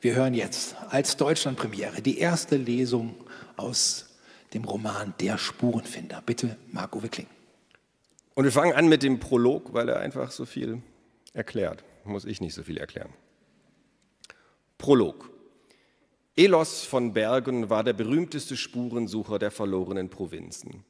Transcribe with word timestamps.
Wir 0.00 0.14
hören 0.14 0.32
jetzt 0.32 0.76
als 0.90 1.16
Deutschlandpremiere 1.16 2.00
die 2.02 2.18
erste 2.18 2.56
Lesung 2.56 3.16
aus 3.56 4.16
dem 4.54 4.62
Roman 4.62 5.12
Der 5.18 5.38
Spurenfinder. 5.38 6.22
Bitte, 6.24 6.56
Marco 6.70 7.02
Wickling. 7.02 7.26
Und 8.34 8.44
wir 8.44 8.52
fangen 8.52 8.74
an 8.74 8.88
mit 8.88 9.02
dem 9.02 9.18
Prolog, 9.18 9.72
weil 9.74 9.88
er 9.88 9.98
einfach 9.98 10.30
so 10.30 10.46
viel 10.46 10.82
erklärt. 11.32 11.82
Muss 12.04 12.24
ich 12.24 12.40
nicht 12.40 12.54
so 12.54 12.62
viel 12.62 12.78
erklären. 12.78 13.12
Prolog. 14.78 15.30
Elos 16.36 16.84
von 16.84 17.12
Bergen 17.12 17.68
war 17.68 17.82
der 17.82 17.92
berühmteste 17.92 18.56
Spurensucher 18.56 19.40
der 19.40 19.50
verlorenen 19.50 20.10
Provinzen. 20.10 20.84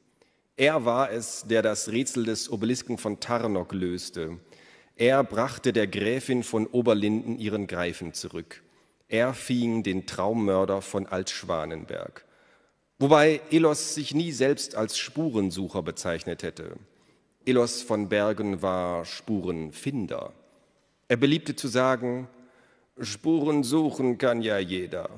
Er 0.55 0.85
war 0.85 1.11
es, 1.11 1.45
der 1.47 1.63
das 1.63 1.89
Rätsel 1.89 2.25
des 2.25 2.51
Obelisken 2.51 2.99
von 2.99 3.19
Tarnok 3.19 3.73
löste. 3.73 4.37
Er 4.95 5.23
brachte 5.23 5.73
der 5.73 5.87
Gräfin 5.87 6.43
von 6.43 6.67
Oberlinden 6.67 7.39
ihren 7.39 7.65
Greifen 7.65 8.13
zurück. 8.13 8.61
Er 9.09 9.33
fing 9.33 9.81
den 9.81 10.05
Traummörder 10.05 10.83
von 10.83 11.07
Altschwanenberg. 11.07 12.25
Wobei 12.99 13.41
Elos 13.49 13.95
sich 13.95 14.13
nie 14.13 14.31
selbst 14.31 14.75
als 14.75 14.99
Spurensucher 14.99 15.81
bezeichnet 15.81 16.43
hätte. 16.43 16.75
Elos 17.43 17.81
von 17.81 18.07
Bergen 18.07 18.61
war 18.61 19.05
Spurenfinder. 19.05 20.33
Er 21.07 21.17
beliebte 21.17 21.55
zu 21.55 21.67
sagen, 21.67 22.27
Spuren 23.01 23.63
suchen 23.63 24.19
kann 24.19 24.43
ja 24.43 24.59
jeder. 24.59 25.09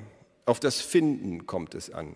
Auf 0.46 0.58
das 0.58 0.80
Finden 0.80 1.46
kommt 1.46 1.74
es 1.74 1.90
an. 1.90 2.14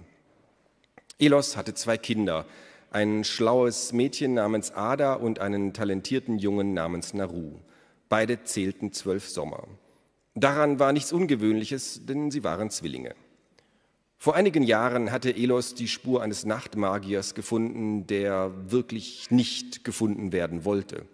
Elos 1.19 1.59
hatte 1.59 1.75
zwei 1.75 1.99
Kinder, 1.99 2.47
ein 2.91 3.23
schlaues 3.25 3.93
Mädchen 3.93 4.33
namens 4.33 4.71
Ada 4.71 5.15
und 5.15 5.41
einen 5.41 5.75
talentierten 5.75 6.39
Jungen 6.39 6.73
namens 6.73 7.13
Naru. 7.13 7.59
Beide 8.09 8.45
zählten 8.45 8.93
zwölf 8.93 9.29
Sommer. 9.29 9.67
Daran 10.39 10.79
war 10.79 10.93
nichts 10.93 11.15
Ungewöhnliches, 11.15 12.03
denn 12.05 12.31
sie 12.31 12.45
waren 12.45 12.69
Zwillinge. 12.69 13.15
Vor 14.19 14.35
einigen 14.35 14.63
Jahren 14.63 15.11
hatte 15.11 15.35
Elos 15.35 15.75
die 15.75 15.89
Spur 15.89 16.23
eines 16.23 16.45
Nachtmagiers 16.45 17.35
gefunden, 17.35 18.07
der 18.07 18.53
wirklich 18.71 19.31
nicht 19.31 19.83
gefunden 19.83 20.33
werden 20.33 20.67
wollte. 20.67 21.07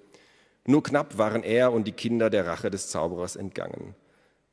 Nur 0.67 0.83
knapp 0.83 1.19
waren 1.19 1.45
er 1.45 1.73
und 1.73 1.87
die 1.87 1.93
Kinder 1.93 2.31
der 2.31 2.47
Rache 2.47 2.69
des 2.69 2.89
Zauberers 2.89 3.37
entgangen. 3.37 3.95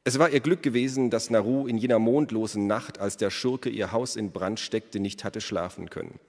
Es 0.03 0.19
war 0.19 0.29
ihr 0.29 0.39
Glück 0.39 0.61
gewesen, 0.61 1.09
dass 1.09 1.31
Naru 1.31 1.66
in 1.66 1.77
jener 1.77 1.97
mondlosen 1.97 2.67
Nacht, 2.67 2.99
als 2.99 3.17
der 3.17 3.31
Schurke 3.31 3.69
ihr 3.69 3.91
Haus 3.91 4.16
in 4.16 4.31
Brand 4.31 4.59
steckte, 4.59 4.99
nicht 4.99 5.23
hatte 5.23 5.41
schlafen 5.41 5.89
können. 5.89 6.19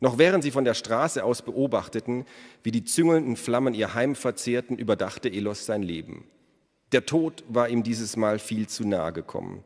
Noch 0.00 0.16
während 0.16 0.42
sie 0.42 0.52
von 0.52 0.64
der 0.64 0.74
Straße 0.74 1.22
aus 1.22 1.42
beobachteten, 1.42 2.24
wie 2.62 2.70
die 2.70 2.84
züngelnden 2.84 3.36
Flammen 3.36 3.74
ihr 3.74 3.92
Heim 3.92 4.14
verzehrten, 4.14 4.78
überdachte 4.78 5.28
Elos 5.28 5.66
sein 5.66 5.82
Leben. 5.82 6.24
Der 6.92 7.04
Tod 7.04 7.44
war 7.48 7.68
ihm 7.68 7.82
dieses 7.82 8.16
Mal 8.16 8.38
viel 8.38 8.66
zu 8.66 8.86
nahe 8.86 9.12
gekommen. 9.12 9.62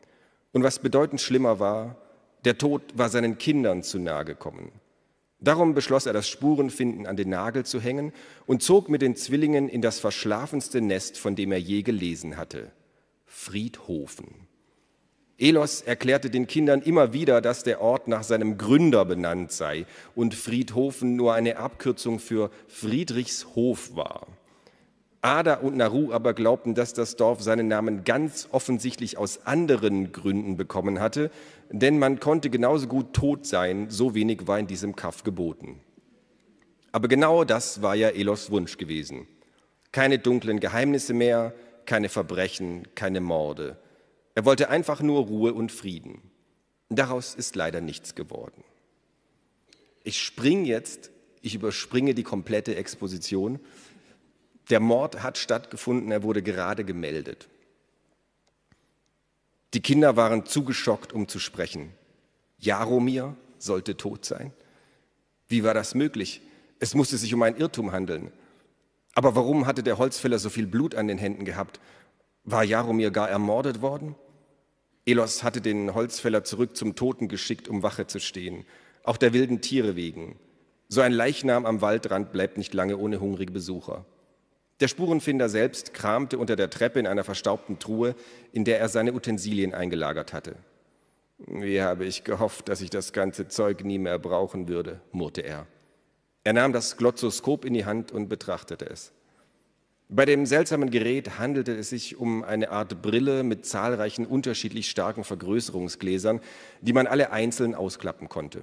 Und 0.52 0.62
was 0.62 0.80
bedeutend 0.80 1.20
schlimmer 1.20 1.60
war, 1.60 1.96
der 2.44 2.58
Tod 2.58 2.82
war 2.94 3.08
seinen 3.08 3.38
Kindern 3.38 3.82
zu 3.82 3.98
nahe 3.98 4.24
gekommen. 4.24 4.72
Darum 5.38 5.74
beschloss 5.74 6.06
er, 6.06 6.12
das 6.12 6.28
Spurenfinden 6.28 7.06
an 7.06 7.16
den 7.16 7.28
Nagel 7.28 7.64
zu 7.64 7.80
hängen 7.80 8.12
und 8.46 8.62
zog 8.62 8.88
mit 8.88 9.02
den 9.02 9.16
Zwillingen 9.16 9.68
in 9.68 9.82
das 9.82 9.98
verschlafenste 9.98 10.80
Nest, 10.80 11.18
von 11.18 11.34
dem 11.34 11.50
er 11.50 11.58
je 11.58 11.82
gelesen 11.82 12.36
hatte, 12.36 12.70
Friedhofen. 13.26 14.46
Elos 15.38 15.80
erklärte 15.80 16.30
den 16.30 16.46
Kindern 16.46 16.82
immer 16.82 17.12
wieder, 17.12 17.40
dass 17.40 17.64
der 17.64 17.80
Ort 17.80 18.06
nach 18.06 18.22
seinem 18.22 18.58
Gründer 18.58 19.04
benannt 19.04 19.50
sei 19.50 19.86
und 20.14 20.34
Friedhofen 20.34 21.16
nur 21.16 21.34
eine 21.34 21.56
Abkürzung 21.56 22.20
für 22.20 22.50
Friedrichshof 22.68 23.96
war. 23.96 24.28
Ada 25.22 25.54
und 25.54 25.76
Naru 25.76 26.12
aber 26.12 26.34
glaubten, 26.34 26.74
dass 26.74 26.94
das 26.94 27.14
Dorf 27.14 27.42
seinen 27.42 27.68
Namen 27.68 28.02
ganz 28.02 28.48
offensichtlich 28.50 29.16
aus 29.16 29.46
anderen 29.46 30.10
Gründen 30.10 30.56
bekommen 30.56 30.98
hatte, 30.98 31.30
denn 31.70 32.00
man 32.00 32.18
konnte 32.18 32.50
genauso 32.50 32.88
gut 32.88 33.12
tot 33.12 33.46
sein, 33.46 33.88
so 33.88 34.16
wenig 34.16 34.48
war 34.48 34.58
in 34.58 34.66
diesem 34.66 34.96
Kaff 34.96 35.22
geboten. 35.22 35.80
Aber 36.90 37.06
genau 37.06 37.44
das 37.44 37.82
war 37.82 37.94
ja 37.94 38.08
Elos 38.08 38.50
Wunsch 38.50 38.76
gewesen. 38.78 39.28
Keine 39.92 40.18
dunklen 40.18 40.58
Geheimnisse 40.58 41.14
mehr, 41.14 41.54
keine 41.86 42.08
Verbrechen, 42.08 42.88
keine 42.96 43.20
Morde. 43.20 43.78
Er 44.34 44.44
wollte 44.44 44.70
einfach 44.70 45.02
nur 45.02 45.26
Ruhe 45.26 45.54
und 45.54 45.70
Frieden. 45.70 46.20
Daraus 46.88 47.36
ist 47.36 47.54
leider 47.54 47.80
nichts 47.80 48.16
geworden. 48.16 48.64
Ich 50.02 50.20
springe 50.20 50.66
jetzt, 50.66 51.12
ich 51.42 51.54
überspringe 51.54 52.12
die 52.12 52.24
komplette 52.24 52.74
Exposition 52.74 53.60
der 54.70 54.80
Mord 54.80 55.22
hat 55.22 55.38
stattgefunden, 55.38 56.10
er 56.10 56.22
wurde 56.22 56.42
gerade 56.42 56.84
gemeldet. 56.84 57.48
Die 59.74 59.80
Kinder 59.80 60.16
waren 60.16 60.44
zu 60.46 60.64
geschockt, 60.64 61.12
um 61.12 61.28
zu 61.28 61.38
sprechen. 61.38 61.92
Jaromir 62.58 63.36
sollte 63.58 63.96
tot 63.96 64.24
sein. 64.24 64.52
Wie 65.48 65.64
war 65.64 65.74
das 65.74 65.94
möglich? 65.94 66.42
Es 66.78 66.94
musste 66.94 67.16
sich 67.16 67.32
um 67.32 67.42
ein 67.42 67.56
Irrtum 67.56 67.92
handeln. 67.92 68.32
Aber 69.14 69.34
warum 69.34 69.66
hatte 69.66 69.82
der 69.82 69.98
Holzfäller 69.98 70.38
so 70.38 70.50
viel 70.50 70.66
Blut 70.66 70.94
an 70.94 71.08
den 71.08 71.18
Händen 71.18 71.44
gehabt? 71.44 71.80
War 72.44 72.64
Jaromir 72.64 73.10
gar 73.10 73.28
ermordet 73.28 73.82
worden? 73.82 74.14
Elos 75.04 75.42
hatte 75.42 75.60
den 75.60 75.94
Holzfäller 75.94 76.44
zurück 76.44 76.76
zum 76.76 76.94
Toten 76.94 77.28
geschickt, 77.28 77.68
um 77.68 77.82
Wache 77.82 78.06
zu 78.06 78.20
stehen, 78.20 78.64
auch 79.04 79.16
der 79.16 79.32
wilden 79.32 79.60
Tiere 79.60 79.96
wegen. 79.96 80.38
So 80.88 81.00
ein 81.00 81.12
Leichnam 81.12 81.66
am 81.66 81.80
Waldrand 81.80 82.32
bleibt 82.32 82.56
nicht 82.56 82.72
lange 82.74 82.96
ohne 82.96 83.20
hungrige 83.20 83.52
Besucher. 83.52 84.04
Der 84.82 84.88
Spurenfinder 84.88 85.48
selbst 85.48 85.94
kramte 85.94 86.38
unter 86.38 86.56
der 86.56 86.68
Treppe 86.68 86.98
in 86.98 87.06
einer 87.06 87.22
verstaubten 87.22 87.78
Truhe, 87.78 88.16
in 88.50 88.64
der 88.64 88.80
er 88.80 88.88
seine 88.88 89.12
Utensilien 89.12 89.74
eingelagert 89.74 90.32
hatte. 90.32 90.56
Wie 91.38 91.80
habe 91.80 92.04
ich 92.04 92.24
gehofft, 92.24 92.68
dass 92.68 92.80
ich 92.80 92.90
das 92.90 93.12
ganze 93.12 93.46
Zeug 93.46 93.84
nie 93.84 94.00
mehr 94.00 94.18
brauchen 94.18 94.66
würde, 94.66 95.00
murrte 95.12 95.42
er. 95.42 95.68
Er 96.42 96.54
nahm 96.54 96.72
das 96.72 96.96
Glotzoskop 96.96 97.64
in 97.64 97.74
die 97.74 97.84
Hand 97.84 98.10
und 98.10 98.28
betrachtete 98.28 98.90
es. 98.90 99.12
Bei 100.08 100.24
dem 100.24 100.46
seltsamen 100.46 100.90
Gerät 100.90 101.38
handelte 101.38 101.76
es 101.76 101.90
sich 101.90 102.16
um 102.16 102.42
eine 102.42 102.72
Art 102.72 103.02
Brille 103.02 103.44
mit 103.44 103.64
zahlreichen 103.64 104.26
unterschiedlich 104.26 104.90
starken 104.90 105.22
Vergrößerungsgläsern, 105.22 106.40
die 106.80 106.92
man 106.92 107.06
alle 107.06 107.30
einzeln 107.30 107.76
ausklappen 107.76 108.28
konnte. 108.28 108.62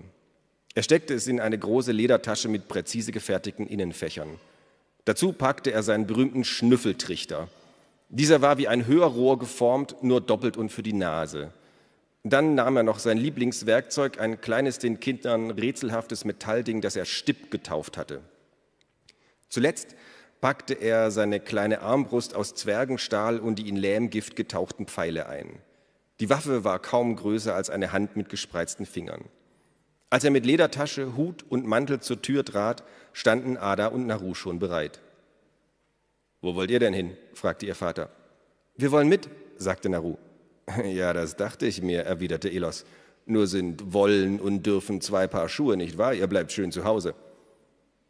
Er 0.76 0.84
steckte 0.84 1.14
es 1.14 1.28
in 1.28 1.40
eine 1.40 1.58
große 1.58 1.94
Ledertasche 1.94 2.50
mit 2.50 2.68
präzise 2.68 3.14
gefertigten 3.14 3.68
Innenfächern. 3.68 4.38
Dazu 5.06 5.34
packte 5.34 5.72
er 5.72 5.84
seinen 5.84 6.08
berühmten 6.08 6.44
Schnüffeltrichter. 6.44 7.48
Dieser 8.10 8.42
war 8.42 8.58
wie 8.58 8.68
ein 8.68 8.88
Hörrohr 8.88 9.38
geformt, 9.40 9.96
nur 10.02 10.22
doppelt 10.22 10.58
und 10.58 10.72
für 10.72 10.84
die 10.84 10.94
Nase. 10.94 11.52
Dann 12.24 12.56
nahm 12.56 12.76
er 12.76 12.84
noch 12.84 13.00
sein 13.00 13.18
Lieblingswerkzeug, 13.18 14.20
ein 14.20 14.42
kleines, 14.42 14.80
den 14.80 15.00
Kindern 15.00 15.52
rätselhaftes 15.52 16.26
Metallding, 16.26 16.82
das 16.82 16.96
er 16.96 17.06
Stipp 17.06 17.50
getauft 17.50 17.98
hatte. 17.98 18.22
Zuletzt 19.48 19.96
packte 20.42 20.74
er 20.74 21.12
seine 21.12 21.40
kleine 21.40 21.82
Armbrust 21.82 22.36
aus 22.36 22.56
Zwergenstahl 22.56 23.40
und 23.40 23.60
die 23.60 23.70
in 23.70 23.76
Lähmgift 23.76 24.36
getauchten 24.36 24.86
Pfeile 24.86 25.28
ein. 25.28 25.60
Die 26.20 26.30
Waffe 26.30 26.64
war 26.64 26.80
kaum 26.80 27.16
größer 27.16 27.56
als 27.56 27.70
eine 27.70 27.92
Hand 27.92 28.18
mit 28.18 28.30
gespreizten 28.30 28.86
Fingern. 28.86 29.26
Als 30.10 30.24
er 30.24 30.32
mit 30.32 30.46
Ledertasche, 30.46 31.16
Hut 31.16 31.46
und 31.48 31.66
Mantel 31.66 32.00
zur 32.00 32.22
Tür 32.22 32.44
trat, 32.44 32.84
standen 33.14 33.58
Ada 33.58 33.88
und 33.88 34.08
Naru 34.08 34.34
schon 34.34 34.60
bereit. 34.60 35.00
Wo 36.42 36.56
wollt 36.56 36.72
ihr 36.72 36.80
denn 36.80 36.94
hin? 36.94 37.18
fragte 37.34 37.66
ihr 37.66 37.76
Vater. 37.76 38.10
Wir 38.76 38.92
wollen 38.92 39.10
mit, 39.10 39.30
sagte 39.58 39.90
Naru. 39.90 40.18
Ja, 40.86 41.14
das 41.14 41.36
dachte 41.36 41.66
ich 41.66 41.82
mir, 41.82 42.04
erwiderte 42.04 42.50
Elos. 42.50 42.86
Nur 43.26 43.48
sind 43.48 43.94
wollen 43.94 44.40
und 44.40 44.66
dürfen 44.66 45.02
zwei 45.02 45.28
Paar 45.28 45.50
Schuhe, 45.50 45.78
nicht 45.78 45.98
wahr? 45.98 46.14
Ihr 46.14 46.28
bleibt 46.28 46.52
schön 46.52 46.72
zu 46.72 46.84
Hause. 46.84 47.16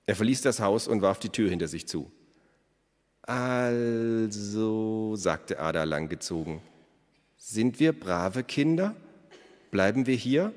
Er 0.06 0.16
verließ 0.16 0.42
das 0.42 0.60
Haus 0.60 0.88
und 0.88 1.02
warf 1.02 1.20
die 1.20 1.30
Tür 1.30 1.50
hinter 1.50 1.68
sich 1.68 1.88
zu. 1.88 2.12
Also, 3.22 5.16
sagte 5.16 5.60
Ada 5.60 5.84
langgezogen, 5.84 6.62
sind 7.38 7.80
wir 7.80 7.98
brave 7.98 8.44
Kinder? 8.44 8.96
Bleiben 9.72 10.08
wir 10.08 10.16
hier? 10.16 10.52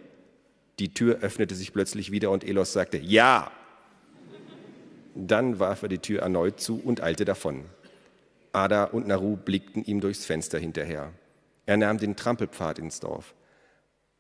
Die 0.78 0.94
Tür 0.94 1.18
öffnete 1.20 1.54
sich 1.54 1.72
plötzlich 1.72 2.10
wieder 2.10 2.30
und 2.30 2.44
Elos 2.44 2.72
sagte, 2.72 2.98
ja. 2.98 3.50
Dann 5.14 5.58
warf 5.58 5.82
er 5.82 5.88
die 5.88 5.98
Tür 5.98 6.22
erneut 6.22 6.60
zu 6.60 6.80
und 6.82 7.02
eilte 7.02 7.24
davon. 7.24 7.64
Ada 8.52 8.84
und 8.84 9.06
Naru 9.06 9.36
blickten 9.36 9.84
ihm 9.84 10.00
durchs 10.00 10.24
Fenster 10.24 10.58
hinterher. 10.58 11.12
Er 11.66 11.76
nahm 11.76 11.98
den 11.98 12.16
Trampelpfad 12.16 12.78
ins 12.78 13.00
Dorf. 13.00 13.34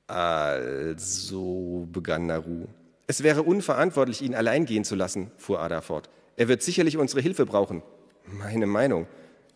Also, 0.06 1.88
begann 1.90 2.26
Naru. 2.26 2.66
Es 3.06 3.22
wäre 3.22 3.42
unverantwortlich, 3.42 4.22
ihn 4.22 4.34
allein 4.34 4.64
gehen 4.64 4.84
zu 4.84 4.94
lassen, 4.94 5.30
fuhr 5.36 5.60
Ada 5.60 5.80
fort. 5.80 6.08
Er 6.36 6.48
wird 6.48 6.62
sicherlich 6.62 6.96
unsere 6.96 7.20
Hilfe 7.20 7.46
brauchen. 7.46 7.82
Meine 8.26 8.66
Meinung. 8.66 9.06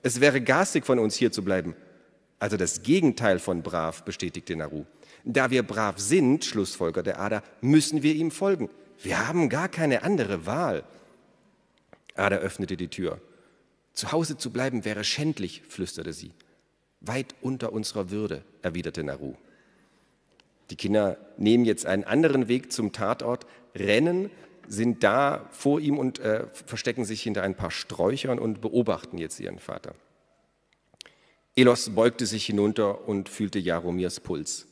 Es 0.03 0.21
wäre 0.21 0.41
garstig 0.41 0.85
von 0.85 0.99
uns 0.99 1.15
hier 1.15 1.33
zu 1.33 1.43
bleiben. 1.43 1.75
Also 2.39 2.57
das 2.57 2.83
Gegenteil 2.83 3.39
von 3.39 3.63
brav, 3.63 4.05
bestätigte 4.05 4.57
Naru. 4.57 4.85
Da 5.25 5.51
wir 5.51 5.63
brav 5.63 5.99
sind, 5.99 6.45
schlussfolgerte 6.45 7.19
Ada, 7.19 7.43
müssen 7.61 8.03
wir 8.03 8.15
ihm 8.15 8.31
folgen. 8.31 8.69
Wir 9.03 9.27
haben 9.27 9.49
gar 9.49 9.69
keine 9.69 10.03
andere 10.03 10.47
Wahl. 10.47 10.85
Ada 12.17 12.37
öffnete 12.37 12.77
die 12.77 12.89
Tür. 12.89 13.21
Zu 13.93 14.13
Hause 14.13 14.37
zu 14.37 14.51
bleiben 14.51 14.85
wäre 14.85 15.05
schändlich, 15.05 15.63
flüsterte 15.69 16.13
sie. 16.13 16.33
Weit 17.01 17.35
unter 17.41 17.73
unserer 17.73 18.11
Würde, 18.11 18.43
erwiderte 18.63 19.05
Naru. 19.05 19.35
Die 20.71 20.77
Kinder 20.77 21.17
nehmen 21.39 21.65
jetzt 21.65 21.87
einen 21.87 22.05
anderen 22.05 22.49
Weg 22.49 22.73
zum 22.73 22.93
Tatort, 22.93 23.47
rennen, 23.75 24.31
sind 24.69 25.05
da 25.05 25.49
vor 25.53 25.81
ihm 25.81 25.99
und 25.99 26.19
äh, 26.19 26.47
verstecken 26.53 27.05
sich 27.05 27.23
hinter 27.23 27.43
ein 27.43 27.55
paar 27.55 27.71
Sträuchern 27.71 28.39
und 28.39 28.61
beobachten 28.61 29.17
jetzt 29.19 29.39
ihren 29.39 29.61
Vater. 29.61 29.95
Elos 31.55 31.91
beugte 31.95 32.27
sich 32.27 32.45
hinunter 32.45 33.09
und 33.09 33.29
fühlte 33.29 33.59
Jaromirs 33.59 34.21
Puls. 34.21 34.67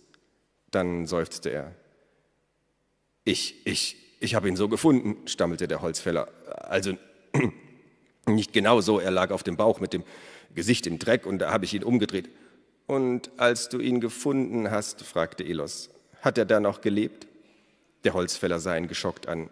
Dann 0.70 1.06
seufzte 1.06 1.50
er. 1.50 1.74
Ich, 3.24 3.66
ich, 3.66 3.96
ich 4.20 4.34
habe 4.34 4.48
ihn 4.48 4.56
so 4.56 4.68
gefunden, 4.68 5.26
stammelte 5.26 5.66
der 5.66 5.80
Holzfäller. 5.80 6.28
Also 6.46 6.98
nicht 8.26 8.52
genau 8.52 8.80
so, 8.80 8.98
er 8.98 9.10
lag 9.10 9.30
auf 9.30 9.42
dem 9.42 9.56
Bauch 9.56 9.80
mit 9.80 9.92
dem 9.92 10.04
Gesicht 10.54 10.86
im 10.86 10.98
Dreck 10.98 11.26
und 11.26 11.38
da 11.38 11.50
habe 11.50 11.64
ich 11.64 11.74
ihn 11.74 11.84
umgedreht. 11.84 12.30
Und 12.86 13.30
als 13.38 13.68
du 13.68 13.78
ihn 13.80 14.00
gefunden 14.00 14.70
hast, 14.70 15.02
fragte 15.02 15.44
Elos, 15.44 15.90
hat 16.20 16.38
er 16.38 16.44
da 16.44 16.60
noch 16.60 16.80
gelebt? 16.80 17.26
Der 18.04 18.14
Holzfäller 18.14 18.60
sah 18.60 18.76
ihn 18.76 18.88
geschockt 18.88 19.28
an. 19.28 19.48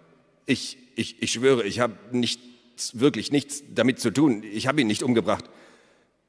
Ich, 0.47 0.79
ich, 0.97 1.23
ich 1.23 1.33
schwöre, 1.33 1.65
ich 1.65 1.81
habe 1.81 1.95
nichts, 2.13 2.99
wirklich 2.99 3.33
nichts 3.33 3.63
damit 3.75 4.01
zu 4.01 4.11
tun. 4.11 4.43
Ich 4.43 4.67
habe 4.67 4.81
ihn 4.81 4.87
nicht 4.87 5.03
umgebracht. 5.03 5.47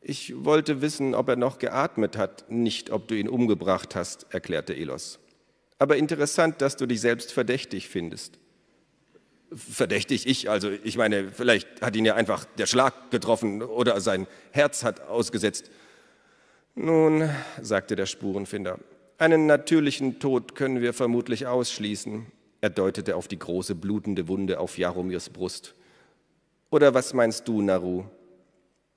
Ich 0.02 0.44
wollte 0.44 0.82
wissen, 0.82 1.16
ob 1.16 1.30
er 1.30 1.36
noch 1.36 1.60
geatmet 1.60 2.18
hat, 2.18 2.50
nicht 2.50 2.90
ob 2.90 3.08
du 3.08 3.16
ihn 3.16 3.30
umgebracht 3.30 3.96
hast, 3.96 4.28
erklärte 4.34 4.76
Elos. 4.76 5.20
Aber 5.80 5.98
interessant, 5.98 6.62
dass 6.62 6.78
du 6.78 6.86
dich 6.86 7.02
selbst 7.02 7.32
verdächtig 7.34 7.90
findest. 7.90 8.38
Verdächtig 9.56 10.26
ich, 10.28 10.50
also 10.50 10.70
ich 10.70 10.98
meine, 10.98 11.30
vielleicht 11.32 11.82
hat 11.82 11.96
ihn 11.96 12.06
ja 12.06 12.16
einfach 12.16 12.46
der 12.58 12.66
Schlag 12.66 13.12
getroffen 13.12 13.62
oder 13.62 14.00
sein 14.02 14.28
Herz 14.52 14.84
hat 14.84 15.02
ausgesetzt. 15.02 15.70
Nun, 16.76 17.30
sagte 17.62 17.96
der 17.96 18.06
Spurenfinder, 18.06 18.80
einen 19.18 19.46
natürlichen 19.46 20.20
Tod 20.20 20.56
können 20.56 20.82
wir 20.82 20.94
vermutlich 20.94 21.46
ausschließen. 21.46 22.26
Er 22.62 22.70
deutete 22.70 23.16
auf 23.16 23.28
die 23.28 23.38
große 23.38 23.76
blutende 23.76 24.28
Wunde 24.28 24.60
auf 24.60 24.78
Jaromirs 24.78 25.30
Brust. 25.30 25.76
Oder 26.72 26.94
was 26.94 27.14
meinst 27.14 27.48
du, 27.48 27.62
Naru? 27.62 28.06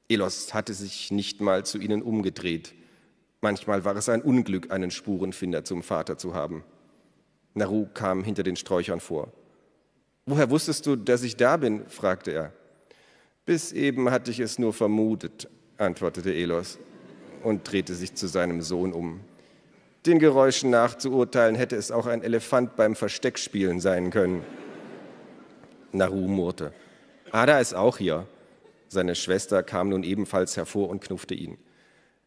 Elos 0.09 0.55
hatte 0.55 0.73
sich 0.73 1.11
nicht 1.11 1.41
mal 1.41 1.67
zu 1.67 1.79
ihnen 1.79 2.01
umgedreht. 2.01 2.75
Manchmal 3.41 3.85
war 3.85 3.95
es 3.97 4.09
ein 4.09 4.23
Unglück, 4.23 4.71
einen 4.71 4.91
Spurenfinder 4.91 5.65
zum 5.65 5.83
Vater 5.83 6.17
zu 6.17 6.35
haben. 6.35 6.65
Naru 7.55 7.87
kam 7.93 8.25
hinter 8.25 8.43
den 8.43 8.57
Sträuchern 8.57 9.01
vor. 9.01 9.33
Woher 10.27 10.51
wusstest 10.51 10.85
du, 10.87 10.97
dass 10.97 11.23
ich 11.23 11.37
da 11.37 11.57
bin? 11.57 11.87
fragte 11.89 12.33
er. 12.33 12.53
Bis 13.45 13.73
eben 13.73 14.11
hatte 14.11 14.33
ich 14.33 14.41
es 14.41 14.59
nur 14.59 14.73
vermutet, 14.73 15.49
antwortete 15.79 16.35
Elos 16.35 16.79
und 17.45 17.71
drehte 17.71 17.95
sich 17.95 18.17
zu 18.17 18.27
seinem 18.27 18.61
Sohn 18.61 18.93
um. 18.93 19.21
Den 20.05 20.19
Geräuschen 20.19 20.71
nach 20.71 20.99
zu 20.99 21.13
urteilen, 21.13 21.55
hätte 21.55 21.77
es 21.77 21.93
auch 21.93 22.07
ein 22.07 22.23
Elefant 22.23 22.75
beim 22.75 22.97
Versteckspielen 22.97 23.81
sein 23.81 24.11
können. 24.11 24.45
Naru 25.93 26.27
murrte. 26.27 26.73
Ada 27.31 27.61
ist 27.61 27.75
auch 27.75 27.99
hier. 27.99 28.27
Seine 28.89 29.15
Schwester 29.15 29.63
kam 29.63 29.91
nun 29.91 30.03
ebenfalls 30.03 30.57
hervor 30.57 30.89
und 30.89 31.03
knuffte 31.03 31.35
ihn. 31.35 31.57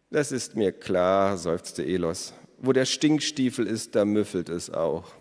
Das 0.10 0.32
ist 0.32 0.56
mir 0.56 0.72
klar, 0.72 1.38
seufzte 1.38 1.84
Elos. 1.84 2.34
Wo 2.60 2.72
der 2.72 2.86
Stinkstiefel 2.86 3.68
ist, 3.68 3.96
da 3.96 4.06
müffelt 4.06 4.48
es 4.48 4.70
auch. 4.70 5.19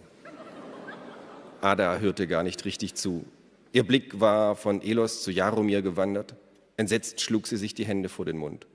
Ada 1.60 1.98
hörte 1.98 2.26
gar 2.26 2.42
nicht 2.42 2.64
richtig 2.64 2.94
zu. 2.94 3.24
Ihr 3.72 3.86
Blick 3.86 4.20
war 4.20 4.54
von 4.56 4.80
Elos 4.82 5.22
zu 5.22 5.30
Jaromir 5.30 5.82
gewandert. 5.82 6.34
Entsetzt 6.76 7.20
schlug 7.20 7.46
sie 7.46 7.56
sich 7.56 7.74
die 7.74 7.84
Hände 7.84 8.08
vor 8.08 8.24
den 8.24 8.38
Mund. 8.38 8.66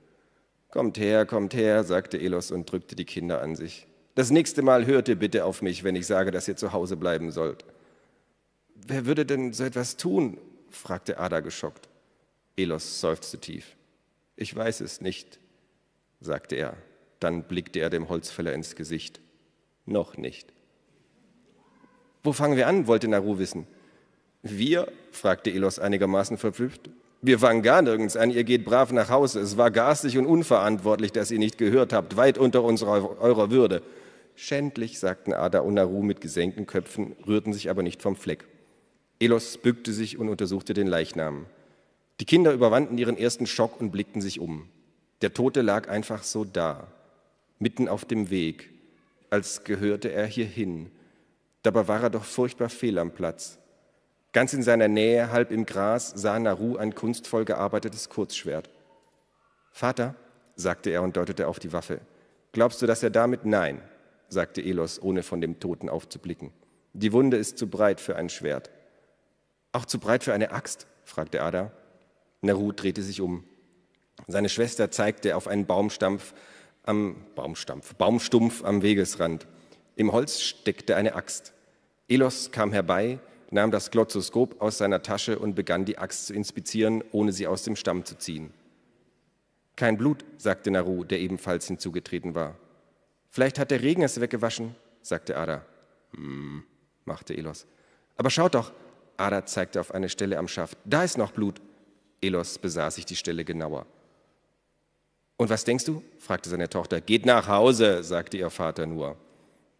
Kommt 0.70 0.98
her, 0.98 1.24
kommt 1.24 1.54
her, 1.54 1.84
sagte 1.84 2.18
Elos 2.18 2.50
und 2.50 2.70
drückte 2.70 2.96
die 2.96 3.04
Kinder 3.04 3.40
an 3.40 3.56
sich. 3.56 3.86
Das 4.14 4.30
nächste 4.30 4.62
Mal 4.62 4.86
hört 4.86 5.08
ihr 5.08 5.16
bitte 5.16 5.44
auf 5.44 5.62
mich, 5.62 5.82
wenn 5.84 5.96
ich 5.96 6.06
sage, 6.06 6.30
dass 6.30 6.46
ihr 6.46 6.56
zu 6.56 6.72
Hause 6.72 6.96
bleiben 6.96 7.30
sollt. 7.30 7.64
Wer 8.74 9.06
würde 9.06 9.24
denn 9.24 9.52
so 9.52 9.64
etwas 9.64 9.96
tun? 9.96 10.38
fragte 10.70 11.18
Ada 11.18 11.40
geschockt. 11.40 11.88
Elos 12.56 13.00
seufzte 13.00 13.38
tief. 13.38 13.76
Ich 14.36 14.54
weiß 14.54 14.80
es 14.80 15.00
nicht, 15.00 15.38
sagte 16.20 16.56
er. 16.56 16.76
Dann 17.20 17.44
blickte 17.44 17.80
er 17.80 17.90
dem 17.90 18.08
Holzfäller 18.08 18.52
ins 18.52 18.76
Gesicht. 18.76 19.20
Noch 19.86 20.16
nicht. 20.16 20.53
Wo 22.24 22.32
fangen 22.32 22.56
wir 22.56 22.66
an? 22.66 22.86
wollte 22.86 23.06
Naru 23.06 23.38
wissen. 23.38 23.66
Wir? 24.42 24.88
fragte 25.12 25.50
Elos 25.50 25.78
einigermaßen 25.78 26.38
verblüfft. 26.38 26.88
Wir 27.20 27.38
fangen 27.38 27.62
gar 27.62 27.82
nirgends 27.82 28.16
an, 28.16 28.30
ihr 28.30 28.44
geht 28.44 28.64
brav 28.64 28.92
nach 28.92 29.10
Hause. 29.10 29.40
Es 29.40 29.56
war 29.56 29.70
garstig 29.70 30.18
und 30.18 30.26
unverantwortlich, 30.26 31.12
dass 31.12 31.30
ihr 31.30 31.38
nicht 31.38 31.58
gehört 31.58 31.92
habt, 31.92 32.16
weit 32.16 32.38
unter 32.38 32.62
unserer, 32.64 33.20
eurer 33.20 33.50
Würde. 33.50 33.82
Schändlich, 34.36 34.98
sagten 34.98 35.32
Ada 35.32 35.60
und 35.60 35.74
Naru 35.74 36.02
mit 36.02 36.20
gesenkten 36.20 36.66
Köpfen, 36.66 37.14
rührten 37.26 37.52
sich 37.52 37.70
aber 37.70 37.82
nicht 37.82 38.02
vom 38.02 38.16
Fleck. 38.16 38.44
Elos 39.20 39.58
bückte 39.58 39.92
sich 39.92 40.18
und 40.18 40.28
untersuchte 40.28 40.74
den 40.74 40.86
Leichnam. 40.86 41.46
Die 42.20 42.24
Kinder 42.24 42.52
überwanden 42.52 42.98
ihren 42.98 43.16
ersten 43.16 43.46
Schock 43.46 43.80
und 43.80 43.90
blickten 43.90 44.20
sich 44.20 44.40
um. 44.40 44.68
Der 45.22 45.32
Tote 45.34 45.62
lag 45.62 45.88
einfach 45.88 46.22
so 46.22 46.44
da, 46.44 46.88
mitten 47.58 47.88
auf 47.88 48.04
dem 48.04 48.30
Weg, 48.30 48.70
als 49.30 49.64
gehörte 49.64 50.10
er 50.12 50.26
hierhin, 50.26 50.90
Dabei 51.64 51.88
war 51.88 52.02
er 52.02 52.10
doch 52.10 52.24
furchtbar 52.24 52.68
fehl 52.68 52.98
am 52.98 53.10
Platz. 53.10 53.58
Ganz 54.32 54.52
in 54.52 54.62
seiner 54.62 54.86
Nähe, 54.86 55.32
halb 55.32 55.50
im 55.50 55.64
Gras, 55.64 56.12
sah 56.14 56.38
Naru 56.38 56.76
ein 56.76 56.94
kunstvoll 56.94 57.46
gearbeitetes 57.46 58.10
Kurzschwert. 58.10 58.68
Vater, 59.72 60.14
sagte 60.56 60.90
er 60.90 61.02
und 61.02 61.16
deutete 61.16 61.48
auf 61.48 61.58
die 61.58 61.72
Waffe, 61.72 62.00
glaubst 62.52 62.82
du, 62.82 62.86
dass 62.86 63.02
er 63.02 63.10
damit? 63.10 63.46
Nein, 63.46 63.80
sagte 64.28 64.60
Elos, 64.60 65.00
ohne 65.00 65.22
von 65.22 65.40
dem 65.40 65.58
Toten 65.58 65.88
aufzublicken. 65.88 66.52
Die 66.92 67.12
Wunde 67.12 67.38
ist 67.38 67.56
zu 67.56 67.66
breit 67.66 67.98
für 68.00 68.16
ein 68.16 68.28
Schwert. 68.28 68.70
Auch 69.72 69.86
zu 69.86 69.98
breit 69.98 70.22
für 70.22 70.34
eine 70.34 70.52
Axt? 70.52 70.86
fragte 71.04 71.42
Ada. 71.42 71.72
Naru 72.42 72.72
drehte 72.72 73.02
sich 73.02 73.22
um. 73.22 73.42
Seine 74.26 74.50
Schwester 74.50 74.90
zeigte 74.90 75.34
auf 75.34 75.48
einen 75.48 75.64
Baumstampf 75.64 76.34
am 76.82 77.24
Baumstampf, 77.34 77.94
Baumstumpf 77.94 78.62
am 78.64 78.82
Wegesrand. 78.82 79.46
Im 79.96 80.12
Holz 80.12 80.40
steckte 80.42 80.96
eine 80.96 81.14
Axt. 81.14 81.53
Elos 82.08 82.50
kam 82.50 82.72
herbei, 82.72 83.18
nahm 83.50 83.70
das 83.70 83.90
Glotzoskop 83.90 84.60
aus 84.60 84.78
seiner 84.78 85.02
Tasche 85.02 85.38
und 85.38 85.54
begann 85.54 85.84
die 85.84 85.98
Axt 85.98 86.26
zu 86.26 86.34
inspizieren, 86.34 87.02
ohne 87.12 87.32
sie 87.32 87.46
aus 87.46 87.62
dem 87.62 87.76
Stamm 87.76 88.04
zu 88.04 88.18
ziehen. 88.18 88.52
Kein 89.76 89.96
Blut, 89.96 90.24
sagte 90.36 90.70
Naru, 90.70 91.04
der 91.04 91.20
ebenfalls 91.20 91.66
hinzugetreten 91.66 92.34
war. 92.34 92.56
Vielleicht 93.30 93.58
hat 93.58 93.70
der 93.70 93.82
Regen 93.82 94.02
es 94.02 94.20
weggewaschen, 94.20 94.76
sagte 95.02 95.36
Ada. 95.36 95.64
Hm, 96.14 96.62
machte 97.04 97.34
Elos. 97.34 97.66
Aber 98.16 98.30
schaut 98.30 98.54
doch, 98.54 98.72
Ada 99.16 99.46
zeigte 99.46 99.80
auf 99.80 99.92
eine 99.92 100.08
Stelle 100.08 100.38
am 100.38 100.48
Schaft. 100.48 100.76
Da 100.84 101.04
ist 101.04 101.18
noch 101.18 101.32
Blut. 101.32 101.60
Elos 102.20 102.58
besah 102.58 102.90
sich 102.90 103.06
die 103.06 103.16
Stelle 103.16 103.44
genauer. 103.44 103.86
Und 105.36 105.50
was 105.50 105.64
denkst 105.64 105.84
du? 105.84 106.02
fragte 106.18 106.48
seine 106.48 106.68
Tochter. 106.68 107.00
Geht 107.00 107.26
nach 107.26 107.48
Hause, 107.48 108.04
sagte 108.04 108.36
ihr 108.36 108.50
Vater 108.50 108.86
nur. 108.86 109.16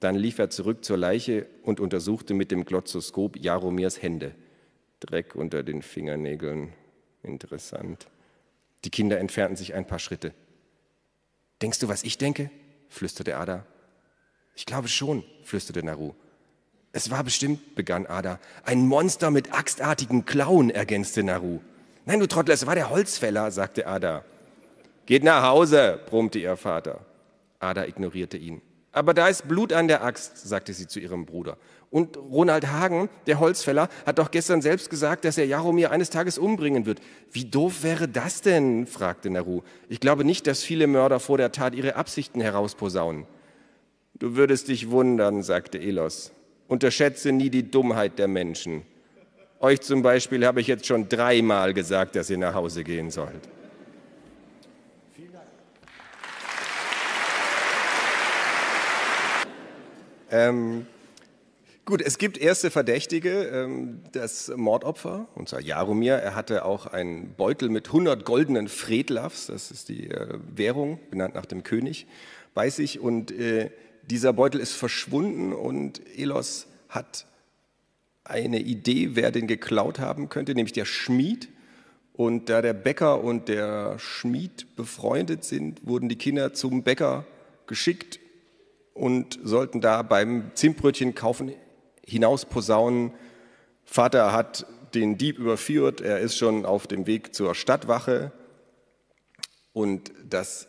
Dann 0.04 0.16
lief 0.16 0.38
er 0.38 0.50
zurück 0.50 0.84
zur 0.84 0.98
Leiche 0.98 1.46
und 1.62 1.80
untersuchte 1.80 2.34
mit 2.34 2.50
dem 2.50 2.66
Glotzoskop 2.66 3.38
Jaromirs 3.38 4.02
Hände. 4.02 4.34
Dreck 5.00 5.34
unter 5.34 5.62
den 5.62 5.80
Fingernägeln. 5.80 6.74
Interessant. 7.22 8.06
Die 8.84 8.90
Kinder 8.90 9.18
entfernten 9.18 9.56
sich 9.56 9.72
ein 9.72 9.86
paar 9.86 9.98
Schritte. 9.98 10.34
Denkst 11.62 11.78
du, 11.78 11.88
was 11.88 12.02
ich 12.02 12.18
denke? 12.18 12.50
flüsterte 12.90 13.38
Ada. 13.38 13.64
Ich 14.54 14.66
glaube 14.66 14.88
schon, 14.88 15.24
flüsterte 15.42 15.82
Naru. 15.82 16.12
Es 16.92 17.10
war 17.10 17.24
bestimmt, 17.24 17.74
begann 17.74 18.04
Ada. 18.04 18.40
Ein 18.62 18.86
Monster 18.86 19.30
mit 19.30 19.54
axtartigen 19.54 20.26
Klauen, 20.26 20.68
ergänzte 20.68 21.22
Naru. 21.22 21.60
Nein, 22.04 22.20
du 22.20 22.26
Trottel, 22.26 22.52
es 22.52 22.66
war 22.66 22.74
der 22.74 22.90
Holzfäller, 22.90 23.50
sagte 23.50 23.86
Ada. 23.86 24.22
Geht 25.06 25.24
nach 25.24 25.44
Hause, 25.44 25.98
brummte 26.04 26.40
ihr 26.40 26.58
Vater. 26.58 27.06
Ada 27.58 27.86
ignorierte 27.86 28.36
ihn. 28.36 28.60
Aber 28.94 29.12
da 29.12 29.26
ist 29.26 29.48
Blut 29.48 29.72
an 29.72 29.88
der 29.88 30.04
Axt, 30.04 30.48
sagte 30.48 30.72
sie 30.72 30.86
zu 30.86 31.00
ihrem 31.00 31.26
Bruder. 31.26 31.58
Und 31.90 32.16
Ronald 32.16 32.68
Hagen, 32.68 33.08
der 33.26 33.40
Holzfäller, 33.40 33.88
hat 34.06 34.20
doch 34.20 34.30
gestern 34.30 34.62
selbst 34.62 34.88
gesagt, 34.88 35.24
dass 35.24 35.36
er 35.36 35.46
Jaromir 35.46 35.90
eines 35.90 36.10
Tages 36.10 36.38
umbringen 36.38 36.86
wird. 36.86 37.00
Wie 37.32 37.44
doof 37.44 37.82
wäre 37.82 38.06
das 38.06 38.40
denn? 38.40 38.86
fragte 38.86 39.30
Naru. 39.30 39.62
Ich 39.88 39.98
glaube 39.98 40.24
nicht, 40.24 40.46
dass 40.46 40.62
viele 40.62 40.86
Mörder 40.86 41.18
vor 41.18 41.38
der 41.38 41.50
Tat 41.50 41.74
ihre 41.74 41.96
Absichten 41.96 42.40
herausposaunen. 42.40 43.26
Du 44.16 44.36
würdest 44.36 44.68
dich 44.68 44.90
wundern, 44.90 45.42
sagte 45.42 45.78
Elos. 45.78 46.30
Unterschätze 46.68 47.32
nie 47.32 47.50
die 47.50 47.68
Dummheit 47.68 48.20
der 48.20 48.28
Menschen. 48.28 48.82
Euch 49.58 49.80
zum 49.80 50.02
Beispiel 50.02 50.46
habe 50.46 50.60
ich 50.60 50.68
jetzt 50.68 50.86
schon 50.86 51.08
dreimal 51.08 51.74
gesagt, 51.74 52.14
dass 52.14 52.30
ihr 52.30 52.38
nach 52.38 52.54
Hause 52.54 52.84
gehen 52.84 53.10
sollt. 53.10 53.48
Ähm, 60.30 60.86
Gut, 61.86 62.00
es 62.00 62.16
gibt 62.16 62.38
erste 62.38 62.70
Verdächtige, 62.70 63.42
ähm, 63.42 64.00
das 64.12 64.50
Mordopfer, 64.56 65.28
zwar 65.44 65.60
Jaromir. 65.60 66.14
Er 66.14 66.34
hatte 66.34 66.64
auch 66.64 66.86
einen 66.86 67.34
Beutel 67.34 67.68
mit 67.68 67.88
100 67.88 68.24
goldenen 68.24 68.68
Fredlavs, 68.68 69.48
das 69.48 69.70
ist 69.70 69.90
die 69.90 70.08
äh, 70.08 70.38
Währung, 70.54 70.98
benannt 71.10 71.34
nach 71.34 71.44
dem 71.44 71.62
König, 71.62 72.06
bei 72.54 72.70
sich. 72.70 73.00
Und 73.00 73.32
äh, 73.32 73.70
dieser 74.08 74.32
Beutel 74.32 74.62
ist 74.62 74.72
verschwunden 74.72 75.52
und 75.52 76.00
Elos 76.16 76.68
hat 76.88 77.26
eine 78.24 78.60
Idee, 78.60 79.10
wer 79.12 79.30
den 79.30 79.46
geklaut 79.46 79.98
haben 79.98 80.30
könnte, 80.30 80.54
nämlich 80.54 80.72
der 80.72 80.86
Schmied. 80.86 81.50
Und 82.14 82.48
da 82.48 82.62
der 82.62 82.72
Bäcker 82.72 83.22
und 83.22 83.48
der 83.48 83.98
Schmied 83.98 84.74
befreundet 84.74 85.44
sind, 85.44 85.86
wurden 85.86 86.08
die 86.08 86.16
Kinder 86.16 86.54
zum 86.54 86.82
Bäcker 86.82 87.26
geschickt 87.66 88.20
und 88.94 89.38
sollten 89.42 89.80
da 89.80 90.02
beim 90.02 90.52
Zimtbrötchen 90.54 91.14
kaufen 91.14 91.52
hinaus 92.06 92.44
posaunen. 92.44 93.12
Vater 93.84 94.32
hat 94.32 94.66
den 94.94 95.18
Dieb 95.18 95.38
überführt, 95.38 96.00
er 96.00 96.20
ist 96.20 96.38
schon 96.38 96.64
auf 96.64 96.86
dem 96.86 97.06
Weg 97.06 97.34
zur 97.34 97.54
Stadtwache 97.54 98.32
und 99.72 100.12
das 100.28 100.68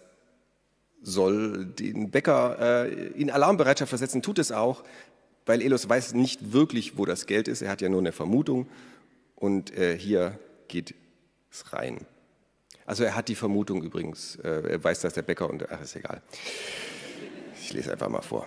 soll 1.01 1.65
den 1.65 2.09
Bäcker 2.09 2.87
äh, 2.87 3.11
in 3.11 3.29
Alarmbereitschaft 3.29 3.89
versetzen, 3.89 4.23
tut 4.23 4.39
es 4.39 4.51
auch, 4.51 4.83
weil 5.45 5.61
Elos 5.61 5.87
weiß 5.87 6.15
nicht 6.15 6.51
wirklich, 6.51 6.97
wo 6.97 7.05
das 7.05 7.27
Geld 7.27 7.47
ist, 7.47 7.61
er 7.61 7.69
hat 7.69 7.81
ja 7.81 7.89
nur 7.89 7.99
eine 7.99 8.11
Vermutung 8.11 8.67
und 9.35 9.77
äh, 9.77 9.95
hier 9.97 10.39
geht 10.67 10.95
es 11.51 11.71
rein. 11.73 11.99
Also 12.87 13.03
er 13.03 13.15
hat 13.15 13.29
die 13.29 13.35
Vermutung 13.35 13.83
übrigens, 13.83 14.37
äh, 14.37 14.71
er 14.71 14.83
weiß, 14.83 15.01
dass 15.01 15.13
der 15.13 15.21
Bäcker 15.21 15.49
und, 15.49 15.69
ach 15.69 15.81
ist 15.81 15.95
egal. 15.95 16.21
Ich 17.65 17.73
lese 17.73 17.91
einfach 17.91 18.09
mal 18.09 18.21
vor. 18.21 18.45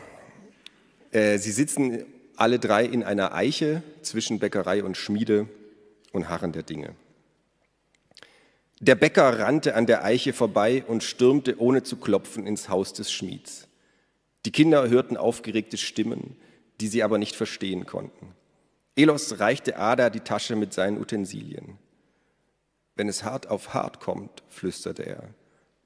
Äh, 1.11 1.39
sie 1.39 1.51
sitzen 1.51 2.05
alle 2.37 2.61
drei 2.61 2.85
in 2.85 3.03
einer 3.03 3.35
Eiche 3.35 3.83
zwischen 4.01 4.39
Bäckerei 4.39 4.85
und 4.85 4.97
Schmiede 4.97 5.49
und 6.13 6.29
harren 6.29 6.53
der 6.53 6.63
Dinge. 6.63 6.95
Der 8.79 8.95
Bäcker 8.95 9.41
rannte 9.41 9.75
an 9.75 9.87
der 9.87 10.05
Eiche 10.05 10.33
vorbei 10.33 10.85
und 10.87 11.03
stürmte 11.03 11.61
ohne 11.61 11.83
zu 11.83 11.97
klopfen 11.97 12.47
ins 12.47 12.69
Haus 12.69 12.93
des 12.93 13.11
Schmieds. 13.11 13.67
Die 14.45 14.53
Kinder 14.53 14.89
hörten 14.89 15.17
aufgeregte 15.17 15.79
Stimmen, 15.79 16.37
die 16.81 16.87
sie 16.87 17.03
aber 17.03 17.19
nicht 17.19 17.35
verstehen 17.35 17.87
konnten. 17.87 18.37
Elos 18.95 19.41
reichte 19.41 19.79
Ada 19.79 20.11
die 20.11 20.21
Tasche 20.21 20.55
mit 20.55 20.73
seinen 20.73 20.97
Utensilien. 20.97 21.77
Wenn 22.95 23.09
es 23.09 23.25
hart 23.25 23.49
auf 23.49 23.75
hart 23.75 23.99
kommt, 23.99 24.45
flüsterte 24.49 25.03
er, 25.03 25.25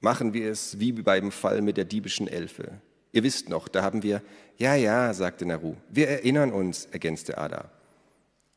machen 0.01 0.35
wir 0.35 0.51
es 0.51 0.79
wie 0.81 0.93
beim 0.93 1.33
Fall 1.33 1.63
mit 1.63 1.79
der 1.79 1.87
diebischen 1.87 2.29
Elfe. 2.29 2.83
Ihr 3.13 3.23
wisst 3.23 3.49
noch, 3.49 3.69
da 3.69 3.83
haben 3.83 4.03
wir, 4.03 4.23
ja, 4.57 4.75
ja, 4.75 5.13
sagte 5.13 5.45
Naru, 5.45 5.77
wir 5.91 6.09
erinnern 6.09 6.51
uns, 6.51 6.87
ergänzte 6.87 7.39
Ada. 7.39 7.71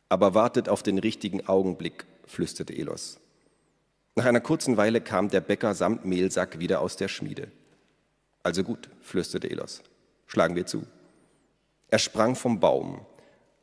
Aber 0.07 0.33
wartet 0.33 0.69
auf 0.69 0.81
den 0.81 0.97
richtigen 0.97 1.45
Augenblick, 1.47 2.05
flüsterte 2.25 2.73
Elos. 2.73 3.19
Nach 4.15 4.25
einer 4.25 4.39
kurzen 4.39 4.77
Weile 4.77 5.01
kam 5.01 5.29
der 5.29 5.41
Bäcker 5.41 5.73
samt 5.73 6.05
Mehlsack 6.05 6.59
wieder 6.59 6.79
aus 6.79 6.95
der 6.95 7.09
Schmiede. 7.09 7.49
Also 8.43 8.63
gut, 8.63 8.89
flüsterte 9.01 9.49
Elos, 9.49 9.81
schlagen 10.25 10.55
wir 10.55 10.65
zu. 10.65 10.83
Er 11.89 11.99
sprang 11.99 12.35
vom 12.35 12.61
Baum. 12.61 13.05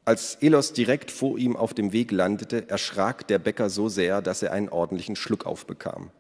Als 0.05 0.35
Elos 0.41 0.73
direkt 0.73 1.11
vor 1.11 1.39
ihm 1.39 1.57
auf 1.57 1.73
dem 1.73 1.93
Weg 1.93 2.11
landete, 2.11 2.69
erschrak 2.69 3.27
der 3.29 3.39
Bäcker 3.39 3.71
so 3.71 3.89
sehr, 3.89 4.21
dass 4.21 4.43
er 4.43 4.53
einen 4.53 4.69
ordentlichen 4.69 5.17
Schluck 5.17 5.47
aufbekam. 5.47 6.11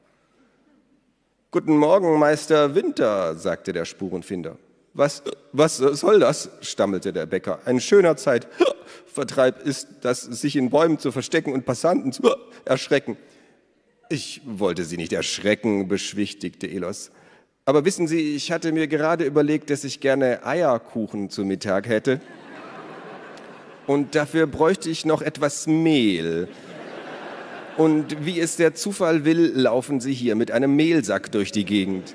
Guten 1.54 1.76
Morgen, 1.76 2.18
Meister 2.18 2.75
Winter, 2.75 3.35
sagte 3.37 3.75
der 3.75 3.85
Spurenfinder. 3.85 4.56
Was, 4.94 5.23
was 5.52 5.76
soll 5.76 6.18
das? 6.18 6.49
stammelte 6.62 7.12
der 7.12 7.26
Bäcker. 7.26 7.61
Ein 7.66 7.78
schöner 7.78 8.16
Zeitvertreib 8.16 9.61
ist 9.62 9.87
das, 10.00 10.23
sich 10.23 10.56
in 10.56 10.71
Bäumen 10.71 10.99
zu 10.99 11.12
verstecken 11.12 11.52
und 11.52 11.66
Passanten 11.66 12.11
zu 12.11 12.23
erschrecken. 12.64 13.18
Ich 14.09 14.40
wollte 14.47 14.85
Sie 14.85 14.97
nicht 14.97 15.12
erschrecken, 15.12 15.88
beschwichtigte 15.88 16.66
Elos. 16.68 17.11
Aber 17.66 17.85
wissen 17.85 18.09
Sie, 18.09 18.35
ich 18.35 18.50
hatte 18.50 18.73
mir 18.73 18.87
gerade 18.88 19.25
überlegt, 19.25 19.68
dass 19.68 19.85
ich 19.85 20.00
gerne 20.00 20.47
Eierkuchen 20.47 21.28
zu 21.28 21.44
Mittag 21.44 21.87
hätte. 21.87 22.23
Und 23.87 24.14
dafür 24.14 24.47
bräuchte 24.47 24.88
ich 24.88 25.04
noch 25.04 25.21
etwas 25.21 25.66
Mehl. 25.66 26.49
Und 27.76 28.26
wie 28.26 28.38
es 28.38 28.57
der 28.57 28.75
Zufall 28.75 29.25
will, 29.25 29.52
laufen 29.55 30.00
sie 30.00 30.12
hier 30.12 30.35
mit 30.35 30.50
einem 30.50 30.76
Mehlsack 30.76 31.33
durch 31.33 31.52
die 31.52 31.64
Gegend. 31.64 32.14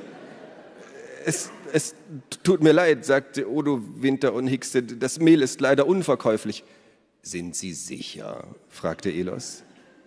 Es, 1.26 1.52
es 1.74 1.96
tut 2.44 2.62
mir 2.62 2.74
leid, 2.74 3.06
sagte 3.06 3.50
Odo 3.50 3.82
Winter 3.96 4.34
und 4.34 4.48
hickste, 4.48 4.84
das 4.84 5.20
Mehl 5.20 5.42
ist 5.42 5.60
leider 5.60 5.88
unverkäuflich. 5.88 6.64
Sind 7.22 7.56
Sie 7.56 7.74
sicher? 7.74 8.46
fragte 8.70 9.12
Elos. 9.12 9.64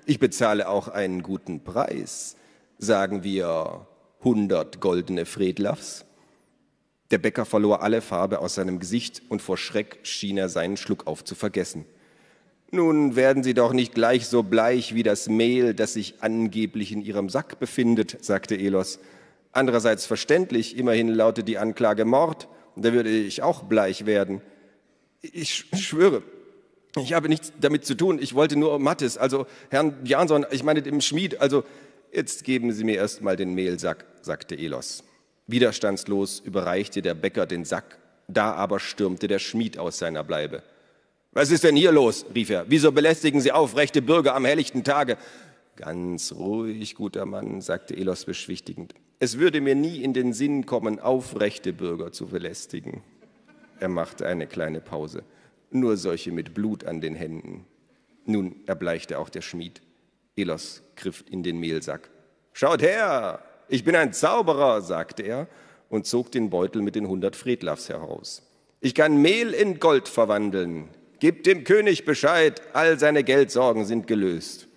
Ich 0.07 0.19
bezahle 0.19 0.69
auch 0.69 0.89
einen 0.89 1.23
guten 1.23 1.63
Preis. 1.63 2.37
Sagen 2.79 3.25
wir 3.25 3.87
100 4.21 4.81
goldene 4.81 5.27
Fredlafs? 5.27 6.07
Der 7.11 7.19
Bäcker 7.19 7.45
verlor 7.45 7.83
alle 7.83 8.01
Farbe 8.01 8.39
aus 8.39 8.55
seinem 8.55 8.79
Gesicht 8.79 9.23
und 9.29 9.43
vor 9.43 9.57
Schreck 9.57 9.99
schien 10.05 10.39
er 10.39 10.49
seinen 10.49 10.77
Schluck 10.77 11.07
auf 11.07 11.25
zu 11.25 11.35
vergessen. 11.35 11.85
Nun 12.73 13.17
werden 13.17 13.43
Sie 13.43 13.55
doch 13.55 13.73
nicht 13.73 13.95
gleich 13.95 14.29
so 14.29 14.45
bleich 14.45 14.95
wie 14.95 15.03
das 15.03 15.29
Mehl, 15.29 15.75
das 15.75 15.95
sich 15.95 16.15
angeblich 16.21 16.93
in 16.93 17.03
Ihrem 17.03 17.29
Sack 17.29 17.59
befindet, 17.59 18.19
sagte 18.25 18.57
Elos. 18.57 19.01
Andererseits 19.53 20.07
verständlich, 20.07 20.77
immerhin 20.77 21.09
lautet 21.09 21.49
die 21.49 21.59
Anklage 21.59 22.05
Mord, 22.05 22.47
da 22.77 22.93
würde 22.93 23.11
ich 23.11 23.43
auch 23.43 23.65
bleich 23.65 24.07
werden. 24.07 24.41
Ich 25.21 25.67
schwöre, 25.75 26.23
ich 26.97 27.13
habe 27.13 27.29
nichts 27.29 27.53
damit 27.61 27.85
zu 27.85 27.97
tun, 27.97 28.21
ich 28.23 28.35
wollte 28.35 28.57
nur 28.57 28.79
Mattes, 28.79 29.19
also 29.19 29.47
Herrn 29.71 29.97
Jansson, 30.05 30.47
ich 30.53 30.63
meine 30.63 30.83
dem 30.83 31.01
Schmied, 31.01 31.41
also 31.41 31.65
jetzt 32.13 32.45
geben 32.45 32.73
Sie 32.73 32.85
mir 32.85 32.97
erst 32.97 33.21
mal 33.21 33.37
den 33.37 33.55
Mehlsack, 33.55 34.05
sagte 34.23 34.57
Elos. 34.57 35.03
Widerstandslos 35.49 36.39
überreichte 36.39 37.03
der 37.03 37.15
Bäcker 37.15 37.47
den 37.47 37.65
Sack, 37.65 37.99
da 38.29 38.53
aber 38.53 38.79
stürmte 38.79 39.27
der 39.27 39.41
Schmied 39.41 39.79
aus 39.79 39.99
seiner 39.99 40.23
Bleibe. 40.23 40.63
Was 41.33 41.51
ist 41.51 41.63
denn 41.63 41.77
hier 41.77 41.93
los? 41.93 42.27
rief 42.35 42.51
er. 42.51 42.65
Wieso 42.69 42.91
belästigen 42.91 43.41
Sie 43.41 43.53
aufrechte 43.53 44.03
Bürger 44.03 44.35
am 44.35 44.45
helllichten 44.45 44.83
Tage? 44.83 45.17
Ganz 45.77 46.33
ruhig, 46.33 46.97
guter 46.97 47.25
Mann, 47.25 47.61
sagte 47.61 47.97
Elos 47.97 48.25
beschwichtigend. 48.25 48.95
Es 49.21 49.39
würde 49.39 49.61
mir 49.61 49.75
nie 49.75 50.03
in 50.03 50.13
den 50.13 50.33
Sinn 50.33 50.67
kommen, 50.67 50.99
aufrechte 50.99 51.73
Bürger 51.73 52.11
zu 52.11 52.27
belästigen. 52.27 53.03
Er 53.79 53.89
machte 53.89 54.27
eine 54.27 54.47
kleine 54.47 54.81
Pause. 54.81 55.23
Nur 55.71 55.97
solche 55.97 56.33
mit 56.33 56.53
Blut 56.53 56.85
an 56.85 57.01
den 57.01 57.15
Händen. 57.15 57.65
Nun 58.25 58.57
erbleichte 58.67 59.19
auch 59.19 59.29
der 59.29 59.43
Schmied. 59.43 59.81
Elos 60.37 60.83
griff 60.97 61.25
in 61.31 61.43
den 61.43 61.59
Mehlsack. 61.59 62.11
Schaut 62.53 62.83
her, 62.83 63.43
ich 63.69 63.85
bin 63.85 63.95
ein 63.95 64.13
Zauberer, 64.13 64.83
sagte 64.83 65.23
er 65.23 65.47
und 65.89 66.07
zog 66.07 66.33
den 66.33 66.51
Beutel 66.51 66.83
mit 66.83 66.97
den 66.97 67.07
hundert 67.07 67.37
Fredlafs 67.37 67.89
heraus. 67.89 68.43
Ich 68.81 68.95
kann 68.95 69.23
Mehl 69.23 69.53
in 69.53 69.79
Gold 69.79 70.09
verwandeln. 70.09 70.89
Gib 71.21 71.45
dem 71.45 71.65
König 71.65 72.07
Bescheid, 72.07 72.63
all 72.73 72.99
seine 72.99 73.23
Geldsorgen 73.23 73.85
sind 73.85 74.07
gelöst. 74.07 74.69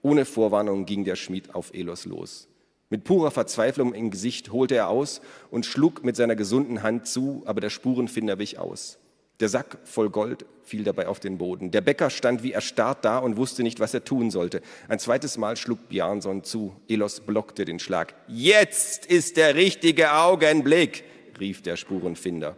Ohne 0.00 0.24
Vorwarnung 0.24 0.86
ging 0.86 1.02
der 1.04 1.16
Schmied 1.16 1.52
auf 1.52 1.74
Elos 1.74 2.04
los. 2.04 2.46
Mit 2.90 3.02
purer 3.02 3.32
Verzweiflung 3.32 3.92
im 3.92 4.12
Gesicht 4.12 4.52
holte 4.52 4.76
er 4.76 4.88
aus 4.88 5.20
und 5.50 5.66
schlug 5.66 6.04
mit 6.04 6.14
seiner 6.14 6.36
gesunden 6.36 6.84
Hand 6.84 7.08
zu, 7.08 7.42
aber 7.44 7.60
der 7.60 7.70
Spurenfinder 7.70 8.38
wich 8.38 8.60
aus. 8.60 8.98
Der 9.40 9.48
Sack 9.48 9.78
voll 9.82 10.10
Gold 10.10 10.46
fiel 10.62 10.84
dabei 10.84 11.08
auf 11.08 11.18
den 11.18 11.38
Boden. 11.38 11.72
Der 11.72 11.80
Bäcker 11.80 12.10
stand 12.10 12.44
wie 12.44 12.52
erstarrt 12.52 13.04
da 13.04 13.18
und 13.18 13.36
wusste 13.36 13.64
nicht, 13.64 13.80
was 13.80 13.94
er 13.94 14.04
tun 14.04 14.30
sollte. 14.30 14.62
Ein 14.86 15.00
zweites 15.00 15.38
Mal 15.38 15.56
schlug 15.56 15.88
Bjarnson 15.88 16.44
zu. 16.44 16.72
Elos 16.86 17.18
blockte 17.18 17.64
den 17.64 17.80
Schlag. 17.80 18.14
Jetzt 18.28 19.06
ist 19.06 19.36
der 19.36 19.56
richtige 19.56 20.12
Augenblick, 20.12 21.02
rief 21.40 21.62
der 21.62 21.76
Spurenfinder. 21.76 22.56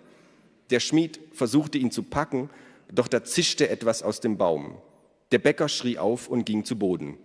Der 0.68 0.80
Schmied 0.80 1.20
versuchte 1.32 1.78
ihn 1.78 1.90
zu 1.90 2.02
packen, 2.02 2.50
doch 2.94 3.08
da 3.08 3.24
zischte 3.24 3.68
etwas 3.68 4.02
aus 4.02 4.20
dem 4.20 4.36
Baum. 4.36 4.78
Der 5.32 5.38
Bäcker 5.38 5.68
schrie 5.68 5.98
auf 5.98 6.28
und 6.28 6.44
ging 6.44 6.64
zu 6.64 6.78
Boden. 6.78 7.18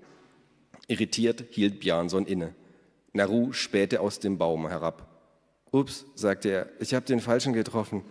Irritiert 0.88 1.46
hielt 1.52 1.80
Bjarnson 1.80 2.26
inne. 2.26 2.56
Naru 3.14 3.54
spähte 3.54 4.02
aus 4.02 4.20
dem 4.20 4.38
Baum 4.38 4.68
herab. 4.68 5.08
Ups, 5.72 6.06
sagte 6.16 6.50
er, 6.50 6.70
ich 6.80 6.94
habe 6.94 7.06
den 7.06 7.20
Falschen 7.20 7.54
getroffen. 7.54 8.04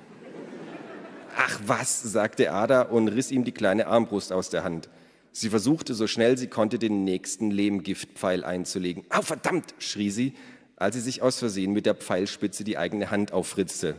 Ach 1.36 1.60
was, 1.66 2.02
sagte 2.02 2.52
Ada 2.52 2.82
und 2.82 3.08
riss 3.08 3.30
ihm 3.30 3.44
die 3.44 3.52
kleine 3.52 3.86
Armbrust 3.86 4.32
aus 4.32 4.50
der 4.50 4.64
Hand. 4.64 4.88
Sie 5.32 5.50
versuchte 5.50 5.94
so 5.94 6.06
schnell 6.06 6.38
sie 6.38 6.48
konnte, 6.48 6.78
den 6.78 7.04
nächsten 7.04 7.50
Lehmgiftpfeil 7.50 8.44
einzulegen. 8.44 9.04
Au, 9.10 9.22
verdammt, 9.22 9.74
schrie 9.78 10.10
sie, 10.10 10.34
als 10.76 10.94
sie 10.94 11.00
sich 11.00 11.22
aus 11.22 11.38
Versehen 11.38 11.72
mit 11.72 11.86
der 11.86 11.94
Pfeilspitze 11.94 12.64
die 12.64 12.78
eigene 12.78 13.10
Hand 13.10 13.32
auffritzte. 13.32 13.94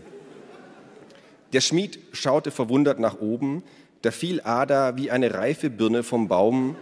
Der 1.53 1.61
Schmied 1.61 1.99
schaute 2.11 2.51
verwundert 2.51 2.99
nach 2.99 3.19
oben, 3.19 3.63
da 4.01 4.11
fiel 4.11 4.41
Ada 4.41 4.97
wie 4.97 5.09
eine 5.09 5.33
reife 5.33 5.69
Birne 5.69 6.03
vom 6.03 6.27
Baum 6.27 6.75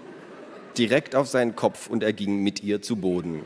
direkt 0.78 1.16
auf 1.16 1.28
seinen 1.28 1.56
Kopf 1.56 1.88
und 1.88 2.04
er 2.04 2.14
ging 2.14 2.44
mit 2.44 2.64
ihr 2.64 2.82
zu 2.82 2.98
Boden. 2.98 3.42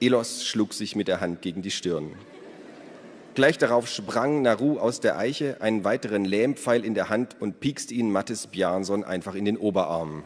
Elos 0.00 0.44
schlug 0.44 0.72
sich 0.72 0.96
mit 0.96 1.08
der 1.08 1.20
Hand 1.20 1.42
gegen 1.42 1.62
die 1.62 1.70
Stirn. 1.70 2.12
Gleich 3.34 3.58
darauf 3.58 3.88
sprang 3.88 4.42
Naru 4.42 4.78
aus 4.78 5.00
der 5.00 5.18
Eiche, 5.18 5.60
einen 5.60 5.84
weiteren 5.84 6.24
Lähmpfeil 6.24 6.84
in 6.84 6.94
der 6.94 7.08
Hand 7.08 7.36
und 7.40 7.60
piekste 7.60 7.94
ihn 7.94 8.10
Mattes 8.10 8.46
Bjarnson 8.46 9.04
einfach 9.04 9.34
in 9.34 9.44
den 9.44 9.56
Oberarm. 9.56 10.24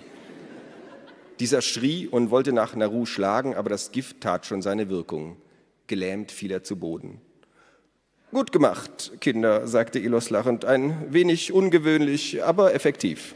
Dieser 1.41 1.63
schrie 1.63 2.07
und 2.07 2.31
wollte 2.31 2.53
nach 2.53 2.75
Naru 2.75 3.07
schlagen, 3.07 3.55
aber 3.55 3.71
das 3.71 3.93
Gift 3.93 4.21
tat 4.21 4.47
schon 4.47 4.63
seine 4.63 4.89
Wirkung. 4.89 5.37
Gelähmt 5.87 6.33
fiel 6.33 6.51
er 6.51 6.65
zu 6.65 6.77
Boden. 6.77 7.21
Gut 8.31 8.53
gemacht, 8.53 9.13
Kinder, 9.21 9.67
sagte 9.67 9.99
Elos 9.99 10.29
lachend, 10.29 10.67
ein 10.67 11.07
wenig 11.09 11.51
ungewöhnlich, 11.51 12.45
aber 12.45 12.75
effektiv. 12.75 13.35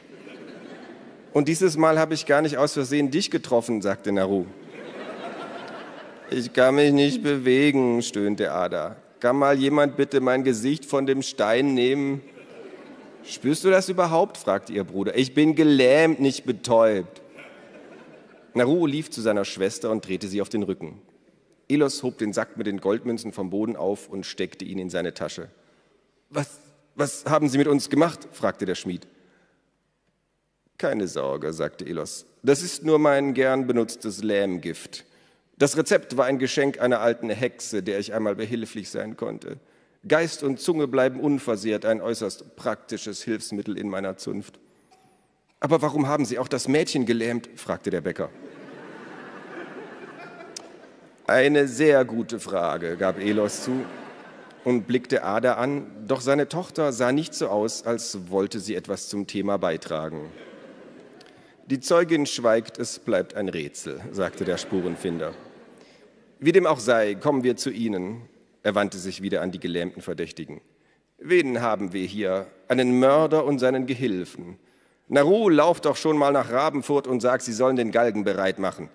Und 1.32 1.48
dieses 1.48 1.78
Mal 1.78 1.98
habe 1.98 2.12
ich 2.12 2.26
gar 2.26 2.42
nicht 2.42 2.58
aus 2.58 2.74
Versehen 2.74 3.10
dich 3.10 3.30
getroffen, 3.30 3.80
sagte 3.80 4.12
Naru. 4.12 4.44
Ich 6.30 6.52
kann 6.52 6.74
mich 6.74 6.92
nicht 6.92 7.22
bewegen, 7.22 8.02
stöhnte 8.02 8.52
Ada. 8.52 8.96
Kann 9.18 9.36
mal 9.36 9.58
jemand 9.58 9.96
bitte 9.96 10.20
mein 10.20 10.44
Gesicht 10.44 10.84
von 10.84 11.06
dem 11.06 11.22
Stein 11.22 11.72
nehmen? 11.72 12.20
Spürst 13.24 13.64
du 13.64 13.70
das 13.70 13.88
überhaupt? 13.88 14.36
fragte 14.36 14.74
ihr 14.74 14.84
Bruder. 14.84 15.16
Ich 15.16 15.32
bin 15.32 15.54
gelähmt, 15.54 16.20
nicht 16.20 16.44
betäubt. 16.44 17.22
Naru 18.52 18.86
lief 18.86 19.10
zu 19.10 19.22
seiner 19.22 19.46
Schwester 19.46 19.90
und 19.90 20.06
drehte 20.06 20.28
sie 20.28 20.42
auf 20.42 20.50
den 20.50 20.64
Rücken. 20.64 21.00
Elos 21.72 22.02
hob 22.02 22.18
den 22.18 22.32
Sack 22.32 22.56
mit 22.56 22.66
den 22.66 22.80
Goldmünzen 22.80 23.32
vom 23.32 23.50
Boden 23.50 23.76
auf 23.76 24.08
und 24.08 24.26
steckte 24.26 24.64
ihn 24.64 24.78
in 24.78 24.90
seine 24.90 25.14
Tasche. 25.14 25.48
Was, 26.28 26.58
was 26.94 27.24
haben 27.24 27.48
Sie 27.48 27.58
mit 27.58 27.66
uns 27.66 27.88
gemacht? 27.88 28.28
fragte 28.32 28.66
der 28.66 28.74
Schmied. 28.74 29.06
Keine 30.78 31.08
Sorge, 31.08 31.52
sagte 31.52 31.86
Elos. 31.86 32.26
Das 32.42 32.62
ist 32.62 32.84
nur 32.84 32.98
mein 32.98 33.34
gern 33.34 33.66
benutztes 33.66 34.22
Lähmgift. 34.22 35.04
Das 35.56 35.76
Rezept 35.76 36.16
war 36.16 36.26
ein 36.26 36.38
Geschenk 36.38 36.80
einer 36.80 37.00
alten 37.00 37.30
Hexe, 37.30 37.82
der 37.82 38.00
ich 38.00 38.12
einmal 38.12 38.34
behilflich 38.34 38.90
sein 38.90 39.16
konnte. 39.16 39.58
Geist 40.06 40.42
und 40.42 40.58
Zunge 40.58 40.88
bleiben 40.88 41.20
unversehrt, 41.20 41.84
ein 41.84 42.00
äußerst 42.00 42.56
praktisches 42.56 43.22
Hilfsmittel 43.22 43.78
in 43.78 43.88
meiner 43.88 44.16
Zunft. 44.16 44.58
Aber 45.60 45.80
warum 45.80 46.08
haben 46.08 46.24
Sie 46.24 46.40
auch 46.40 46.48
das 46.48 46.66
Mädchen 46.66 47.06
gelähmt? 47.06 47.48
fragte 47.54 47.90
der 47.90 48.00
Bäcker. 48.00 48.30
Eine 51.32 51.66
sehr 51.66 52.04
gute 52.04 52.38
Frage, 52.38 52.98
gab 52.98 53.18
Elos 53.18 53.62
zu 53.62 53.86
und 54.64 54.86
blickte 54.86 55.24
Ada 55.24 55.54
an, 55.54 55.86
doch 56.06 56.20
seine 56.20 56.46
Tochter 56.46 56.92
sah 56.92 57.10
nicht 57.10 57.32
so 57.32 57.48
aus, 57.48 57.86
als 57.86 58.30
wollte 58.30 58.60
sie 58.60 58.74
etwas 58.74 59.08
zum 59.08 59.26
Thema 59.26 59.56
beitragen. 59.56 60.30
Die 61.64 61.80
Zeugin 61.80 62.26
schweigt, 62.26 62.76
es 62.76 62.98
bleibt 62.98 63.34
ein 63.34 63.48
Rätsel, 63.48 64.02
sagte 64.10 64.44
der 64.44 64.58
Spurenfinder. 64.58 65.32
Wie 66.38 66.52
dem 66.52 66.66
auch 66.66 66.80
sei, 66.80 67.14
kommen 67.14 67.44
wir 67.44 67.56
zu 67.56 67.70
Ihnen. 67.70 68.28
Er 68.62 68.74
wandte 68.74 68.98
sich 68.98 69.22
wieder 69.22 69.40
an 69.40 69.52
die 69.52 69.60
gelähmten 69.60 70.02
Verdächtigen. 70.02 70.60
Wen 71.16 71.62
haben 71.62 71.94
wir 71.94 72.04
hier? 72.04 72.46
Einen 72.68 73.00
Mörder 73.00 73.46
und 73.46 73.58
seinen 73.58 73.86
Gehilfen. 73.86 74.58
Naru, 75.08 75.48
lauf 75.48 75.80
doch 75.80 75.96
schon 75.96 76.18
mal 76.18 76.32
nach 76.32 76.50
Rabenfurt 76.50 77.06
und 77.06 77.20
sag, 77.20 77.40
sie 77.40 77.54
sollen 77.54 77.76
den 77.76 77.90
Galgen 77.90 78.22
bereit 78.22 78.58
machen. 78.58 78.90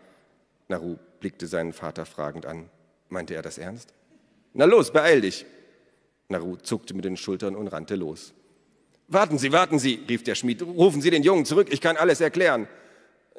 Naru 0.67 0.97
blickte 1.19 1.47
seinen 1.47 1.73
Vater 1.73 2.05
fragend 2.05 2.45
an. 2.45 2.69
Meinte 3.09 3.35
er 3.35 3.41
das 3.41 3.57
ernst? 3.57 3.93
Na 4.53 4.65
los, 4.65 4.91
beeil 4.91 5.21
dich. 5.21 5.45
Naru 6.29 6.57
zuckte 6.57 6.93
mit 6.93 7.05
den 7.05 7.17
Schultern 7.17 7.55
und 7.55 7.67
rannte 7.67 7.95
los. 7.95 8.33
Warten 9.07 9.37
Sie, 9.37 9.51
warten 9.51 9.79
Sie, 9.79 10.03
rief 10.09 10.23
der 10.23 10.35
Schmied. 10.35 10.61
Rufen 10.61 11.01
Sie 11.01 11.09
den 11.09 11.23
Jungen 11.23 11.45
zurück, 11.45 11.67
ich 11.71 11.79
kann 11.79 11.95
alles 11.95 12.19
erklären. 12.19 12.67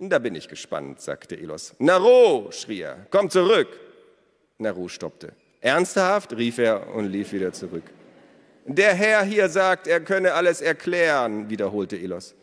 Da 0.00 0.18
bin 0.18 0.34
ich 0.34 0.48
gespannt, 0.48 1.00
sagte 1.00 1.36
Elos. 1.36 1.74
Naro, 1.78 2.50
schrie 2.52 2.82
er, 2.82 3.06
komm 3.10 3.28
zurück. 3.28 3.68
Naru 4.58 4.88
stoppte. 4.88 5.32
Ernsthaft? 5.60 6.36
rief 6.36 6.58
er 6.58 6.94
und 6.94 7.06
lief 7.06 7.32
wieder 7.32 7.52
zurück. 7.52 7.84
Der 8.64 8.94
Herr 8.94 9.24
hier 9.24 9.48
sagt, 9.48 9.86
er 9.86 10.00
könne 10.00 10.34
alles 10.34 10.60
erklären, 10.60 11.50
wiederholte 11.50 11.96
Elos. 11.96 12.34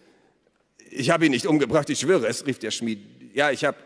Ich 0.89 1.09
habe 1.09 1.25
ihn 1.25 1.31
nicht 1.31 1.45
umgebracht, 1.45 1.89
ich 1.89 1.99
schwöre 1.99 2.27
es, 2.27 2.45
rief 2.45 2.59
der 2.59 2.71
Schmied. 2.71 2.99
Ja, 3.33 3.51
ich 3.51 3.63
habe 3.63 3.77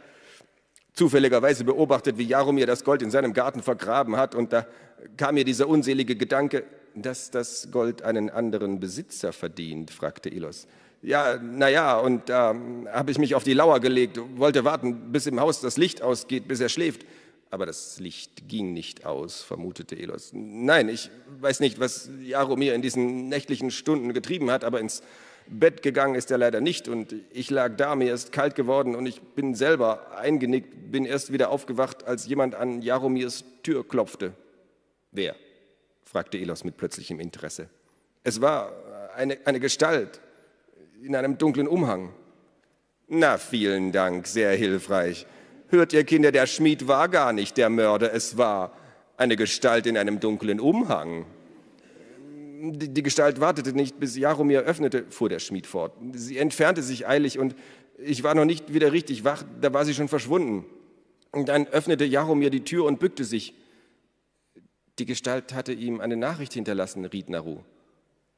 zufälligerweise 1.00 1.64
beobachtet, 1.64 2.18
wie 2.18 2.26
Jaromir 2.26 2.68
das 2.68 2.84
Gold 2.84 3.02
in 3.02 3.10
seinem 3.10 3.32
Garten 3.32 3.64
vergraben 3.64 4.18
hat 4.18 4.36
und 4.36 4.52
da 4.52 4.68
kam 5.16 5.36
mir 5.36 5.46
dieser 5.46 5.70
unselige 5.70 6.18
Gedanke, 6.18 6.66
dass 6.94 7.32
das 7.32 7.70
Gold 7.72 8.02
einen 8.02 8.30
anderen 8.30 8.82
Besitzer 8.82 9.32
verdient, 9.32 9.92
fragte 9.92 10.28
Ilos. 10.28 10.68
Ja, 11.02 11.38
naja, 11.38 11.98
und 11.98 12.28
da 12.28 12.52
äh, 12.52 12.90
habe 12.90 13.12
ich 13.12 13.18
mich 13.18 13.34
auf 13.34 13.46
die 13.46 13.54
Lauer 13.54 13.80
gelegt, 13.80 14.20
wollte 14.36 14.66
warten, 14.66 15.14
bis 15.14 15.26
im 15.26 15.40
Haus 15.40 15.62
das 15.62 15.78
Licht 15.78 16.02
ausgeht, 16.02 16.50
bis 16.50 16.60
er 16.60 16.68
schläft. 16.68 17.06
Aber 17.50 17.66
das 17.66 17.98
Licht 18.02 18.50
ging 18.50 18.74
nicht 18.74 19.06
aus, 19.06 19.42
vermutete 19.42 19.96
Elos. 19.96 20.32
Nein, 20.34 20.90
ich 20.90 21.10
weiß 21.40 21.62
nicht, 21.62 21.80
was 21.80 22.10
Jaromir 22.22 22.76
in 22.76 22.82
diesen 22.82 23.30
nächtlichen 23.30 23.72
Stunden 23.72 24.14
getrieben 24.14 24.52
hat, 24.52 24.66
aber 24.66 24.82
ins 24.82 25.02
Bett 25.50 25.82
gegangen 25.82 26.16
ist 26.16 26.30
er 26.30 26.38
leider 26.38 26.62
nicht 26.62 26.88
und 26.88 27.16
ich 27.32 27.50
lag 27.50 27.76
da, 27.76 27.96
mir 27.96 28.14
ist 28.14 28.32
kalt 28.32 28.56
geworden 28.56 28.96
und 28.96 29.06
ich 29.08 29.22
bin 29.22 29.56
selber 29.56 30.16
eingenickt, 30.16 30.92
bin 30.92 31.06
erst 31.06 31.34
wieder 31.34 31.50
aufgewacht, 31.50 32.06
als 32.06 32.28
jemand 32.28 32.56
an 32.56 32.82
Jaromirs 32.82 33.44
Tür 33.64 33.88
klopfte. 33.88 34.34
Wer? 35.12 35.36
fragte 36.04 36.38
Elos 36.38 36.64
mit 36.64 36.78
plötzlichem 36.78 37.20
Interesse. 37.20 37.70
Es 38.24 38.42
war 38.42 38.72
eine, 39.16 39.38
eine 39.46 39.60
Gestalt 39.60 40.22
in 41.02 41.16
einem 41.16 41.38
dunklen 41.38 41.68
Umhang. 41.68 42.14
Na, 43.08 43.38
vielen 43.38 43.92
Dank, 43.92 44.28
sehr 44.28 44.52
hilfreich. 44.52 45.26
Hört 45.70 45.94
ihr 45.94 46.04
Kinder, 46.04 46.32
der 46.32 46.46
Schmied 46.46 46.88
war 46.88 47.10
gar 47.10 47.34
nicht 47.34 47.58
der 47.58 47.70
Mörder, 47.70 48.14
es 48.14 48.38
war 48.38 48.74
eine 49.18 49.36
Gestalt 49.36 49.86
in 49.88 49.98
einem 49.98 50.20
dunklen 50.20 50.60
Umhang. 50.60 51.26
Die, 52.62 52.90
die 52.90 53.04
Gestalt 53.04 53.40
wartete 53.40 53.72
nicht, 53.72 54.00
bis 54.00 54.18
Jaromir 54.18 54.62
öffnete, 54.62 55.06
fuhr 55.10 55.30
der 55.30 55.40
Schmied 55.40 55.66
fort. 55.66 55.94
Sie 56.14 56.38
entfernte 56.38 56.84
sich 56.84 57.08
eilig 57.08 57.40
und 57.40 57.56
ich 57.98 58.24
war 58.24 58.36
noch 58.36 58.44
nicht 58.44 58.74
wieder 58.74 58.92
richtig 58.92 59.24
wach, 59.24 59.44
da 59.62 59.74
war 59.74 59.86
sie 59.86 59.94
schon 59.94 60.10
verschwunden. 60.10 60.66
Und 61.32 61.48
dann 61.48 61.68
öffnete 61.68 62.04
Jaromir 62.04 62.50
die 62.50 62.64
Tür 62.64 62.86
und 62.86 63.00
bückte 63.00 63.24
sich. 63.24 63.54
Die 64.98 65.06
Gestalt 65.06 65.54
hatte 65.54 65.72
ihm 65.72 66.02
eine 66.02 66.18
Nachricht 66.18 66.54
hinterlassen, 66.54 67.06
riet 67.06 67.30
Naru. 67.30 67.60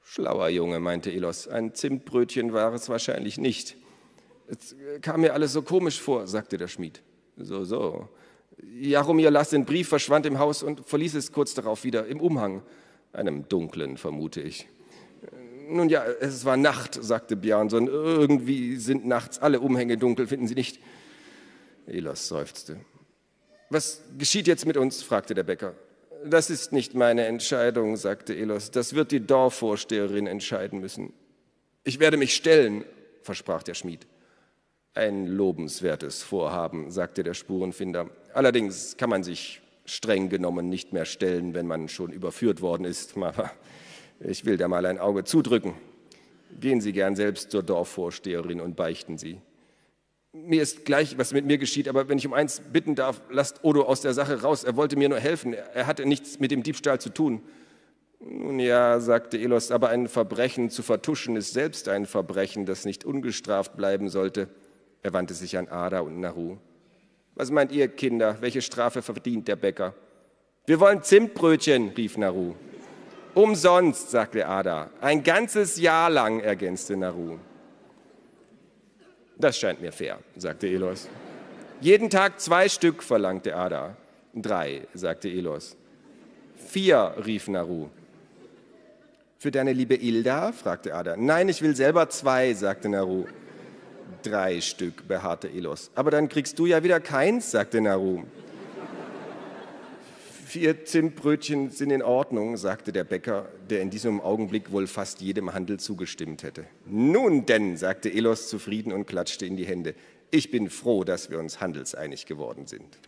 Schlauer 0.04 0.50
Junge, 0.50 0.80
meinte 0.80 1.12
Elos, 1.12 1.48
ein 1.48 1.74
Zimtbrötchen 1.74 2.54
war 2.54 2.74
es 2.74 2.90
wahrscheinlich 2.90 3.40
nicht. 3.40 3.76
Es 4.48 4.76
kam 5.02 5.22
mir 5.22 5.34
alles 5.34 5.54
so 5.54 5.64
komisch 5.64 6.00
vor, 6.00 6.28
sagte 6.28 6.58
der 6.58 6.68
Schmied. 6.68 7.02
So, 7.38 7.64
so. 7.64 8.10
Jaromir 8.62 9.32
las 9.32 9.50
den 9.50 9.66
Brief, 9.66 9.88
verschwand 9.88 10.26
im 10.28 10.38
Haus 10.38 10.62
und 10.62 10.86
verließ 10.86 11.16
es 11.16 11.32
kurz 11.32 11.56
darauf 11.56 11.84
wieder 11.84 12.06
im 12.06 12.20
Umhang. 12.20 12.62
Einem 13.14 13.48
dunklen, 13.48 13.98
vermute 13.98 14.42
ich. 14.42 14.68
Nun 15.68 15.90
ja, 15.90 16.04
es 16.04 16.46
war 16.46 16.58
Nacht, 16.58 16.98
sagte 17.02 17.36
Bjarnson. 17.36 17.88
Irgendwie 17.88 18.76
sind 18.76 19.06
nachts 19.06 19.40
alle 19.40 19.60
Umhänge 19.60 19.98
dunkel, 19.98 20.28
finden 20.28 20.48
Sie 20.48 20.56
nicht? 20.56 20.80
Elos 21.88 22.28
seufzte. 22.28 22.78
Was 23.70 24.02
geschieht 24.18 24.48
jetzt 24.48 24.66
mit 24.66 24.78
uns? 24.78 25.02
fragte 25.02 25.34
der 25.34 25.44
Bäcker. 25.44 25.76
Das 26.26 26.50
ist 26.50 26.72
nicht 26.72 26.94
meine 26.94 27.26
Entscheidung, 27.26 27.96
sagte 27.96 28.36
Elos. 28.36 28.72
Das 28.72 28.94
wird 28.94 29.12
die 29.12 29.26
Dorfvorsteherin 29.26 30.28
entscheiden 30.28 30.80
müssen. 30.80 31.14
Ich 31.84 32.00
werde 32.00 32.18
mich 32.18 32.36
stellen, 32.36 32.86
versprach 33.24 33.64
der 33.64 33.74
Schmied. 33.74 34.06
Ein 34.94 35.26
lobenswertes 35.26 36.22
Vorhaben, 36.22 36.92
sagte 36.92 37.24
der 37.24 37.34
Spurenfinder. 37.34 38.10
Allerdings 38.34 38.98
kann 38.98 39.10
man 39.10 39.24
sich 39.24 39.62
streng 39.92 40.30
genommen 40.30 40.70
nicht 40.70 40.94
mehr 40.94 41.06
stellen, 41.06 41.54
wenn 41.54 41.68
man 41.68 41.90
schon 41.90 42.12
überführt 42.12 42.62
worden 42.62 42.86
ist. 42.86 43.18
Aber 43.22 43.52
ich 44.20 44.46
will 44.46 44.58
da 44.58 44.68
mal 44.68 44.86
ein 44.86 45.00
Auge 45.00 45.24
zudrücken. 45.24 45.74
Gehen 46.60 46.82
Sie 46.82 46.94
gern 46.94 47.16
selbst 47.16 47.52
zur 47.52 47.64
Dorfvorsteherin 47.64 48.62
und 48.62 48.76
beichten 48.76 49.18
Sie. 49.18 49.40
Mir 50.34 50.62
ist 50.62 50.86
gleich, 50.86 51.18
was 51.18 51.34
mit 51.34 51.46
mir 51.46 51.58
geschieht, 51.58 51.90
aber 51.90 52.08
wenn 52.08 52.18
ich 52.18 52.26
um 52.26 52.34
eins 52.34 52.62
bitten 52.72 52.96
darf, 52.96 53.22
lasst 53.30 53.66
Odo 53.66 53.84
aus 53.84 54.00
der 54.00 54.14
Sache 54.14 54.42
raus. 54.42 54.64
Er 54.64 54.78
wollte 54.78 54.96
mir 54.96 55.10
nur 55.10 55.20
helfen. 55.20 55.54
Er 55.54 55.88
hatte 55.88 56.06
nichts 56.06 56.40
mit 56.40 56.52
dem 56.52 56.64
Diebstahl 56.64 57.02
zu 57.02 57.10
tun. 57.10 57.42
Nun 58.22 58.60
ja, 58.60 59.02
sagte 59.02 59.38
Elos, 59.38 59.72
aber 59.72 59.90
ein 59.90 60.08
Verbrechen 60.08 60.70
zu 60.70 60.84
vertuschen 60.84 61.36
ist 61.36 61.52
selbst 61.52 61.90
ein 61.90 62.06
Verbrechen, 62.06 62.66
das 62.66 62.86
nicht 62.86 63.04
ungestraft 63.04 63.76
bleiben 63.76 64.08
sollte. 64.08 64.48
Er 65.04 65.12
wandte 65.12 65.34
sich 65.34 65.58
an 65.58 65.68
Ada 65.68 66.00
und 66.02 66.20
Naru. 66.20 66.58
Was 67.36 67.50
meint 67.52 67.72
ihr, 67.72 67.88
Kinder? 67.88 68.38
Welche 68.42 68.62
Strafe 68.62 69.02
verdient 69.02 69.48
der 69.48 69.56
Bäcker? 69.56 69.94
Wir 70.66 70.80
wollen 70.80 71.02
Zimtbrötchen, 71.02 71.90
rief 71.90 72.18
Naru. 72.18 72.56
Umsonst, 73.34 74.12
sagte 74.12 74.48
Ada. 74.48 74.90
Ein 75.00 75.24
ganzes 75.24 75.80
Jahr 75.80 76.10
lang, 76.10 76.42
ergänzte 76.42 76.98
Naru. 76.98 77.38
Das 79.38 79.58
scheint 79.58 79.82
mir 79.82 79.92
fair, 79.92 80.20
sagte 80.36 80.68
Elos. 80.68 81.08
Jeden 81.80 82.10
Tag 82.10 82.40
zwei 82.40 82.70
Stück, 82.70 83.02
verlangte 83.02 83.56
Ada. 83.56 83.98
Drei, 84.36 84.88
sagte 84.94 85.30
Elos. 85.30 85.76
Vier, 86.56 87.16
rief 87.26 87.48
Naru. 87.48 87.90
Für 89.40 89.50
deine 89.50 89.74
liebe 89.74 89.96
Ilda? 89.96 90.52
fragte 90.52 90.94
Ada. 90.94 91.18
Nein, 91.18 91.50
ich 91.50 91.62
will 91.64 91.76
selber 91.76 92.08
zwei, 92.10 92.54
sagte 92.54 92.88
Naru. 92.90 93.26
Drei 94.24 94.62
Stück, 94.62 95.08
beharrte 95.08 95.50
Elos. 95.50 95.92
Aber 95.96 96.12
dann 96.12 96.30
kriegst 96.30 96.60
du 96.60 96.66
ja 96.66 96.84
wieder 96.84 97.00
keins, 97.00 97.52
sagte 97.52 97.82
Naru. 97.82 98.24
Vier 100.46 100.84
Zimtbrötchen 100.84 101.70
sind 101.70 101.92
in 101.92 102.04
Ordnung, 102.04 102.58
sagte 102.58 102.92
der 102.92 103.06
Bäcker, 103.06 103.48
der 103.70 103.82
in 103.82 103.90
diesem 103.90 104.20
Augenblick 104.20 104.72
wohl 104.72 104.86
fast 104.86 105.22
jedem 105.22 105.54
Handel 105.54 105.80
zugestimmt 105.80 106.44
hätte. 106.44 106.66
Nun 106.86 107.46
denn, 107.46 107.78
sagte 107.78 108.12
Elos 108.12 108.50
zufrieden 108.50 108.92
und 108.92 109.08
klatschte 109.08 109.46
in 109.46 109.56
die 109.56 109.66
Hände. 109.66 109.96
Ich 110.30 110.52
bin 110.52 110.70
froh, 110.70 111.04
dass 111.06 111.30
wir 111.30 111.40
uns 111.40 111.62
handelseinig 111.62 112.26
geworden 112.26 112.68
sind. 112.68 113.00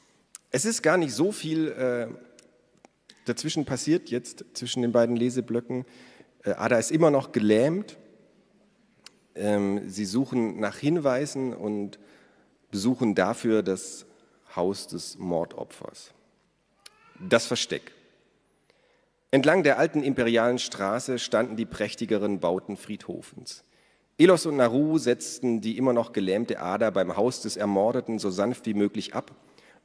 Es 0.52 0.66
ist 0.66 0.84
gar 0.84 0.98
nicht 0.98 1.14
so 1.14 1.32
viel 1.32 1.68
äh, 1.68 2.08
dazwischen 3.26 3.66
passiert 3.66 4.10
jetzt, 4.10 4.46
zwischen 4.54 4.82
den 4.82 4.92
beiden 4.92 5.16
Leseblöcken. 5.16 5.86
Äh, 6.44 6.52
Ada 6.52 6.78
ist 6.78 6.92
immer 6.92 7.12
noch 7.12 7.32
gelähmt. 7.32 7.98
Ähm, 9.36 9.90
sie 9.90 10.06
suchen 10.06 10.60
nach 10.60 10.78
Hinweisen 10.78 11.54
und 11.54 12.00
besuchen 12.72 13.16
dafür 13.16 13.64
das 13.64 14.06
Haus 14.56 14.88
des 14.88 15.18
Mordopfers. 15.18 16.12
Das 17.20 17.46
Versteck. 17.46 17.92
Entlang 19.32 19.64
der 19.64 19.80
alten 19.80 20.04
imperialen 20.04 20.60
Straße 20.60 21.18
standen 21.18 21.56
die 21.56 21.66
prächtigeren 21.66 22.40
Bauten 22.40 22.78
Friedhofens. 22.78 23.64
Elos 24.18 24.46
und 24.46 24.58
Naru 24.58 25.00
setzten 25.00 25.60
die 25.60 25.78
immer 25.78 25.94
noch 25.94 26.14
gelähmte 26.14 26.60
Ada 26.60 26.92
beim 26.92 27.18
Haus 27.18 27.42
des 27.42 27.58
Ermordeten 27.58 28.20
so 28.20 28.30
sanft 28.30 28.68
wie 28.68 28.76
möglich 28.76 29.16
ab 29.16 29.36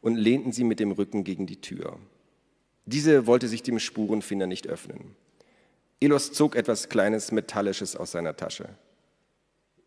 und 0.02 0.16
lehnten 0.16 0.52
sie 0.52 0.64
mit 0.64 0.80
dem 0.80 0.92
Rücken 0.92 1.24
gegen 1.24 1.46
die 1.46 1.62
Tür. 1.62 1.98
Diese 2.84 3.26
wollte 3.26 3.48
sich 3.48 3.62
dem 3.62 3.78
Spurenfinder 3.78 4.46
nicht 4.46 4.66
öffnen. 4.66 5.16
Elos 6.00 6.32
zog 6.32 6.54
etwas 6.54 6.88
Kleines 6.88 7.32
Metallisches 7.32 7.96
aus 7.96 8.12
seiner 8.12 8.36
Tasche. 8.36 8.68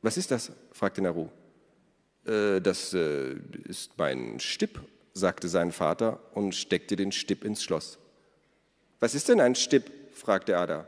Was 0.01 0.17
ist 0.17 0.31
das? 0.31 0.51
fragte 0.71 1.01
Naru. 1.01 1.29
Äh, 2.25 2.59
das 2.61 2.93
äh, 2.93 3.35
ist 3.65 3.97
mein 3.97 4.39
Stipp, 4.39 4.79
sagte 5.13 5.47
sein 5.47 5.71
Vater 5.71 6.19
und 6.33 6.55
steckte 6.55 6.95
den 6.95 7.11
Stipp 7.11 7.43
ins 7.43 7.63
Schloss. 7.63 7.99
Was 8.99 9.15
ist 9.15 9.29
denn 9.29 9.39
ein 9.39 9.55
Stipp? 9.55 9.91
fragte 10.13 10.57
Ada. 10.57 10.87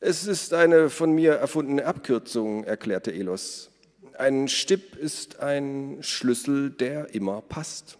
Es 0.00 0.26
ist 0.26 0.52
eine 0.52 0.90
von 0.90 1.12
mir 1.12 1.32
erfundene 1.32 1.84
Abkürzung, 1.84 2.64
erklärte 2.64 3.12
Elos. 3.12 3.70
Ein 4.18 4.48
Stipp 4.48 4.96
ist 4.96 5.40
ein 5.40 5.98
Schlüssel, 6.00 6.70
der 6.70 7.14
immer 7.14 7.42
passt. 7.42 7.98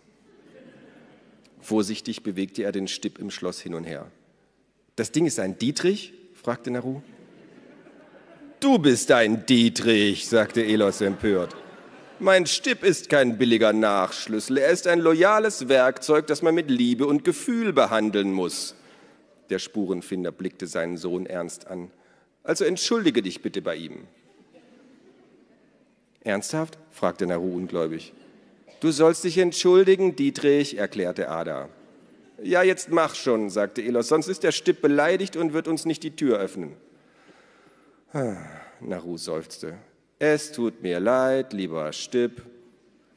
Vorsichtig 1.61 2.23
bewegte 2.23 2.63
er 2.63 2.73
den 2.73 2.87
Stipp 2.87 3.19
im 3.19 3.31
Schloss 3.31 3.61
hin 3.61 3.75
und 3.75 3.85
her. 3.85 4.11
Das 4.95 5.11
Ding 5.11 5.27
ist 5.27 5.41
ein 5.41 5.59
Dietrich? 5.59 6.13
fragte 6.35 6.71
Naru. 6.71 7.03
Du 8.61 8.79
bist 8.79 9.13
ein 9.13 9.45
Dietrich, 9.45 10.29
sagte 10.29 10.65
Elos 10.65 11.03
empört. 11.03 11.55
Mein 12.19 12.47
Stipp 12.47 12.83
ist 12.83 13.11
kein 13.11 13.37
billiger 13.37 13.75
Nachschlüssel, 13.75 14.57
er 14.57 14.71
ist 14.71 14.87
ein 14.87 15.01
loyales 15.01 15.69
Werkzeug, 15.69 16.27
das 16.27 16.41
man 16.41 16.55
mit 16.55 16.71
Liebe 16.71 17.07
und 17.07 17.25
Gefühl 17.25 17.75
behandeln 17.75 18.33
muss. 18.33 18.75
Der 19.51 19.59
Spurenfinder 19.59 20.33
blickte 20.33 20.67
seinen 20.67 20.97
Sohn 20.97 21.27
ernst 21.27 21.67
an. 21.67 21.91
Also 22.43 22.65
entschuldige 22.65 23.21
dich 23.21 23.43
bitte 23.43 23.61
bei 23.61 23.77
ihm. 23.77 24.07
Ernsthaft? 26.25 26.79
fragte 26.91 27.27
Naru 27.27 27.55
ungläubig. 27.55 28.15
Du 28.81 28.91
sollst 28.91 29.25
dich 29.25 29.37
entschuldigen, 29.37 30.17
Dietrich, 30.17 30.79
erklärte 30.79 31.29
Ada. 31.29 31.69
Ja, 32.43 32.63
jetzt 32.63 32.91
mach 32.91 33.15
schon, 33.15 33.51
sagte 33.51 33.83
Elos, 33.83 34.09
sonst 34.09 34.29
ist 34.29 34.43
der 34.43 34.53
Stipp 34.53 34.81
beleidigt 34.81 35.37
und 35.37 35.53
wird 35.53 35.69
uns 35.69 35.85
nicht 35.85 36.03
die 36.03 36.17
Tür 36.17 36.39
öffnen. 36.39 36.73
Ah, 38.17 38.35
Naru 38.81 39.19
seufzte. 39.19 39.75
Es 40.19 40.51
tut 40.51 40.81
mir 40.83 41.01
leid, 41.01 41.53
lieber 41.53 41.93
Stipp. 41.93 42.41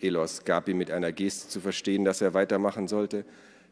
Elos 0.02 0.44
gab 0.44 0.68
ihm 0.68 0.78
mit 0.78 0.92
einer 0.92 1.14
Geste 1.14 1.48
zu 1.48 1.62
verstehen, 1.62 2.04
dass 2.04 2.20
er 2.20 2.34
weitermachen 2.34 2.90
sollte. 2.90 3.24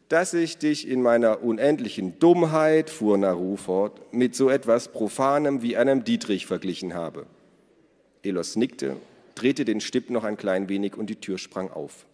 Dass 0.08 0.32
ich 0.32 0.56
dich 0.56 0.88
in 0.88 1.02
meiner 1.02 1.42
unendlichen 1.42 2.18
Dummheit, 2.18 2.88
fuhr 2.88 3.18
Naru 3.18 3.56
fort, 3.56 4.10
mit 4.10 4.34
so 4.34 4.48
etwas 4.48 4.88
Profanem 4.88 5.60
wie 5.60 5.76
einem 5.76 6.02
Dietrich 6.02 6.46
verglichen 6.46 6.94
habe. 6.94 7.26
Elos 8.22 8.56
nickte, 8.56 8.96
drehte 9.34 9.66
den 9.66 9.82
Stipp 9.82 10.08
noch 10.08 10.24
ein 10.24 10.38
klein 10.38 10.70
wenig 10.70 10.96
und 10.96 11.10
die 11.10 11.20
Tür 11.20 11.36
sprang 11.36 11.70
auf. 11.70 12.06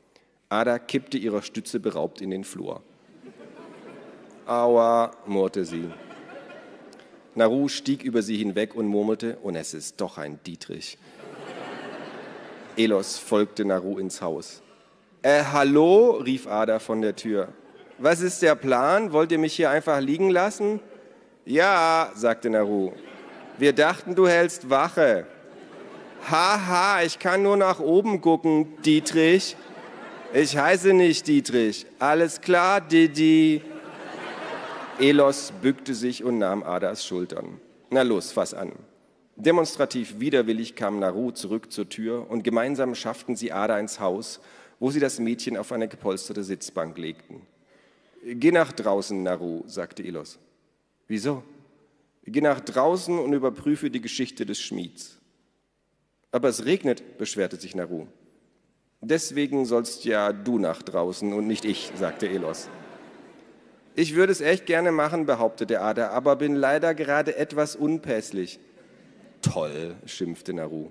Ada 0.48 0.80
kippte 0.80 1.18
ihrer 1.18 1.42
Stütze 1.42 1.78
beraubt 1.78 2.20
in 2.20 2.30
den 2.30 2.42
Flur. 2.42 2.82
Aua, 4.46 5.12
murrte 5.24 5.64
sie. 5.64 5.88
Naru 7.34 7.68
stieg 7.68 8.02
über 8.02 8.22
sie 8.22 8.36
hinweg 8.36 8.74
und 8.74 8.86
murmelte, 8.86 9.38
und 9.42 9.56
es 9.56 9.74
ist 9.74 10.00
doch 10.00 10.18
ein 10.18 10.38
Dietrich. 10.46 10.98
Elos 12.76 13.18
folgte 13.18 13.64
Naru 13.64 13.98
ins 13.98 14.20
Haus. 14.20 14.62
Äh, 15.22 15.42
hallo, 15.52 16.22
rief 16.24 16.46
Ada 16.46 16.78
von 16.78 17.00
der 17.02 17.16
Tür. 17.16 17.48
Was 17.98 18.20
ist 18.20 18.42
der 18.42 18.54
Plan? 18.54 19.12
Wollt 19.12 19.32
ihr 19.32 19.38
mich 19.38 19.54
hier 19.54 19.70
einfach 19.70 20.00
liegen 20.00 20.30
lassen? 20.30 20.80
Ja, 21.46 22.10
sagte 22.14 22.50
Naru. 22.50 22.92
Wir 23.58 23.72
dachten, 23.72 24.14
du 24.14 24.26
hältst 24.26 24.68
Wache. 24.70 25.26
Haha, 26.30 27.02
ich 27.02 27.18
kann 27.18 27.42
nur 27.42 27.56
nach 27.56 27.80
oben 27.80 28.20
gucken, 28.20 28.82
Dietrich. 28.82 29.56
Ich 30.32 30.56
heiße 30.56 30.92
nicht 30.92 31.28
Dietrich. 31.28 31.86
Alles 31.98 32.40
klar, 32.40 32.80
Didi. 32.80 33.62
Elos 35.00 35.52
bückte 35.60 35.92
sich 35.92 36.22
und 36.22 36.38
nahm 36.38 36.62
Adas 36.62 37.04
Schultern. 37.04 37.60
Na 37.90 38.02
los, 38.02 38.30
fass 38.30 38.54
an. 38.54 38.72
Demonstrativ 39.34 40.20
widerwillig 40.20 40.76
kam 40.76 41.00
Naru 41.00 41.32
zurück 41.32 41.72
zur 41.72 41.88
Tür 41.88 42.30
und 42.30 42.44
gemeinsam 42.44 42.94
schafften 42.94 43.34
sie 43.34 43.50
Ada 43.50 43.80
ins 43.80 43.98
Haus, 43.98 44.40
wo 44.78 44.92
sie 44.92 45.00
das 45.00 45.18
Mädchen 45.18 45.56
auf 45.56 45.72
eine 45.72 45.88
gepolsterte 45.88 46.44
Sitzbank 46.44 46.96
legten. 46.96 47.42
Geh 48.24 48.52
nach 48.52 48.70
draußen, 48.70 49.20
Naru, 49.20 49.64
sagte 49.66 50.04
Elos. 50.04 50.38
Wieso? 51.08 51.42
Geh 52.24 52.40
nach 52.40 52.60
draußen 52.60 53.18
und 53.18 53.32
überprüfe 53.32 53.90
die 53.90 54.00
Geschichte 54.00 54.46
des 54.46 54.60
Schmieds. 54.60 55.18
Aber 56.30 56.48
es 56.48 56.64
regnet, 56.64 57.18
beschwerte 57.18 57.56
sich 57.56 57.74
Naru. 57.74 58.06
Deswegen 59.00 59.66
sollst 59.66 60.04
ja 60.04 60.32
du 60.32 60.58
nach 60.60 60.82
draußen 60.82 61.32
und 61.32 61.48
nicht 61.48 61.64
ich, 61.64 61.90
sagte 61.96 62.28
Elos. 62.28 62.68
Ich 63.96 64.16
würde 64.16 64.32
es 64.32 64.40
echt 64.40 64.66
gerne 64.66 64.90
machen, 64.90 65.24
behauptete 65.24 65.80
Ada, 65.80 66.10
aber 66.10 66.34
bin 66.36 66.56
leider 66.56 66.94
gerade 66.94 67.36
etwas 67.36 67.76
unpässlich. 67.76 68.58
Toll, 69.40 69.94
schimpfte 70.04 70.52
Naru. 70.52 70.90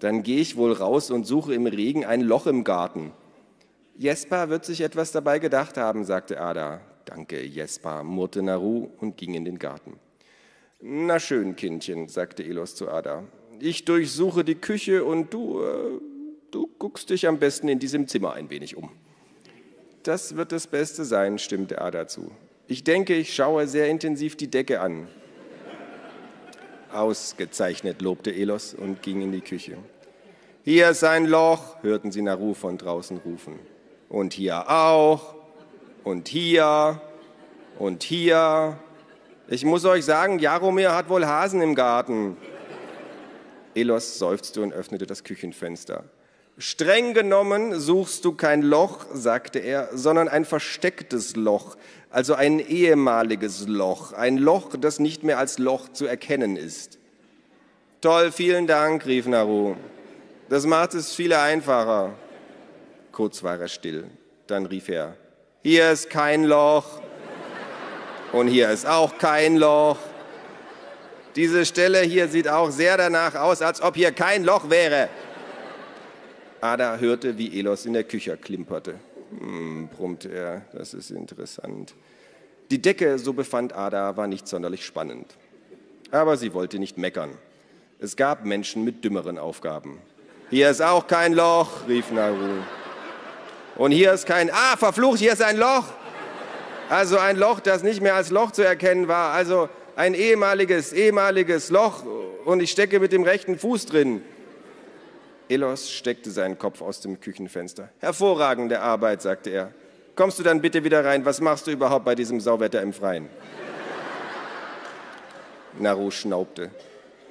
Dann 0.00 0.22
gehe 0.22 0.40
ich 0.40 0.56
wohl 0.56 0.72
raus 0.72 1.10
und 1.10 1.26
suche 1.26 1.54
im 1.54 1.66
Regen 1.66 2.04
ein 2.04 2.22
Loch 2.22 2.46
im 2.46 2.64
Garten. 2.64 3.12
Jesper 3.96 4.48
wird 4.48 4.64
sich 4.64 4.80
etwas 4.80 5.12
dabei 5.12 5.38
gedacht 5.38 5.76
haben, 5.76 6.04
sagte 6.04 6.40
Ada. 6.40 6.80
Danke, 7.04 7.44
Jesper, 7.44 8.02
murrte 8.02 8.42
Naru 8.42 8.88
und 8.98 9.16
ging 9.16 9.34
in 9.34 9.44
den 9.44 9.58
Garten. 9.58 9.98
Na 10.80 11.20
schön, 11.20 11.54
Kindchen, 11.54 12.08
sagte 12.08 12.42
Elos 12.42 12.74
zu 12.74 12.90
Ada. 12.90 13.24
Ich 13.60 13.84
durchsuche 13.84 14.42
die 14.42 14.54
Küche 14.54 15.04
und 15.04 15.32
du, 15.34 15.60
äh, 15.60 16.00
du 16.50 16.68
guckst 16.78 17.10
dich 17.10 17.28
am 17.28 17.38
besten 17.38 17.68
in 17.68 17.78
diesem 17.78 18.08
Zimmer 18.08 18.32
ein 18.32 18.48
wenig 18.48 18.76
um. 18.76 18.90
Das 20.02 20.36
wird 20.36 20.52
das 20.52 20.66
Beste 20.66 21.04
sein, 21.04 21.38
stimmte 21.38 21.80
Ada 21.80 22.08
zu. 22.08 22.30
Ich 22.66 22.84
denke, 22.84 23.14
ich 23.14 23.34
schaue 23.34 23.66
sehr 23.66 23.88
intensiv 23.88 24.36
die 24.36 24.50
Decke 24.50 24.80
an. 24.80 25.08
Ausgezeichnet, 26.92 28.00
lobte 28.00 28.32
Elos 28.32 28.72
und 28.74 29.02
ging 29.02 29.20
in 29.20 29.32
die 29.32 29.42
Küche. 29.42 29.76
Hier 30.64 30.90
ist 30.90 31.04
ein 31.04 31.26
Loch, 31.26 31.82
hörten 31.82 32.12
sie 32.12 32.22
Naru 32.22 32.54
von 32.54 32.78
draußen 32.78 33.18
rufen. 33.18 33.58
Und 34.08 34.32
hier 34.32 34.70
auch. 34.70 35.34
Und 36.04 36.28
hier. 36.28 37.00
Und 37.78 38.02
hier. 38.02 38.78
Ich 39.48 39.64
muss 39.64 39.84
euch 39.84 40.04
sagen, 40.04 40.38
Jaromir 40.38 40.94
hat 40.94 41.08
wohl 41.08 41.26
Hasen 41.26 41.60
im 41.60 41.74
Garten. 41.74 42.36
Elos 43.74 44.18
seufzte 44.18 44.62
und 44.62 44.72
öffnete 44.72 45.06
das 45.06 45.24
Küchenfenster. 45.24 46.04
Streng 46.62 47.14
genommen 47.14 47.80
suchst 47.80 48.22
du 48.26 48.32
kein 48.32 48.60
Loch, 48.60 49.06
sagte 49.14 49.60
er, 49.60 49.88
sondern 49.94 50.28
ein 50.28 50.44
verstecktes 50.44 51.34
Loch, 51.34 51.78
also 52.10 52.34
ein 52.34 52.60
ehemaliges 52.60 53.66
Loch, 53.66 54.12
ein 54.12 54.36
Loch, 54.36 54.76
das 54.78 54.98
nicht 54.98 55.22
mehr 55.22 55.38
als 55.38 55.56
Loch 55.56 55.88
zu 55.90 56.04
erkennen 56.04 56.56
ist. 56.56 56.98
Toll, 58.02 58.30
vielen 58.30 58.66
Dank, 58.66 59.06
rief 59.06 59.26
Naru. 59.26 59.76
Das 60.50 60.66
macht 60.66 60.92
es 60.92 61.14
viel 61.14 61.32
einfacher. 61.32 62.12
Kurz 63.10 63.42
war 63.42 63.58
er 63.58 63.68
still. 63.68 64.10
Dann 64.46 64.66
rief 64.66 64.90
er, 64.90 65.16
hier 65.62 65.90
ist 65.90 66.10
kein 66.10 66.44
Loch 66.44 67.00
und 68.32 68.48
hier 68.48 68.68
ist 68.68 68.86
auch 68.86 69.16
kein 69.16 69.56
Loch. 69.56 69.96
Diese 71.36 71.64
Stelle 71.64 72.00
hier 72.00 72.28
sieht 72.28 72.48
auch 72.48 72.70
sehr 72.70 72.98
danach 72.98 73.34
aus, 73.34 73.62
als 73.62 73.80
ob 73.80 73.96
hier 73.96 74.12
kein 74.12 74.44
Loch 74.44 74.68
wäre. 74.68 75.08
Ada 76.60 76.98
hörte, 76.98 77.38
wie 77.38 77.58
Elos 77.58 77.86
in 77.86 77.92
der 77.92 78.04
Küche 78.04 78.36
klimperte. 78.36 78.94
Hm, 79.38 79.88
brummte 79.88 80.30
er, 80.32 80.62
das 80.72 80.94
ist 80.94 81.10
interessant. 81.10 81.94
Die 82.70 82.80
Decke, 82.80 83.18
so 83.18 83.32
befand 83.32 83.74
Ada, 83.74 84.16
war 84.16 84.26
nicht 84.26 84.46
sonderlich 84.46 84.84
spannend. 84.84 85.36
Aber 86.10 86.36
sie 86.36 86.52
wollte 86.54 86.78
nicht 86.78 86.98
meckern. 86.98 87.30
Es 87.98 88.16
gab 88.16 88.44
Menschen 88.44 88.84
mit 88.84 89.04
dümmeren 89.04 89.38
Aufgaben. 89.38 89.98
Hier 90.50 90.70
ist 90.70 90.82
auch 90.82 91.06
kein 91.06 91.32
Loch, 91.32 91.86
rief 91.88 92.10
Naru. 92.10 92.62
Und 93.76 93.92
hier 93.92 94.12
ist 94.12 94.26
kein, 94.26 94.50
ah, 94.50 94.76
verflucht, 94.76 95.18
hier 95.18 95.32
ist 95.32 95.42
ein 95.42 95.56
Loch. 95.56 95.84
Also 96.88 97.18
ein 97.18 97.36
Loch, 97.36 97.60
das 97.60 97.82
nicht 97.82 98.00
mehr 98.00 98.16
als 98.16 98.30
Loch 98.30 98.50
zu 98.50 98.62
erkennen 98.62 99.06
war. 99.06 99.32
Also 99.32 99.68
ein 99.96 100.14
ehemaliges, 100.14 100.92
ehemaliges 100.92 101.70
Loch 101.70 102.04
und 102.44 102.60
ich 102.60 102.70
stecke 102.70 103.00
mit 103.00 103.12
dem 103.12 103.22
rechten 103.22 103.58
Fuß 103.58 103.86
drin. 103.86 104.22
Elos 105.50 105.90
steckte 105.90 106.30
seinen 106.30 106.58
Kopf 106.58 106.80
aus 106.80 107.00
dem 107.00 107.18
Küchenfenster. 107.18 107.88
Hervorragende 107.98 108.80
Arbeit, 108.80 109.20
sagte 109.20 109.50
er. 109.50 109.72
Kommst 110.14 110.38
du 110.38 110.44
dann 110.44 110.60
bitte 110.60 110.84
wieder 110.84 111.04
rein? 111.04 111.24
Was 111.24 111.40
machst 111.40 111.66
du 111.66 111.72
überhaupt 111.72 112.04
bei 112.04 112.14
diesem 112.14 112.38
Sauwetter 112.38 112.80
im 112.80 112.92
Freien? 112.92 113.28
Naru 115.76 116.12
schnaubte. 116.12 116.70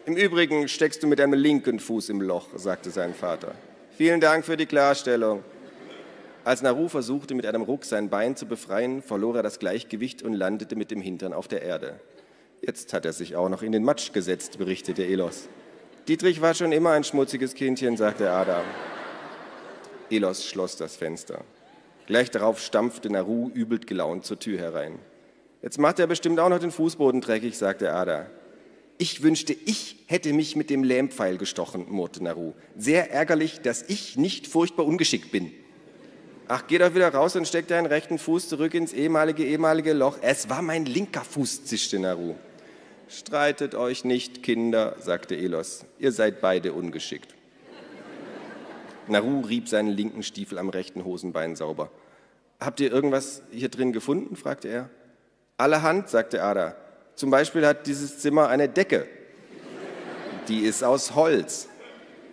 Im 0.05 0.17
Übrigen 0.17 0.67
steckst 0.67 1.01
du 1.01 1.07
mit 1.07 1.19
deinem 1.19 1.39
linken 1.39 1.79
Fuß 1.79 2.09
im 2.09 2.19
Loch, 2.19 2.47
sagte 2.55 2.91
sein 2.91 3.13
Vater. 3.13 3.53
Vielen 3.95 4.19
Dank 4.19 4.43
für 4.43 4.57
die 4.57 4.65
Klarstellung. 4.65 5.41
Als 6.43 6.61
Naru 6.61 6.89
versuchte, 6.89 7.35
mit 7.35 7.45
einem 7.45 7.61
Ruck 7.61 7.85
sein 7.85 8.09
Bein 8.09 8.35
zu 8.35 8.47
befreien, 8.47 9.01
verlor 9.01 9.37
er 9.37 9.43
das 9.43 9.59
Gleichgewicht 9.59 10.23
und 10.23 10.33
landete 10.33 10.75
mit 10.75 10.91
dem 10.91 10.99
Hintern 10.99 11.31
auf 11.31 11.47
der 11.47 11.61
Erde. 11.61 12.01
Jetzt 12.61 12.91
hat 12.91 13.05
er 13.05 13.13
sich 13.13 13.37
auch 13.37 13.47
noch 13.47 13.61
in 13.61 13.71
den 13.71 13.85
Matsch 13.85 14.11
gesetzt, 14.11 14.57
berichtete 14.57 15.05
Elos. 15.05 15.47
Dietrich 16.09 16.41
war 16.41 16.55
schon 16.55 16.71
immer 16.71 16.93
ein 16.93 17.03
schmutziges 17.03 17.53
Kindchen, 17.53 17.95
sagte 17.95 18.31
Adam. 18.31 18.63
Elos 20.09 20.43
schloss 20.43 20.75
das 20.75 20.95
Fenster. 20.95 21.43
Gleich 22.07 22.31
darauf 22.31 22.59
stampfte 22.59 23.11
Naru 23.11 23.51
übel 23.53 23.77
gelaunt 23.77 24.25
zur 24.25 24.39
Tür 24.39 24.57
herein. 24.57 24.97
Jetzt 25.61 25.77
macht 25.77 25.99
er 25.99 26.07
bestimmt 26.07 26.39
auch 26.39 26.49
noch 26.49 26.57
den 26.57 26.71
Fußboden 26.71 27.21
dreckig, 27.21 27.59
sagte 27.59 27.93
Ada. 27.93 28.25
Ich 28.97 29.21
wünschte, 29.21 29.53
ich 29.53 29.97
hätte 30.07 30.33
mich 30.33 30.55
mit 30.55 30.71
dem 30.71 30.83
Lähmpfeil 30.83 31.37
gestochen, 31.37 31.85
murrte 31.89 32.23
Naru. 32.23 32.53
Sehr 32.75 33.11
ärgerlich, 33.11 33.61
dass 33.61 33.83
ich 33.83 34.17
nicht 34.17 34.47
furchtbar 34.47 34.87
ungeschickt 34.87 35.31
bin. 35.31 35.51
Ach, 36.47 36.63
geh 36.65 36.79
doch 36.79 36.95
wieder 36.95 37.13
raus 37.13 37.35
und 37.35 37.47
steck 37.47 37.67
deinen 37.67 37.85
rechten 37.85 38.17
Fuß 38.17 38.49
zurück 38.49 38.73
ins 38.73 38.93
ehemalige, 38.93 39.45
ehemalige 39.45 39.93
Loch. 39.93 40.17
Es 40.21 40.49
war 40.49 40.63
mein 40.63 40.85
linker 40.85 41.21
Fuß, 41.21 41.65
zischte 41.65 41.99
Naru. 41.99 42.33
Streitet 43.09 43.73
euch 43.73 44.05
nicht, 44.05 44.43
Kinder, 44.43 44.95
sagte 44.99 45.35
Elos. 45.35 45.83
Ihr 45.97 46.11
seid 46.11 46.41
beide 46.41 46.73
ungeschickt. 46.73 47.33
Naru 49.07 49.41
rieb 49.41 49.67
seinen 49.67 49.89
linken 49.89 50.21
Stiefel 50.21 50.59
am 50.59 50.69
rechten 50.69 51.03
Hosenbein 51.03 51.55
sauber. 51.55 51.89
Habt 52.59 52.79
ihr 52.79 52.91
irgendwas 52.91 53.41
hier 53.51 53.69
drin 53.69 53.93
gefunden? 53.93 54.35
fragte 54.35 54.67
er. 54.67 54.89
Allerhand, 55.57 56.07
sagte 56.07 56.43
Ada. 56.43 56.75
Zum 57.15 57.31
Beispiel 57.31 57.65
hat 57.65 57.87
dieses 57.87 58.19
Zimmer 58.19 58.47
eine 58.47 58.69
Decke. 58.69 59.07
Die 60.47 60.59
ist 60.59 60.83
aus 60.83 61.15
Holz. 61.15 61.67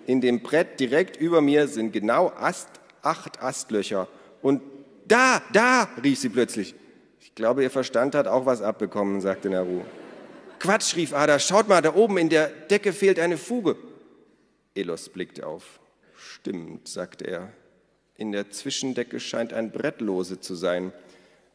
In 0.05 0.21
dem 0.21 0.43
Brett 0.43 0.79
direkt 0.79 1.17
über 1.17 1.41
mir 1.41 1.69
sind 1.69 1.93
genau 1.93 2.33
Ast, 2.37 2.69
acht 3.01 3.43
Astlöcher. 3.43 4.09
Und 4.43 4.61
da, 5.09 5.41
da, 5.55 5.89
rief 6.05 6.19
sie 6.19 6.29
plötzlich. 6.29 6.75
Ich 7.21 7.35
glaube, 7.35 7.63
ihr 7.63 7.71
Verstand 7.71 8.15
hat 8.15 8.27
auch 8.29 8.45
was 8.45 8.61
abbekommen, 8.61 9.23
sagte 9.23 9.49
Naru. 9.49 9.81
Quatsch, 10.59 10.97
rief 10.97 11.13
Ada, 11.13 11.39
schaut 11.39 11.69
mal, 11.69 11.83
da 11.83 11.95
oben 11.95 12.19
in 12.19 12.29
der 12.29 12.49
Decke 12.49 12.93
fehlt 12.93 13.19
eine 13.19 13.39
Fuge. 13.39 13.77
Elos 14.75 15.09
blickte 15.09 15.47
auf. 15.47 15.81
Stimmt, 16.17 16.89
sagte 16.89 17.27
er. 17.27 17.53
In 18.17 18.33
der 18.33 18.51
Zwischendecke 18.51 19.21
scheint 19.21 19.53
ein 19.53 19.71
Brett 19.71 20.01
lose 20.01 20.41
zu 20.41 20.55
sein. 20.55 20.93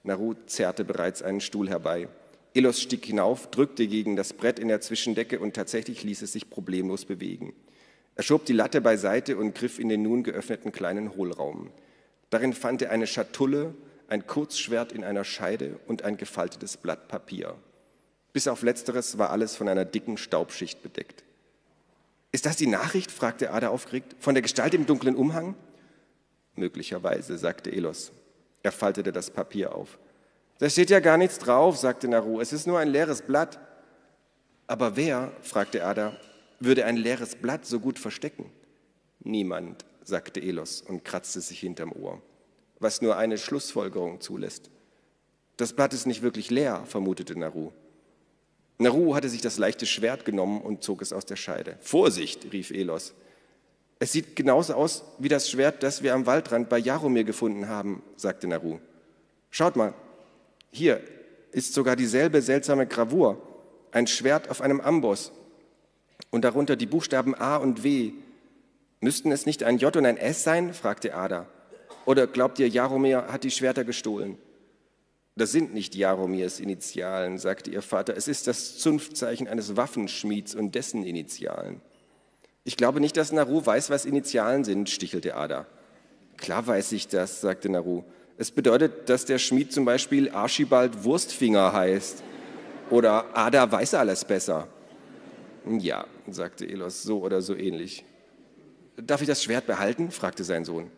Naru 0.04 0.36
zerrte 0.46 0.84
bereits 0.84 1.22
einen 1.22 1.42
Stuhl 1.42 1.70
herbei. 1.70 2.08
Elos 2.54 2.82
stieg 2.82 3.06
hinauf, 3.06 3.50
drückte 3.50 3.88
gegen 3.88 4.16
das 4.16 4.34
Brett 4.34 4.60
in 4.60 4.68
der 4.68 4.82
Zwischendecke 4.82 5.40
und 5.40 5.56
tatsächlich 5.56 6.04
ließ 6.04 6.22
es 6.22 6.34
sich 6.34 6.50
problemlos 6.50 7.06
bewegen. 7.06 7.54
Er 8.16 8.24
schob 8.24 8.46
die 8.46 8.54
Latte 8.54 8.82
beiseite 8.82 9.38
und 9.38 9.56
griff 9.56 9.80
in 9.80 9.90
den 9.90 10.02
nun 10.02 10.24
geöffneten 10.24 10.72
kleinen 10.72 11.16
Hohlraum. 11.16 11.72
Darin 12.30 12.54
fand 12.54 12.82
er 12.82 12.92
eine 12.92 13.08
Schatulle, 13.08 13.74
ein 14.08 14.28
Kurzschwert 14.28 14.92
in 14.92 15.04
einer 15.04 15.24
Scheide 15.24 15.80
und 15.88 16.04
ein 16.04 16.18
gefaltetes 16.18 16.78
Blatt 16.78 17.08
Papier. 17.08 17.56
Bis 18.34 18.48
auf 18.48 18.62
letzteres 18.62 19.17
war 19.17 19.30
alles 19.30 19.56
von 19.56 19.67
einer 19.67 19.86
dicken 19.86 20.17
Staubschicht 20.17 20.82
bedeckt. 20.82 21.24
Ist 22.32 22.46
das 22.46 22.56
die 22.56 22.67
Nachricht? 22.67 23.12
fragte 23.12 23.52
Ada 23.52 23.70
aufgeregt. 23.70 24.15
Von 24.20 24.36
der 24.36 24.41
Gestalt 24.41 24.74
im 24.74 24.86
dunklen 24.86 25.15
Umhang? 25.15 25.56
Möglicherweise, 26.56 27.38
sagte 27.38 27.72
Elos. 27.72 28.12
Er 28.63 28.72
faltete 28.72 29.12
das 29.12 29.30
Papier 29.30 29.76
auf. 29.76 30.00
Da 30.60 30.70
steht 30.70 30.89
ja 30.89 31.00
gar 31.00 31.17
nichts 31.17 31.39
drauf, 31.39 31.78
sagte 31.78 32.08
Naru. 32.08 32.39
Es 32.39 32.54
ist 32.54 32.67
nur 32.67 32.80
ein 32.80 32.88
leeres 32.88 33.22
Blatt. 33.22 33.60
Aber 34.67 34.96
wer, 34.96 35.32
fragte 35.41 35.84
Ada, 35.84 36.15
würde 36.60 36.86
ein 36.86 36.98
leeres 36.98 37.36
Blatt 37.36 37.65
so 37.65 37.80
gut 37.80 38.00
verstecken? 38.00 38.50
Niemand, 39.20 39.84
sagte 40.04 40.39
Elos 40.39 40.82
und 40.82 41.04
kratzte 41.04 41.41
sich 41.41 41.60
hinterm 41.60 41.91
Ohr, 41.91 42.22
was 42.80 43.02
nur 43.02 43.17
eine 43.17 43.38
Schlussfolgerung 43.38 44.22
zulässt. 44.22 44.70
Das 45.58 45.74
Blatt 45.74 45.94
ist 45.94 46.06
nicht 46.08 46.22
wirklich 46.22 46.50
leer, 46.50 46.84
vermutete 46.86 47.38
Naru. 47.38 47.72
Naru 48.82 49.15
hatte 49.15 49.30
sich 49.30 49.41
das 49.41 49.58
leichte 49.58 49.86
Schwert 49.86 50.26
genommen 50.26 50.62
und 50.62 50.84
zog 50.84 51.02
es 51.02 51.13
aus 51.13 51.26
der 51.26 51.36
Scheide. 51.36 51.78
Vorsicht, 51.82 52.52
rief 52.52 52.72
Elos. 52.72 53.13
Es 54.00 54.12
sieht 54.12 54.36
genauso 54.36 54.74
aus 54.74 55.04
wie 55.20 55.30
das 55.30 55.50
Schwert, 55.50 55.84
das 55.84 56.02
wir 56.02 56.15
am 56.15 56.26
Waldrand 56.26 56.70
bei 56.70 56.80
Jaromir 56.80 57.24
gefunden 57.24 57.67
haben, 57.67 58.02
sagte 58.15 58.48
Naru. 58.48 58.80
Schaut 59.52 59.76
mal, 59.76 59.94
hier 60.72 61.02
ist 61.52 61.74
sogar 61.74 61.96
dieselbe 61.96 62.41
seltsame 62.41 62.88
Gravur, 62.88 63.39
ein 63.91 64.08
Schwert 64.08 64.50
auf 64.50 64.62
einem 64.62 64.82
Amboss 64.82 65.32
und 66.32 66.44
darunter 66.44 66.76
die 66.76 66.88
Buchstaben 66.88 67.36
A 67.36 67.58
und 67.58 67.84
W. 67.84 68.13
Müssten 69.02 69.32
es 69.32 69.46
nicht 69.46 69.63
ein 69.63 69.78
J 69.78 69.96
und 69.96 70.06
ein 70.06 70.17
S 70.17 70.44
sein? 70.44 70.74
fragte 70.74 71.13
Ada. 71.13 71.48
Oder 72.06 72.26
glaubt 72.26 72.58
ihr, 72.58 72.67
Jaromir 72.67 73.28
hat 73.28 73.44
die 73.44 73.52
Schwerter 73.52 73.84
gestohlen? 73.84 74.38
Das 75.36 75.52
sind 75.52 75.74
nicht 75.74 75.96
Jaromirs 75.96 76.60
Initialen, 76.60 77.38
sagte 77.38 77.72
ihr 77.72 77.82
Vater. 77.82 78.17
Es 78.17 78.28
ist 78.28 78.48
das 78.48 78.78
Zunftzeichen 78.78 79.48
eines 79.48 79.78
Waffenschmieds 79.78 80.56
und 80.56 80.76
dessen 80.76 81.04
Initialen. 81.04 81.82
Ich 82.63 82.78
glaube 82.78 83.00
nicht, 83.00 83.17
dass 83.17 83.32
Naru 83.32 83.65
weiß, 83.65 83.89
was 83.89 84.06
Initialen 84.06 84.63
sind, 84.63 84.89
stichelte 84.89 85.36
Ada. 85.36 85.65
Klar 86.38 86.67
weiß 86.67 86.91
ich 86.91 87.08
das, 87.08 87.41
sagte 87.41 87.70
Naru. 87.70 88.04
Es 88.38 88.52
bedeutet, 88.52 89.10
dass 89.10 89.26
der 89.26 89.39
Schmied 89.39 89.72
zum 89.72 89.86
Beispiel 89.86 90.30
Archibald 90.32 91.04
Wurstfinger 91.04 91.74
heißt. 91.74 92.24
Oder 92.89 93.26
Ada 93.36 93.72
weiß 93.72 93.94
alles 93.94 94.26
besser. 94.26 94.67
Ja, 95.65 96.06
sagte 96.28 96.67
Elos, 96.67 97.04
so 97.04 97.22
oder 97.22 97.41
so 97.41 97.56
ähnlich. 97.56 98.04
Darf 98.98 99.22
ich 99.22 99.28
das 99.28 99.44
Schwert 99.44 99.65
behalten? 99.65 100.12
fragte 100.12 100.44
sein 100.44 100.65
Sohn. 100.65 100.91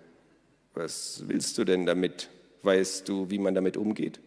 Was 0.73 1.23
willst 1.27 1.57
du 1.57 1.65
denn 1.65 1.85
damit? 1.85 2.29
Weißt 2.63 3.07
du, 3.07 3.29
wie 3.29 3.39
man 3.39 3.53
damit 3.53 3.77
umgeht? 3.77 4.19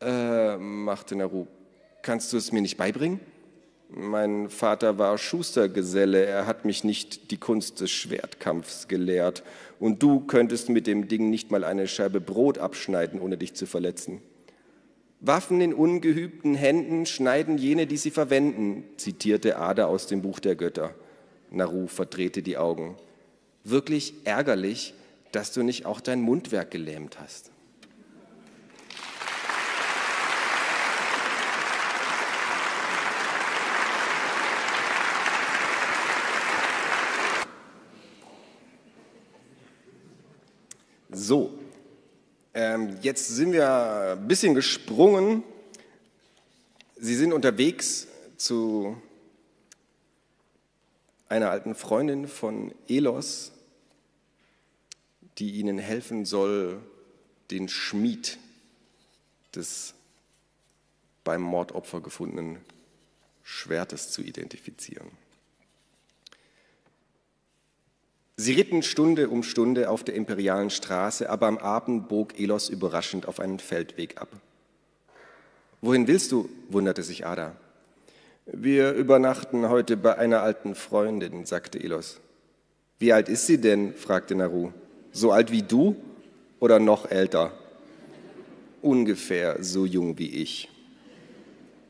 Äh, 0.00 0.56
machte 0.56 1.14
Naru. 1.14 1.46
Kannst 2.02 2.32
du 2.32 2.36
es 2.36 2.52
mir 2.52 2.60
nicht 2.60 2.76
beibringen? 2.76 3.20
Mein 3.90 4.48
Vater 4.48 4.98
war 4.98 5.18
Schustergeselle, 5.18 6.24
er 6.24 6.46
hat 6.46 6.64
mich 6.64 6.84
nicht 6.84 7.30
die 7.30 7.36
Kunst 7.36 7.80
des 7.80 7.90
Schwertkampfs 7.90 8.88
gelehrt. 8.88 9.44
Und 9.78 10.02
du 10.02 10.20
könntest 10.20 10.68
mit 10.68 10.86
dem 10.86 11.06
Ding 11.06 11.30
nicht 11.30 11.50
mal 11.50 11.64
eine 11.64 11.86
Scheibe 11.86 12.20
Brot 12.20 12.58
abschneiden, 12.58 13.20
ohne 13.20 13.36
dich 13.36 13.54
zu 13.54 13.66
verletzen. 13.66 14.20
Waffen 15.20 15.60
in 15.60 15.72
ungeübten 15.72 16.54
Händen 16.54 17.06
schneiden 17.06 17.56
jene, 17.56 17.86
die 17.86 17.96
sie 17.96 18.10
verwenden, 18.10 18.84
zitierte 18.96 19.58
Ada 19.58 19.86
aus 19.86 20.06
dem 20.06 20.22
Buch 20.22 20.40
der 20.40 20.56
Götter. 20.56 20.94
Naru 21.50 21.86
verdrehte 21.86 22.42
die 22.42 22.56
Augen. 22.56 22.96
Wirklich 23.64 24.14
ärgerlich, 24.24 24.94
dass 25.34 25.52
du 25.52 25.62
nicht 25.64 25.84
auch 25.84 26.00
dein 26.00 26.20
Mundwerk 26.20 26.70
gelähmt 26.70 27.18
hast. 27.18 27.50
So, 41.10 41.58
ähm, 42.52 42.98
jetzt 43.02 43.28
sind 43.28 43.52
wir 43.52 44.16
ein 44.18 44.28
bisschen 44.28 44.54
gesprungen. 44.54 45.42
Sie 46.96 47.14
sind 47.16 47.32
unterwegs 47.32 48.06
zu 48.36 48.96
einer 51.28 51.50
alten 51.50 51.74
Freundin 51.74 52.28
von 52.28 52.72
Elos, 52.88 53.53
die 55.38 55.52
ihnen 55.52 55.78
helfen 55.78 56.24
soll, 56.24 56.80
den 57.50 57.68
Schmied 57.68 58.38
des 59.54 59.94
beim 61.24 61.42
Mordopfer 61.42 62.00
gefundenen 62.00 62.58
Schwertes 63.42 64.10
zu 64.10 64.22
identifizieren. 64.22 65.10
Sie 68.36 68.52
ritten 68.54 68.82
Stunde 68.82 69.28
um 69.28 69.42
Stunde 69.42 69.88
auf 69.90 70.02
der 70.02 70.14
imperialen 70.14 70.70
Straße, 70.70 71.30
aber 71.30 71.46
am 71.46 71.58
Abend 71.58 72.08
bog 72.08 72.38
Elos 72.38 72.68
überraschend 72.68 73.28
auf 73.28 73.38
einen 73.38 73.60
Feldweg 73.60 74.20
ab. 74.20 74.28
Wohin 75.80 76.08
willst 76.08 76.32
du? 76.32 76.48
wunderte 76.68 77.02
sich 77.02 77.26
Ada. 77.26 77.56
Wir 78.46 78.92
übernachten 78.92 79.68
heute 79.68 79.96
bei 79.96 80.18
einer 80.18 80.42
alten 80.42 80.74
Freundin, 80.74 81.46
sagte 81.46 81.78
Elos. 81.78 82.20
Wie 82.98 83.12
alt 83.12 83.28
ist 83.28 83.46
sie 83.46 83.60
denn? 83.60 83.94
fragte 83.94 84.34
Naru. 84.34 84.72
So 85.14 85.32
alt 85.32 85.50
wie 85.50 85.62
du 85.62 85.96
oder 86.60 86.78
noch 86.78 87.10
älter? 87.10 87.52
ungefähr 88.84 89.62
so 89.62 89.86
jung 89.86 90.18
wie 90.18 90.28
ich. 90.28 90.68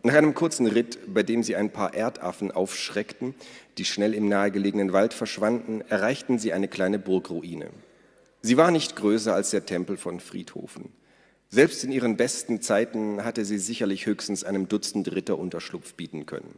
Nach 0.02 0.14
einem 0.14 0.34
kurzen 0.34 0.66
Ritt, 0.66 0.98
bei 1.12 1.22
dem 1.22 1.42
sie 1.42 1.56
ein 1.56 1.70
paar 1.70 1.94
Erdaffen 1.94 2.52
aufschreckten, 2.52 3.34
die 3.78 3.84
schnell 3.84 4.14
im 4.14 4.28
nahegelegenen 4.28 4.92
Wald 4.92 5.12
verschwanden, 5.12 5.82
erreichten 5.88 6.38
sie 6.38 6.52
eine 6.52 6.68
kleine 6.68 6.98
Burgruine. 6.98 7.70
Sie 8.42 8.56
war 8.56 8.70
nicht 8.70 8.96
größer 8.96 9.34
als 9.34 9.50
der 9.50 9.66
Tempel 9.66 9.96
von 9.96 10.20
Friedhofen. 10.20 10.92
Selbst 11.48 11.84
in 11.84 11.92
ihren 11.92 12.16
besten 12.16 12.60
Zeiten 12.60 13.24
hatte 13.24 13.44
sie 13.44 13.58
sicherlich 13.58 14.06
höchstens 14.06 14.44
einem 14.44 14.68
Dutzend 14.68 15.12
Ritter 15.12 15.38
Unterschlupf 15.38 15.94
bieten 15.94 16.26
können. 16.26 16.54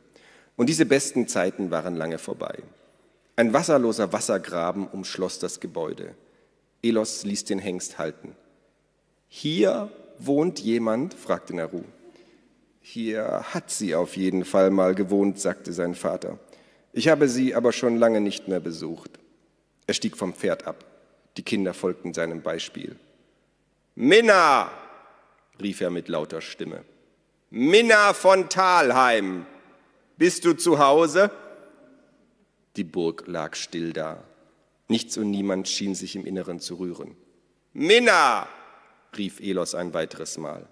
Und 0.57 0.68
diese 0.68 0.87
besten 0.87 1.29
Zeiten 1.29 1.70
waren 1.70 1.94
lange 1.94 2.18
vorbei. 2.18 2.59
Ein 3.37 3.52
wasserloser 3.52 4.12
Wassergraben 4.12 4.88
umschloss 4.88 5.38
das 5.38 5.61
Gebäude. 5.61 6.14
Elos 6.83 7.25
ließ 7.25 7.45
den 7.45 7.59
Hengst 7.59 7.99
halten. 7.99 8.37
Hier 9.29 9.91
wohnt 10.19 10.61
jemand? 10.61 11.15
fragte 11.15 11.55
Naru. 11.55 11.83
Hier 12.81 13.45
hat 13.53 13.71
sie 13.71 13.95
auf 13.95 14.17
jeden 14.17 14.45
Fall 14.45 14.71
mal 14.71 14.95
gewohnt, 14.95 15.41
sagte 15.41 15.73
sein 15.73 15.95
Vater. 15.95 16.39
Ich 16.93 17.09
habe 17.09 17.29
sie 17.29 17.55
aber 17.55 17.73
schon 17.73 17.97
lange 17.97 18.21
nicht 18.21 18.49
mehr 18.49 18.61
besucht. 18.61 19.19
Er 19.87 19.95
stieg 19.95 20.17
vom 20.17 20.33
Pferd 20.33 20.67
ab. 20.67 20.85
Die 21.37 21.43
Kinder 21.43 21.75
folgten 21.75 22.15
seinem 22.15 22.43
Beispiel. 22.43 22.97
Minna, 23.95 24.71
rief 25.61 25.81
er 25.81 25.91
mit 25.91 26.09
lauter 26.09 26.41
Stimme. 26.41 26.85
Minna 27.51 28.15
von 28.15 28.49
Talheim, 28.49 29.47
bist 30.17 30.45
du 30.45 30.55
zu 30.55 30.79
Hause? 30.79 31.31
Die 32.77 32.85
Burg 32.85 33.25
lag 33.27 33.55
still 33.55 33.93
da. 33.93 34.23
Nichts 34.88 35.16
und 35.16 35.31
niemand 35.31 35.68
schien 35.68 35.94
sich 35.94 36.16
im 36.16 36.25
Inneren 36.25 36.61
zu 36.61 36.77
rühren. 36.77 37.16
Minna, 37.72 38.49
rief 39.16 39.40
Elos 39.40 39.75
ein 39.75 39.94
weiteres 39.94 40.38
Mal. 40.38 40.68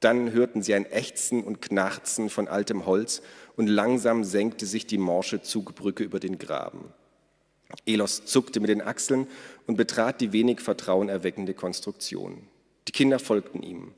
Dann 0.00 0.32
hörten 0.32 0.62
sie 0.62 0.74
ein 0.74 0.86
Ächzen 0.86 1.44
und 1.44 1.60
Knarzen 1.60 2.30
von 2.30 2.48
altem 2.48 2.86
Holz 2.86 3.22
und 3.56 3.66
langsam 3.66 4.24
senkte 4.24 4.64
sich 4.66 4.86
die 4.86 4.98
morsche 4.98 5.42
Zugbrücke 5.42 6.02
über 6.02 6.20
den 6.20 6.38
Graben. 6.38 6.92
Elos 7.86 8.24
zuckte 8.24 8.60
mit 8.60 8.70
den 8.70 8.82
Achseln 8.82 9.26
und 9.66 9.76
betrat 9.76 10.20
die 10.20 10.32
wenig 10.32 10.60
vertrauenerweckende 10.60 11.54
Konstruktion. 11.54 12.48
Die 12.88 12.92
Kinder 12.92 13.18
folgten 13.18 13.62
ihm. 13.62 13.94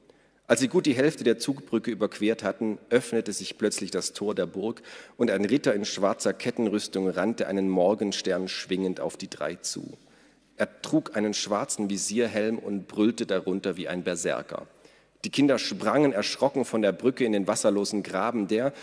Als 0.53 0.61
sie 0.61 0.69
gut 0.69 0.85
die 0.85 0.93
Hälfte 0.93 1.25
der 1.25 1.38
Zugbrücke 1.38 1.91
überquert 1.91 2.43
hatten, 2.43 2.77
öffnete 2.91 3.33
sich 3.33 3.57
plötzlich 3.57 3.91
das 3.91 4.12
Tor 4.12 4.35
der 4.35 4.45
Burg 4.45 4.83
und 5.17 5.31
ein 5.31 5.47
Ritter 5.47 5.73
in 5.73 5.87
schwarzer 5.87 6.35
Kettenrüstung 6.35 7.09
rannte 7.09 7.47
einen 7.47 7.71
Morgenstern 7.71 8.49
schwingend 8.49 9.01
auf 9.01 9.17
die 9.17 9.31
drei 9.31 9.55
zu. 9.55 9.97
Er 10.59 10.83
trug 10.83 11.17
einen 11.17 11.33
schwarzen 11.33 11.88
Visierhelm 11.88 12.59
und 12.59 12.87
brüllte 12.87 13.25
darunter 13.25 13.79
wie 13.79 13.88
ein 13.88 14.05
Berserker. 14.05 14.67
Die 15.25 15.31
Kinder 15.31 15.59
sprangen 15.59 16.12
erschrocken 16.12 16.67
von 16.67 16.83
der 16.83 16.93
Brücke 16.93 17.25
in 17.25 17.33
den 17.33 17.47
wasserlosen 17.47 18.03
Graben, 18.03 18.47
der, 18.47 18.75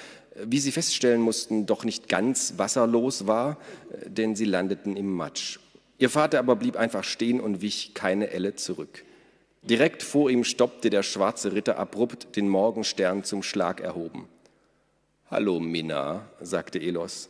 wie 0.44 0.60
sie 0.60 0.72
feststellen 0.72 1.22
mussten, 1.22 1.68
doch 1.68 1.84
nicht 1.84 2.10
ganz 2.10 2.56
wasserlos 2.58 3.28
war, 3.28 3.60
denn 4.08 4.36
sie 4.36 4.46
landeten 4.46 4.98
im 4.98 5.14
Matsch. 5.14 5.60
Ihr 6.00 6.10
Vater 6.10 6.40
aber 6.40 6.56
blieb 6.56 6.78
einfach 6.78 7.04
stehen 7.04 7.40
und 7.40 7.62
wich 7.62 7.94
keine 7.94 8.32
Elle 8.32 8.56
zurück. 8.56 9.04
Direkt 9.62 10.04
vor 10.04 10.30
ihm 10.30 10.44
stoppte 10.44 10.90
der 10.90 11.04
schwarze 11.04 11.54
Ritter 11.54 11.78
abrupt, 11.78 12.36
den 12.36 12.48
Morgenstern 12.48 13.24
zum 13.24 13.44
Schlag 13.44 13.82
erhoben. 13.82 14.28
Hallo, 15.30 15.60
Minna, 15.60 16.30
sagte 16.42 16.80
Elos. 16.80 17.30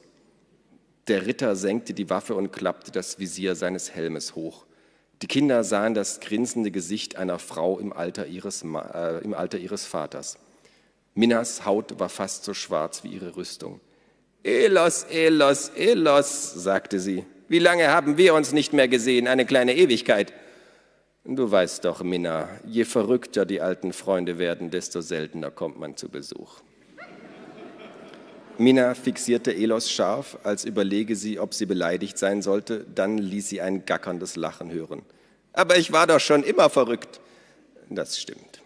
Der 1.08 1.26
Ritter 1.26 1.56
senkte 1.56 1.94
die 1.94 2.10
Waffe 2.10 2.36
und 2.36 2.52
klappte 2.52 2.92
das 2.92 3.18
Visier 3.18 3.56
seines 3.56 3.96
Helmes 3.96 4.36
hoch. 4.36 4.66
Die 5.22 5.28
Kinder 5.28 5.64
sahen 5.64 5.96
das 5.96 6.20
grinsende 6.20 6.72
Gesicht 6.72 7.18
einer 7.18 7.40
Frau 7.40 7.80
im 7.80 7.92
Alter 7.92 8.28
ihres, 8.28 8.64
äh, 8.64 9.24
im 9.24 9.34
Alter 9.34 9.58
ihres 9.58 9.86
Vaters. 9.86 10.38
Minnas 11.16 11.66
Haut 11.66 12.00
war 12.00 12.10
fast 12.10 12.46
so 12.46 12.54
schwarz 12.54 13.04
wie 13.04 13.10
ihre 13.10 13.36
Rüstung. 13.36 13.82
Elos, 14.44 15.04
Elos, 15.10 15.70
Elos, 15.76 16.54
sagte 16.54 17.00
sie. 17.00 17.26
Wie 17.50 17.60
lange 17.60 17.90
haben 17.90 18.18
wir 18.18 18.36
uns 18.36 18.54
nicht 18.54 18.72
mehr 18.72 18.88
gesehen? 18.88 19.28
Eine 19.28 19.46
kleine 19.46 19.76
Ewigkeit. 19.76 20.32
Du 21.32 21.52
weißt 21.52 21.86
doch, 21.86 22.02
Minna, 22.02 22.50
je 22.66 22.86
verrückter 22.86 23.46
die 23.46 23.62
alten 23.62 23.94
Freunde 23.94 24.40
werden, 24.40 24.72
desto 24.72 25.02
seltener 25.02 25.52
kommt 25.52 25.80
man 25.80 25.96
zu 25.96 26.10
Besuch. 26.10 26.62
Minna 28.58 28.96
fixierte 28.96 29.54
Elos 29.54 29.92
scharf, 29.92 30.40
als 30.44 30.66
überlege 30.66 31.16
sie, 31.16 31.40
ob 31.40 31.54
sie 31.54 31.68
beleidigt 31.68 32.18
sein 32.18 32.42
sollte. 32.42 32.84
Dann 32.96 33.20
ließ 33.20 33.48
sie 33.48 33.62
ein 33.62 33.86
gackerndes 33.86 34.38
Lachen 34.38 34.72
hören. 34.72 35.04
Aber 35.54 35.78
ich 35.78 35.92
war 35.92 36.08
doch 36.08 36.20
schon 36.20 36.42
immer 36.42 36.68
verrückt. 36.68 37.22
Das 37.92 38.20
stimmt. 38.20 38.64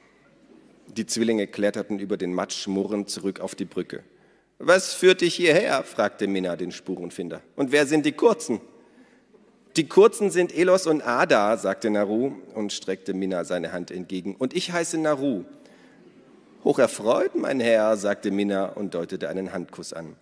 Die 0.87 1.05
Zwillinge 1.05 1.47
kletterten 1.47 1.99
über 1.99 2.15
den 2.15 2.33
Matsch 2.33 2.67
murrend 2.67 3.09
zurück 3.09 3.41
auf 3.41 3.55
die 3.55 3.65
Brücke. 3.65 4.03
Was 4.57 4.93
führt 4.93 5.19
dich 5.19 5.35
hierher? 5.35 5.83
fragte 5.83 6.27
Minna 6.27 6.55
den 6.55 6.71
Spurenfinder. 6.71 7.41
Und 7.57 7.73
wer 7.73 7.85
sind 7.85 8.05
die 8.05 8.13
Kurzen? 8.13 8.61
Die 9.75 9.87
Kurzen 9.87 10.29
sind 10.29 10.55
Elos 10.55 10.85
und 10.85 11.01
Ada, 11.01 11.57
sagte 11.57 11.89
Naru 11.89 12.33
und 12.53 12.71
streckte 12.71 13.15
Minna 13.15 13.43
seine 13.43 13.71
Hand 13.71 13.89
entgegen. 13.89 14.35
Und 14.35 14.55
ich 14.55 14.71
heiße 14.71 14.99
Naru. 14.99 15.45
Hocherfreut, 16.63 17.33
mein 17.33 17.59
Herr, 17.59 17.97
sagte 17.97 18.29
Minna 18.29 18.67
und 18.67 18.93
deutete 18.93 19.29
einen 19.29 19.51
Handkuss 19.51 19.91
an. 19.91 20.15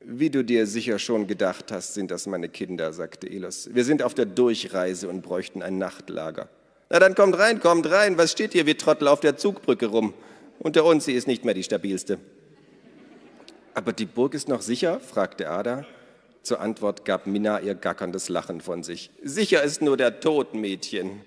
Wie 0.00 0.28
du 0.28 0.42
dir 0.42 0.66
sicher 0.66 0.98
schon 0.98 1.28
gedacht 1.28 1.70
hast, 1.70 1.94
sind 1.94 2.10
das 2.10 2.26
meine 2.26 2.48
Kinder, 2.48 2.92
sagte 2.92 3.30
Elos. 3.30 3.70
Wir 3.72 3.84
sind 3.84 4.02
auf 4.02 4.12
der 4.12 4.26
Durchreise 4.26 5.08
und 5.08 5.22
bräuchten 5.22 5.62
ein 5.62 5.78
Nachtlager. 5.78 6.48
Na 6.90 6.98
dann 6.98 7.14
kommt 7.14 7.38
rein, 7.38 7.60
kommt 7.60 7.88
rein. 7.90 8.18
Was 8.18 8.32
steht 8.32 8.52
hier 8.52 8.66
wie 8.66 8.74
Trottel 8.74 9.06
auf 9.06 9.20
der 9.20 9.36
Zugbrücke 9.36 9.86
rum? 9.86 10.12
Unter 10.58 10.84
uns, 10.84 11.04
sie 11.04 11.14
ist 11.14 11.28
nicht 11.28 11.44
mehr 11.44 11.54
die 11.54 11.62
stabilste. 11.62 12.18
Aber 13.72 13.92
die 13.92 14.04
Burg 14.06 14.34
ist 14.34 14.48
noch 14.48 14.62
sicher? 14.62 14.98
fragte 14.98 15.48
Ada. 15.48 15.86
Zur 16.44 16.60
Antwort 16.60 17.06
gab 17.06 17.26
Minna 17.26 17.60
ihr 17.60 17.74
gackerndes 17.74 18.28
Lachen 18.28 18.60
von 18.60 18.82
sich. 18.82 19.10
Sicher 19.22 19.62
ist 19.62 19.80
nur 19.80 19.96
der 19.96 20.20
Tod, 20.20 20.52
Mädchen. 20.52 21.22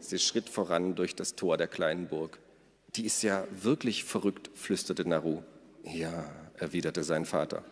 Sie 0.00 0.18
schritt 0.18 0.50
voran 0.50 0.94
durch 0.94 1.14
das 1.14 1.34
Tor 1.34 1.56
der 1.56 1.66
kleinen 1.66 2.08
Burg. 2.08 2.38
Die 2.94 3.06
ist 3.06 3.22
ja 3.22 3.44
wirklich 3.62 4.04
verrückt, 4.04 4.50
flüsterte 4.54 5.08
Naru. 5.08 5.42
Ja, 5.84 6.30
erwiderte 6.58 7.04
sein 7.04 7.24
Vater. 7.24 7.64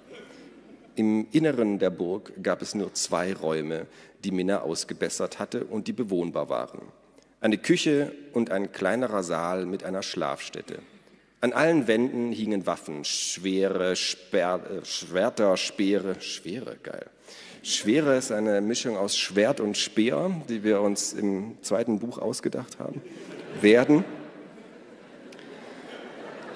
Im 0.94 1.28
Inneren 1.30 1.78
der 1.78 1.90
Burg 1.90 2.32
gab 2.42 2.62
es 2.62 2.74
nur 2.74 2.94
zwei 2.94 3.34
Räume, 3.34 3.86
die 4.24 4.30
Minna 4.30 4.62
ausgebessert 4.62 5.38
hatte 5.38 5.66
und 5.66 5.88
die 5.88 5.92
bewohnbar 5.92 6.48
waren. 6.48 6.80
Eine 7.42 7.58
Küche 7.58 8.14
und 8.32 8.50
ein 8.50 8.72
kleinerer 8.72 9.22
Saal 9.22 9.66
mit 9.66 9.84
einer 9.84 10.02
Schlafstätte. 10.02 10.78
An 11.40 11.52
allen 11.52 11.86
Wänden 11.86 12.32
hingen 12.32 12.66
Waffen, 12.66 13.04
schwere 13.04 13.94
Sper 13.94 14.60
äh, 14.70 14.84
Schwerter, 14.84 15.56
Speere, 15.56 16.20
Schwere, 16.20 16.76
geil. 16.82 17.06
Schwere 17.62 18.16
ist 18.16 18.32
eine 18.32 18.60
Mischung 18.60 18.96
aus 18.96 19.16
Schwert 19.16 19.60
und 19.60 19.76
Speer, 19.76 20.32
die 20.48 20.64
wir 20.64 20.80
uns 20.80 21.12
im 21.12 21.56
zweiten 21.62 22.00
Buch 22.00 22.18
ausgedacht 22.18 22.80
haben, 22.80 23.02
werden. 23.60 24.04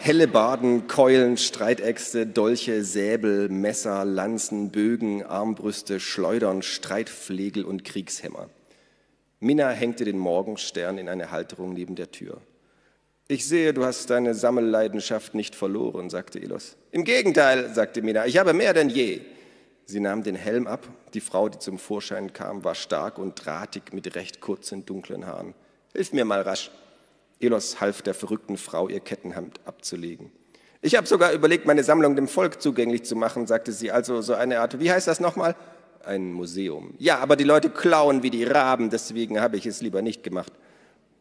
Hellebarden, 0.01 0.89
Keulen, 0.89 1.37
Streitäxte, 1.37 2.27
Dolche, 2.27 2.83
Säbel, 2.83 3.49
Messer, 3.49 4.05
Lanzen, 4.05 4.71
Bögen, 4.71 5.23
Armbrüste, 5.23 6.01
Schleudern, 6.01 6.63
Streitflegel 6.63 7.65
und 7.65 7.85
Kriegshämmer. 7.85 8.49
Minna 9.39 9.71
hängte 9.71 10.05
den 10.05 10.19
Morgenstern 10.19 10.99
in 10.99 11.09
eine 11.09 11.31
Halterung 11.31 11.73
neben 11.73 11.95
der 11.95 12.11
Tür. 12.11 12.41
Ich 13.33 13.49
sehe, 13.49 13.73
du 13.73 13.83
hast 13.87 14.11
deine 14.11 14.35
Sammelleidenschaft 14.35 15.35
nicht 15.35 15.55
verloren, 15.55 16.11
sagte 16.11 16.39
Elos. 16.39 16.77
Im 16.91 17.03
Gegenteil, 17.03 17.73
sagte 17.73 18.03
Minna, 18.03 18.27
ich 18.27 18.37
habe 18.37 18.53
mehr 18.53 18.75
denn 18.75 18.91
je. 18.91 19.23
Sie 19.87 20.01
nahm 20.01 20.23
den 20.23 20.35
Helm 20.35 20.67
ab. 20.67 20.87
Die 21.15 21.23
Frau, 21.23 21.49
die 21.49 21.59
zum 21.59 21.79
Vorschein 21.79 22.35
kam, 22.35 22.63
war 22.63 22.75
stark 22.75 23.17
und 23.17 23.43
drahtig 23.43 23.95
mit 23.95 24.15
recht 24.17 24.43
kurzen, 24.43 24.85
dunklen 24.85 25.25
Haaren. 25.27 25.55
Hilf 25.95 26.13
mir 26.13 26.27
mal 26.27 26.43
rasch. 26.43 26.71
Elos 27.41 27.81
half 27.81 28.03
der 28.03 28.13
verrückten 28.13 28.59
Frau, 28.59 28.91
ihr 28.91 29.01
Kettenhemd 29.01 29.61
abzulegen. 29.65 30.31
Ich 30.83 30.95
habe 30.95 31.07
sogar 31.07 31.33
überlegt, 31.33 31.65
meine 31.65 31.85
Sammlung 31.85 32.15
dem 32.17 32.29
Volk 32.29 32.61
zugänglich 32.61 33.05
zu 33.05 33.17
machen, 33.17 33.47
sagte 33.47 33.73
sie. 33.73 33.91
Also 33.91 34.21
so 34.21 34.35
eine 34.35 34.61
Art, 34.61 34.79
wie 34.79 34.93
heißt 34.93 35.09
das 35.09 35.21
nochmal? 35.21 35.57
Ein 36.05 36.35
Museum. 36.35 36.93
Ja, 36.99 37.21
aber 37.21 37.37
die 37.37 37.45
Leute 37.45 37.71
klauen 37.71 38.23
wie 38.23 38.31
die 38.31 38.45
Raben, 38.45 38.91
deswegen 38.91 39.41
habe 39.41 39.57
ich 39.57 39.65
es 39.65 39.81
lieber 39.81 40.03
nicht 40.03 40.23
gemacht. 40.23 40.53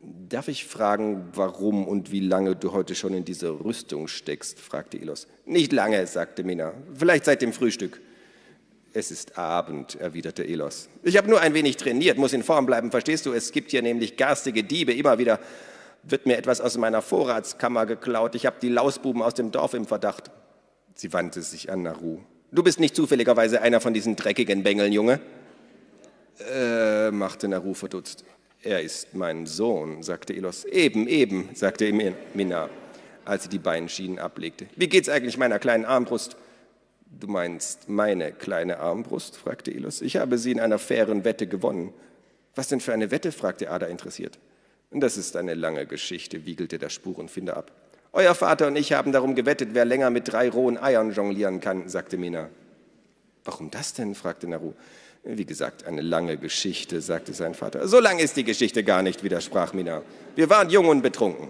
Darf 0.04 0.48
ich 0.48 0.66
fragen, 0.66 1.30
warum 1.34 1.88
und 1.88 2.12
wie 2.12 2.22
lange 2.22 2.56
du 2.56 2.72
heute 2.72 2.96
schon 2.96 3.14
in 3.14 3.26
dieser 3.26 3.64
Rüstung 3.64 4.08
steckst? 4.08 4.60
fragte 4.60 4.98
Elos. 4.98 5.28
Nicht 5.46 5.72
lange, 5.72 6.06
sagte 6.08 6.44
Mina. 6.44 6.74
Vielleicht 6.96 7.26
seit 7.26 7.42
dem 7.42 7.54
Frühstück. 7.54 8.02
Es 8.94 9.12
ist 9.12 9.38
Abend, 9.38 9.96
erwiderte 9.96 10.44
Elos. 10.44 10.90
Ich 11.04 11.18
habe 11.18 11.30
nur 11.30 11.40
ein 11.40 11.54
wenig 11.54 11.78
trainiert, 11.78 12.18
muss 12.18 12.34
in 12.34 12.44
Form 12.44 12.66
bleiben, 12.66 12.92
verstehst 12.92 13.26
du? 13.26 13.32
Es 13.32 13.52
gibt 13.52 13.72
hier 13.72 13.82
nämlich 13.82 14.18
garstige 14.18 14.64
Diebe 14.64 14.94
immer 14.94 15.18
wieder 15.18 15.40
wird 16.04 16.26
mir 16.26 16.38
etwas 16.38 16.62
aus 16.62 16.78
meiner 16.78 17.02
Vorratskammer 17.02 17.86
geklaut. 17.86 18.36
Ich 18.36 18.46
habe 18.46 18.58
die 18.62 18.70
Lausbuben 18.70 19.22
aus 19.22 19.34
dem 19.34 19.52
Dorf 19.52 19.74
im 19.74 19.86
Verdacht. 19.86 20.32
Sie 20.96 21.14
wandte 21.14 21.42
sich 21.42 21.72
an 21.72 21.84
Naru. 21.84 22.20
Du 22.52 22.64
bist 22.64 22.80
nicht 22.80 22.96
zufälligerweise 22.96 23.62
einer 23.62 23.80
von 23.80 23.94
diesen 23.94 24.16
dreckigen 24.16 24.64
Bengeln, 24.64 24.92
Junge? 24.92 25.20
Äh, 26.54 27.12
machte 27.12 27.48
Naru 27.48 27.74
verdutzt. 27.74 28.26
Er 28.64 28.82
ist 28.82 29.16
mein 29.16 29.48
Sohn, 29.48 30.04
sagte 30.04 30.34
Elos. 30.34 30.66
Eben, 30.66 31.08
eben, 31.08 31.50
sagte 31.56 31.92
Minna, 32.34 32.70
als 33.26 33.44
sie 33.44 33.50
die 33.50 33.58
Beinschienen 33.58 34.20
ablegte. 34.20 34.68
Wie 34.76 34.88
geht's 34.88 35.10
eigentlich 35.10 35.38
meiner 35.38 35.58
kleinen 35.58 35.84
Armbrust? 35.86 36.36
Du 37.20 37.28
meinst 37.28 37.90
meine 37.90 38.32
kleine 38.32 38.80
Armbrust? 38.80 39.36
fragte 39.36 39.72
Elos. 39.72 40.02
Ich 40.02 40.18
habe 40.18 40.38
sie 40.38 40.52
in 40.52 40.60
einer 40.60 40.78
fairen 40.78 41.26
Wette 41.26 41.48
gewonnen. 41.48 41.92
Was 42.54 42.68
denn 42.68 42.82
für 42.82 42.94
eine 42.94 43.10
Wette? 43.10 43.32
fragte 43.32 43.72
Ada 43.72 43.88
interessiert. 43.88 44.38
Das 44.92 45.18
ist 45.18 45.36
eine 45.38 45.56
lange 45.56 45.88
Geschichte, 45.88 46.46
wiegelte 46.46 46.78
der 46.78 46.90
Spurenfinder 46.90 47.58
ab. 47.58 47.72
Euer 48.14 48.36
Vater 48.36 48.68
und 48.68 48.76
ich 48.76 48.94
haben 48.94 49.12
darum 49.12 49.36
gewettet, 49.36 49.70
wer 49.74 49.86
länger 49.86 50.10
mit 50.10 50.32
drei 50.32 50.50
rohen 50.50 50.78
Eiern 50.78 51.12
jonglieren 51.14 51.62
kann, 51.62 51.90
sagte 51.90 52.18
Mina. 52.18 52.50
Warum 53.44 53.72
das 53.72 53.94
denn? 53.94 54.14
fragte 54.14 54.48
Naru. 54.48 54.74
Wie 55.24 55.46
gesagt, 55.46 55.86
eine 55.86 56.02
lange 56.02 56.38
Geschichte, 56.38 57.00
sagte 57.00 57.34
sein 57.34 57.54
Vater. 57.54 57.88
So 57.88 58.00
lang 58.00 58.18
ist 58.18 58.38
die 58.38 58.44
Geschichte 58.44 58.84
gar 58.84 59.04
nicht, 59.04 59.24
widersprach 59.24 59.74
Mina. 59.74 60.02
Wir 60.36 60.50
waren 60.50 60.70
jung 60.70 60.88
und 60.88 61.04
betrunken. 61.04 61.50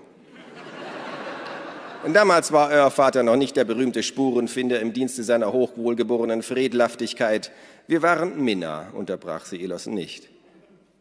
Und 2.04 2.14
damals 2.14 2.52
war 2.52 2.70
euer 2.70 2.90
Vater 2.90 3.22
noch 3.24 3.36
nicht 3.36 3.56
der 3.56 3.64
berühmte 3.64 4.02
Spurenfinder 4.02 4.80
im 4.80 4.92
Dienste 4.92 5.24
seiner 5.24 5.54
hochwohlgeborenen 5.54 6.42
Friedlaftigkeit. 6.42 7.52
Wir 7.88 8.02
waren 8.02 8.44
Minna, 8.44 8.90
unterbrach 8.94 9.46
sie 9.46 9.64
Elos 9.64 9.86
nicht. 9.86 10.28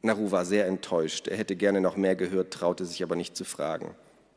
Naru 0.02 0.30
war 0.30 0.44
sehr 0.44 0.66
enttäuscht. 0.66 1.26
Er 1.26 1.38
hätte 1.38 1.56
gerne 1.56 1.80
noch 1.80 1.96
mehr 1.96 2.16
gehört, 2.16 2.52
traute 2.52 2.84
sich 2.84 3.02
aber 3.02 3.16
nicht 3.16 3.34
zu 3.34 3.44
fragen. 3.44 3.94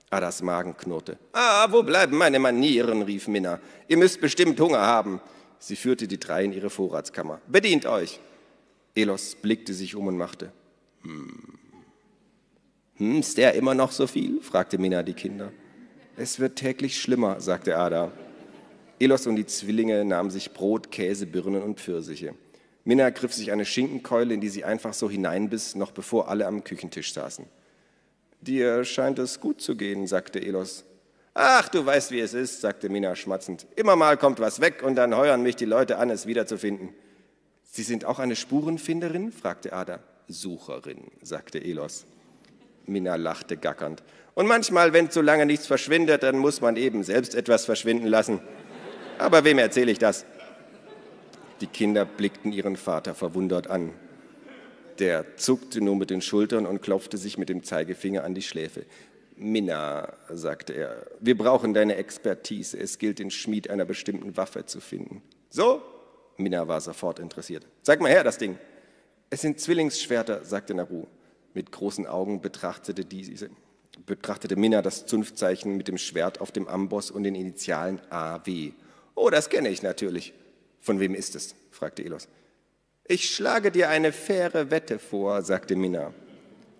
Adas 0.09 0.41
Magen 0.41 0.77
knurrte. 0.77 1.17
Ah, 1.33 1.67
wo 1.69 1.83
bleiben 1.83 2.17
meine 2.17 2.39
Manieren? 2.39 3.01
rief 3.01 3.27
Minna. 3.27 3.59
Ihr 3.87 3.97
müsst 3.97 4.21
bestimmt 4.21 4.59
Hunger 4.59 4.81
haben. 4.81 5.19
Sie 5.65 5.77
führte 5.77 6.09
die 6.09 6.19
drei 6.19 6.43
in 6.43 6.51
ihre 6.51 6.69
Vorratskammer. 6.69 7.39
Bedient 7.47 7.85
euch! 7.85 8.19
Elos 8.95 9.35
blickte 9.35 9.73
sich 9.73 9.95
um 9.95 10.07
und 10.07 10.17
machte. 10.17 10.51
Hm. 11.03 11.57
Hm, 12.97 13.19
ist 13.21 13.37
der 13.37 13.53
immer 13.53 13.73
noch 13.73 13.93
so 13.93 14.05
viel? 14.05 14.41
fragte 14.41 14.77
Minna 14.77 15.03
die 15.03 15.13
Kinder. 15.13 15.53
Es 16.17 16.41
wird 16.41 16.57
täglich 16.57 16.99
schlimmer, 16.99 17.39
sagte 17.39 17.77
Ada. 17.77 18.11
Elos 18.99 19.25
und 19.25 19.37
die 19.37 19.45
Zwillinge 19.45 20.03
nahmen 20.03 20.31
sich 20.31 20.51
Brot, 20.51 20.91
Käse, 20.91 21.27
Birnen 21.27 21.63
und 21.63 21.79
Pfirsiche. 21.79 22.35
Minna 22.83 23.09
griff 23.11 23.33
sich 23.33 23.53
eine 23.53 23.63
Schinkenkeule, 23.63 24.33
in 24.33 24.41
die 24.41 24.49
sie 24.49 24.65
einfach 24.65 24.93
so 24.93 25.09
hineinbiss, 25.09 25.75
noch 25.75 25.91
bevor 25.91 26.27
alle 26.27 26.45
am 26.45 26.65
Küchentisch 26.65 27.13
saßen. 27.13 27.45
Dir 28.41 28.83
scheint 28.83 29.17
es 29.17 29.39
gut 29.39 29.61
zu 29.61 29.77
gehen, 29.77 30.07
sagte 30.07 30.41
Elos. 30.41 30.83
Ach, 31.33 31.67
du 31.69 31.83
weißt, 31.85 32.11
wie 32.11 32.19
es 32.19 32.33
ist, 32.33 32.61
sagte 32.61 32.89
Mina 32.89 33.15
schmatzend. 33.15 33.65
Immer 33.75 33.95
mal 33.95 34.17
kommt 34.17 34.39
was 34.39 34.61
weg 34.61 34.83
und 34.83 34.95
dann 34.95 35.15
heuern 35.15 35.41
mich 35.41 35.55
die 35.55 35.65
Leute 35.65 35.97
an, 35.97 36.09
es 36.09 36.27
wiederzufinden. 36.27 36.89
Sie 37.63 37.83
sind 37.83 38.05
auch 38.05 38.19
eine 38.19 38.35
Spurenfinderin? 38.35 39.31
fragte 39.31 39.73
Ada. 39.73 39.99
Sucherin, 40.27 41.11
sagte 41.21 41.59
Elos. 41.59 42.05
Mina 42.85 43.15
lachte 43.15 43.57
gackernd. 43.57 44.03
Und 44.35 44.47
manchmal, 44.47 44.93
wenn 44.93 45.09
zu 45.09 45.21
lange 45.21 45.45
nichts 45.45 45.67
verschwindet, 45.67 46.23
dann 46.23 46.37
muss 46.37 46.61
man 46.61 46.75
eben 46.75 47.03
selbst 47.03 47.33
etwas 47.33 47.65
verschwinden 47.65 48.07
lassen. 48.07 48.39
Aber 49.17 49.43
wem 49.43 49.57
erzähle 49.57 49.91
ich 49.91 49.99
das? 49.99 50.25
Die 51.61 51.67
Kinder 51.67 52.05
blickten 52.05 52.51
ihren 52.51 52.75
Vater 52.75 53.15
verwundert 53.15 53.67
an. 53.67 53.91
Der 54.99 55.37
zuckte 55.37 55.81
nur 55.81 55.95
mit 55.95 56.09
den 56.09 56.21
Schultern 56.21 56.65
und 56.65 56.81
klopfte 56.81 57.17
sich 57.17 57.37
mit 57.37 57.49
dem 57.49 57.63
Zeigefinger 57.63 58.23
an 58.23 58.35
die 58.35 58.41
Schläfe. 58.41 58.85
Minna, 59.35 60.13
sagte 60.29 60.73
er, 60.73 61.05
wir 61.19 61.37
brauchen 61.37 61.73
deine 61.73 61.95
Expertise. 61.95 62.77
Es 62.77 62.97
gilt, 62.97 63.19
den 63.19 63.31
Schmied 63.31 63.69
einer 63.69 63.85
bestimmten 63.85 64.37
Waffe 64.37 64.65
zu 64.65 64.79
finden. 64.79 65.21
So? 65.49 65.81
Minna 66.37 66.67
war 66.67 66.81
sofort 66.81 67.19
interessiert. 67.19 67.65
Zeig 67.81 68.01
mal 68.01 68.11
her, 68.11 68.23
das 68.23 68.37
Ding. 68.37 68.57
Es 69.29 69.41
sind 69.41 69.59
Zwillingsschwerter, 69.59 70.43
sagte 70.43 70.73
Naru. 70.73 71.07
Mit 71.53 71.71
großen 71.71 72.07
Augen 72.07 72.41
betrachtete, 72.41 73.05
diese, 73.05 73.49
betrachtete 74.05 74.55
Minna 74.55 74.81
das 74.81 75.05
Zunftzeichen 75.05 75.77
mit 75.77 75.87
dem 75.87 75.97
Schwert 75.97 76.41
auf 76.41 76.51
dem 76.51 76.67
Amboss 76.67 77.11
und 77.11 77.23
den 77.23 77.35
Initialen 77.35 78.01
AW. 78.09 78.71
Oh, 79.15 79.29
das 79.29 79.49
kenne 79.49 79.69
ich 79.69 79.83
natürlich. 79.83 80.33
Von 80.79 80.99
wem 80.99 81.15
ist 81.15 81.35
es? 81.35 81.55
fragte 81.71 82.03
Elos. 82.03 82.27
Ich 83.05 83.29
schlage 83.29 83.71
dir 83.71 83.89
eine 83.89 84.11
faire 84.11 84.71
Wette 84.71 84.97
vor, 84.97 85.41
sagte 85.41 85.75
Minna. 85.75 86.13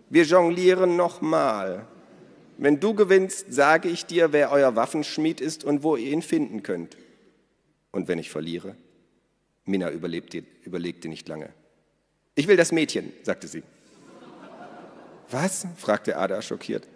Wir 0.10 0.24
jonglieren 0.24 0.95
nochmal. 0.95 1.88
Wenn 2.58 2.80
du 2.80 2.93
gewinnst, 2.93 3.51
sage 3.51 3.89
ich 3.89 4.06
dir, 4.06 4.32
wer 4.32 4.51
euer 4.51 4.76
Waffenschmied 4.76 5.41
ist 5.41 5.64
und 5.64 5.84
wo 5.84 5.95
ihr 5.95 6.12
ihn 6.12 6.22
finden 6.22 6.64
könnt. 6.64 6.97
Und 7.91 8.08
wenn 8.08 8.20
ich 8.20 8.30
verliere? 8.30 8.76
Minna 9.66 9.89
überlebte, 9.91 10.43
überlegte 10.64 11.08
nicht 11.08 11.28
lange. 11.28 11.49
Ich 12.36 12.47
will 12.47 12.58
das 12.58 12.72
Mädchen, 12.72 13.14
sagte 13.24 13.47
sie. 13.47 13.64
Was? 15.30 15.66
fragte 15.78 16.18
Ada 16.18 16.41
schockiert. 16.41 16.88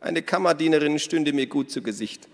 Eine 0.00 0.22
Kammerdienerin 0.22 0.98
stünde 0.98 1.32
mir 1.32 1.46
gut 1.46 1.70
zu 1.70 1.82
Gesicht. 1.82 2.28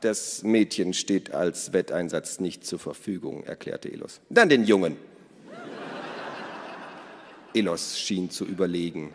Das 0.00 0.42
Mädchen 0.42 0.94
steht 0.94 1.32
als 1.32 1.72
Wetteinsatz 1.72 2.38
nicht 2.38 2.64
zur 2.64 2.78
Verfügung, 2.78 3.42
erklärte 3.44 3.90
Elos. 3.90 4.20
Dann 4.28 4.48
den 4.48 4.64
Jungen. 4.64 4.96
Elos 7.54 7.98
schien 7.98 8.30
zu 8.30 8.44
überlegen. 8.44 9.12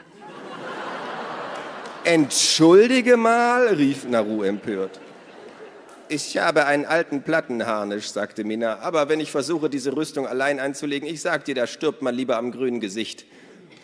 Entschuldige 2.05 3.15
mal, 3.15 3.67
rief 3.69 4.05
Naru 4.05 4.43
empört. 4.43 4.99
Ich 6.09 6.37
habe 6.37 6.65
einen 6.65 6.85
alten 6.85 7.23
Plattenharnisch, 7.23 8.09
sagte 8.09 8.43
Mina, 8.43 8.79
aber 8.79 9.07
wenn 9.07 9.21
ich 9.21 9.31
versuche, 9.31 9.69
diese 9.69 9.95
Rüstung 9.95 10.27
allein 10.27 10.59
einzulegen, 10.59 11.07
ich 11.07 11.21
sag 11.21 11.45
dir, 11.45 11.55
da 11.55 11.65
stirbt 11.65 12.01
man 12.01 12.13
lieber 12.13 12.37
am 12.37 12.51
grünen 12.51 12.81
Gesicht. 12.81 13.25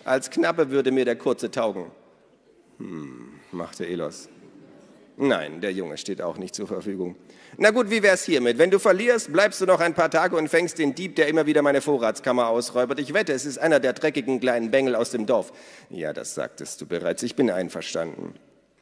Als 0.04 0.30
Knappe 0.30 0.70
würde 0.70 0.92
mir 0.92 1.06
der 1.06 1.16
kurze 1.16 1.50
taugen. 1.50 1.86
Hm, 2.78 3.40
machte 3.54 3.88
Elos. 3.88 4.28
Nein, 5.16 5.62
der 5.62 5.72
Junge 5.72 5.98
steht 5.98 6.22
auch 6.22 6.38
nicht 6.38 6.56
zur 6.56 6.68
Verfügung. 6.68 7.16
Na 7.62 7.72
gut, 7.72 7.90
wie 7.90 8.02
wär's 8.02 8.24
hiermit? 8.24 8.58
Wenn 8.58 8.72
du 8.72 8.80
verlierst, 8.80 9.34
bleibst 9.34 9.60
du 9.60 9.66
noch 9.66 9.82
ein 9.82 9.94
paar 9.94 10.10
Tage 10.10 10.38
und 10.38 10.48
fängst 10.48 10.80
den 10.80 10.96
Dieb, 10.96 11.18
der 11.18 11.28
immer 11.28 11.46
wieder 11.46 11.62
meine 11.62 11.82
Vorratskammer 11.82 12.48
ausräubert. 12.48 13.02
Ich 13.02 13.14
wette, 13.14 13.34
es 13.34 13.46
ist 13.46 13.58
einer 13.58 13.82
der 13.82 13.92
dreckigen 13.92 14.40
kleinen 14.40 14.72
Bengel 14.72 14.96
aus 14.96 15.12
dem 15.12 15.26
Dorf. 15.26 15.52
Ja, 15.90 16.14
das 16.14 16.36
sagtest 16.36 16.80
du 16.80 16.86
bereits. 16.86 17.22
Ich 17.22 17.36
bin 17.36 17.52
einverstanden. 17.52 18.36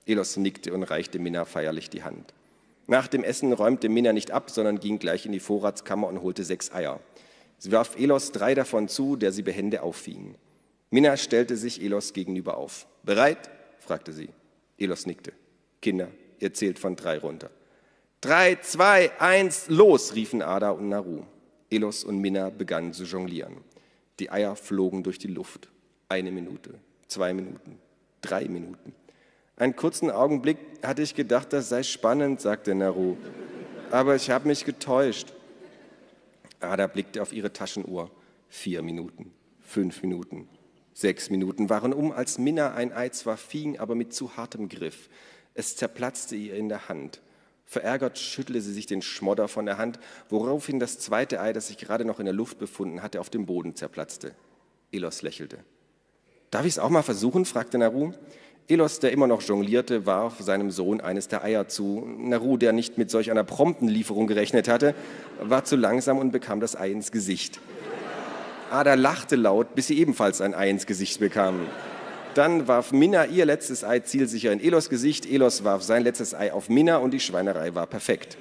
Elos 0.06 0.38
nickte 0.38 0.74
und 0.74 0.84
reichte 0.84 1.18
Minna 1.18 1.46
feierlich 1.46 1.90
die 1.90 2.04
Hand. 2.04 2.36
Nach 2.86 3.08
dem 3.08 3.24
Essen 3.24 3.52
räumte 3.52 3.90
Minna 3.90 4.14
nicht 4.14 4.30
ab, 4.30 4.52
sondern 4.52 4.80
ging 4.80 5.00
gleich 5.00 5.26
in 5.26 5.32
die 5.32 5.40
Vorratskammer 5.40 6.08
und 6.08 6.22
holte 6.22 6.44
sechs 6.44 6.72
Eier. 6.72 7.00
Sie 7.58 7.72
warf 7.72 7.98
Elos 7.98 8.32
drei 8.32 8.54
davon 8.54 8.90
zu, 8.90 9.16
der 9.16 9.32
sie 9.32 9.42
behende 9.42 9.82
auffing. 9.82 10.36
Minna 10.92 11.18
stellte 11.18 11.58
sich 11.58 11.82
Elos 11.82 12.14
gegenüber 12.14 12.58
auf. 12.58 12.86
Bereit? 13.02 13.50
fragte 13.80 14.14
sie. 14.14 14.30
Elos 14.78 15.08
nickte. 15.08 15.34
Kinder, 15.82 16.10
ihr 16.38 16.54
zählt 16.54 16.78
von 16.78 16.96
drei 16.96 17.18
runter. 17.18 17.50
Drei, 18.22 18.56
zwei, 18.56 19.12
eins, 19.20 19.68
los, 19.68 20.16
riefen 20.16 20.42
Ada 20.42 20.72
und 20.72 20.90
Naru. 20.90 21.24
Elos 21.70 22.04
und 22.04 22.20
Minna 22.20 22.50
begannen 22.50 22.94
zu 22.94 23.04
jonglieren. 23.04 23.58
Die 24.20 24.32
Eier 24.32 24.56
flogen 24.56 25.04
durch 25.04 25.20
die 25.20 25.28
Luft. 25.28 25.70
Eine 26.10 26.32
Minute, 26.32 26.76
zwei 27.08 27.34
Minuten, 27.34 27.78
drei 28.22 28.46
Minuten. 28.48 28.96
Einen 29.56 29.76
kurzen 29.76 30.10
Augenblick 30.10 30.58
hatte 30.84 31.02
ich 31.02 31.14
gedacht, 31.14 31.54
das 31.54 31.70
sei 31.70 31.84
spannend, 31.84 32.42
sagte 32.42 32.74
Naru. 32.74 33.18
Aber 33.92 34.16
ich 34.16 34.30
habe 34.30 34.48
mich 34.48 34.66
getäuscht. 34.66 35.34
Ada 36.60 36.88
blickte 36.88 37.22
auf 37.22 37.34
ihre 37.34 37.54
Taschenuhr. 37.54 38.10
Vier 38.50 38.82
Minuten, 38.82 39.34
fünf 39.60 40.02
Minuten, 40.02 40.48
sechs 40.94 41.30
Minuten 41.30 41.70
waren 41.70 41.94
um, 41.94 42.12
als 42.12 42.38
Minna 42.38 42.74
ein 42.74 42.94
Ei 42.94 43.10
zwar 43.10 43.38
fing, 43.38 43.78
aber 43.78 43.94
mit 43.94 44.14
zu 44.14 44.38
hartem 44.38 44.70
Griff. 44.70 45.10
Es 45.54 45.76
zerplatzte 45.76 46.36
ihr 46.36 46.56
in 46.56 46.70
der 46.70 46.88
Hand. 46.88 47.22
Verärgert 47.70 48.18
schüttelte 48.18 48.62
sie 48.62 48.72
sich 48.72 48.86
den 48.86 49.02
Schmodder 49.02 49.50
von 49.50 49.66
der 49.66 49.78
Hand, 49.78 50.00
woraufhin 50.30 50.80
das 50.80 51.00
zweite 51.00 51.42
Ei, 51.42 51.52
das 51.52 51.68
sich 51.68 51.78
gerade 51.78 52.06
noch 52.06 52.20
in 52.20 52.26
der 52.26 52.34
Luft 52.34 52.60
befunden 52.60 53.04
hatte, 53.04 53.20
auf 53.20 53.30
dem 53.30 53.46
Boden 53.46 53.76
zerplatzte. 53.76 54.34
Elos 54.94 55.22
lächelte. 55.22 55.58
Darf 56.50 56.66
ich 56.66 56.74
es 56.74 56.80
auch 56.80 56.90
mal 56.90 57.04
versuchen? 57.04 57.44
fragte 57.44 57.78
Naru. 57.78 58.14
Elos, 58.70 59.00
der 59.00 59.12
immer 59.12 59.28
noch 59.28 59.42
jonglierte, 59.42 60.06
warf 60.06 60.40
seinem 60.40 60.72
Sohn 60.72 61.02
eines 61.02 61.28
der 61.28 61.44
Eier 61.44 61.68
zu. 61.68 62.08
Naru, 62.18 62.56
der 62.56 62.72
nicht 62.72 62.98
mit 62.98 63.12
solch 63.12 63.32
einer 63.32 63.44
prompten 63.44 63.90
Lieferung 63.90 64.28
gerechnet 64.28 64.70
hatte, 64.70 64.96
war 65.42 65.66
zu 65.66 65.76
langsam 65.76 66.20
und 66.20 66.32
bekam 66.32 66.62
das 66.62 66.78
Ei 66.78 66.92
ins 66.92 67.12
Gesicht. 67.12 67.60
Ada 68.72 68.94
lachte 68.94 69.36
laut, 69.36 69.76
bis 69.76 69.88
sie 69.88 70.00
ebenfalls 70.00 70.40
ein 70.40 70.54
Ei 70.54 70.70
ins 70.70 70.86
Gesicht 70.86 71.20
bekam. 71.20 71.68
Dann 72.38 72.68
warf 72.68 72.92
Minna 72.92 73.26
ihr 73.26 73.48
letztes 73.48 73.84
Ei 73.84 73.98
zielsicher 74.02 74.52
in 74.52 74.60
Elos 74.60 74.90
Gesicht. 74.90 75.26
Elos 75.26 75.64
warf 75.64 75.82
sein 75.82 76.04
letztes 76.04 76.36
Ei 76.36 76.54
auf 76.54 76.70
Minna 76.70 76.98
und 76.98 77.10
die 77.10 77.20
Schweinerei 77.20 77.74
war 77.74 77.88
perfekt. 77.88 78.38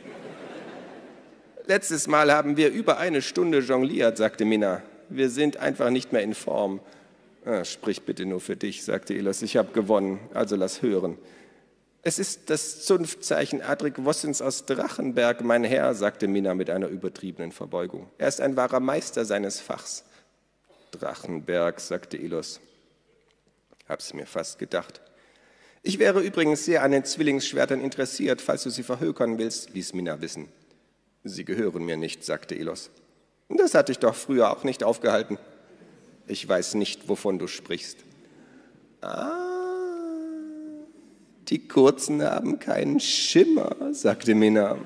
Letztes 1.64 2.06
Mal 2.06 2.30
haben 2.30 2.58
wir 2.58 2.68
über 2.68 2.98
eine 2.98 3.22
Stunde 3.22 3.60
jongliert, 3.60 4.18
sagte 4.18 4.44
Minna. 4.44 4.82
Wir 5.08 5.30
sind 5.30 5.56
einfach 5.56 5.88
nicht 5.88 6.12
mehr 6.12 6.20
in 6.20 6.34
Form. 6.34 6.80
Ah, 7.46 7.64
sprich 7.64 8.02
bitte 8.02 8.26
nur 8.26 8.42
für 8.42 8.54
dich, 8.54 8.84
sagte 8.84 9.14
Elos. 9.14 9.40
Ich 9.40 9.56
habe 9.56 9.72
gewonnen, 9.72 10.20
also 10.34 10.56
lass 10.56 10.82
hören. 10.82 11.16
Es 12.02 12.18
ist 12.18 12.50
das 12.50 12.84
Zunftzeichen 12.84 13.62
Adrik 13.62 14.04
Wossens 14.04 14.42
aus 14.42 14.66
Drachenberg, 14.66 15.42
mein 15.42 15.64
Herr, 15.64 15.94
sagte 15.94 16.28
Minna 16.28 16.54
mit 16.54 16.68
einer 16.68 16.88
übertriebenen 16.88 17.50
Verbeugung. 17.50 18.10
Er 18.18 18.28
ist 18.28 18.42
ein 18.42 18.56
wahrer 18.56 18.80
Meister 18.80 19.24
seines 19.24 19.58
Fachs. 19.58 20.04
Drachenberg, 20.90 21.80
sagte 21.80 22.18
Elos. 22.18 22.60
Hab's 23.88 24.14
mir 24.14 24.26
fast 24.26 24.58
gedacht. 24.58 25.00
Ich 25.82 25.98
wäre 25.98 26.20
übrigens 26.20 26.64
sehr 26.64 26.82
an 26.82 26.90
den 26.90 27.04
Zwillingsschwertern 27.04 27.80
interessiert, 27.80 28.40
falls 28.40 28.64
du 28.64 28.70
sie 28.70 28.82
verhökern 28.82 29.38
willst, 29.38 29.72
ließ 29.74 29.92
Minna 29.94 30.20
wissen. 30.20 30.48
Sie 31.22 31.44
gehören 31.44 31.84
mir 31.84 31.96
nicht, 31.96 32.24
sagte 32.24 32.56
Elos. 32.56 32.90
Das 33.48 33.74
hatte 33.74 33.92
ich 33.92 33.98
doch 33.98 34.14
früher 34.14 34.50
auch 34.50 34.64
nicht 34.64 34.82
aufgehalten. 34.82 35.38
Ich 36.26 36.48
weiß 36.48 36.74
nicht, 36.74 37.08
wovon 37.08 37.38
du 37.38 37.46
sprichst. 37.46 37.98
Ah, 39.00 39.46
die 41.48 41.68
Kurzen 41.68 42.22
haben 42.22 42.58
keinen 42.58 42.98
Schimmer, 42.98 43.76
sagte 43.92 44.34
Minna. 44.34 44.78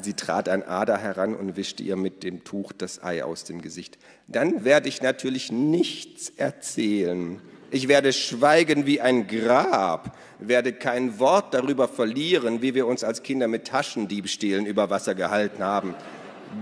Sie 0.00 0.14
trat 0.14 0.48
an 0.48 0.62
Ada 0.62 0.96
heran 0.96 1.34
und 1.34 1.56
wischte 1.56 1.82
ihr 1.82 1.96
mit 1.96 2.22
dem 2.22 2.44
Tuch 2.44 2.72
das 2.72 3.02
Ei 3.04 3.22
aus 3.22 3.44
dem 3.44 3.60
Gesicht. 3.60 3.98
Dann 4.26 4.64
werde 4.64 4.88
ich 4.88 5.02
natürlich 5.02 5.52
nichts 5.52 6.30
erzählen. 6.30 7.40
Ich 7.74 7.88
werde 7.88 8.12
schweigen 8.12 8.84
wie 8.84 9.00
ein 9.00 9.26
Grab, 9.26 10.14
werde 10.38 10.74
kein 10.74 11.18
Wort 11.18 11.54
darüber 11.54 11.88
verlieren, 11.88 12.60
wie 12.60 12.74
wir 12.74 12.86
uns 12.86 13.02
als 13.02 13.22
Kinder 13.22 13.48
mit 13.48 13.66
Taschendiebstählen 13.66 14.66
über 14.66 14.90
Wasser 14.90 15.14
gehalten 15.14 15.64
haben. 15.64 15.94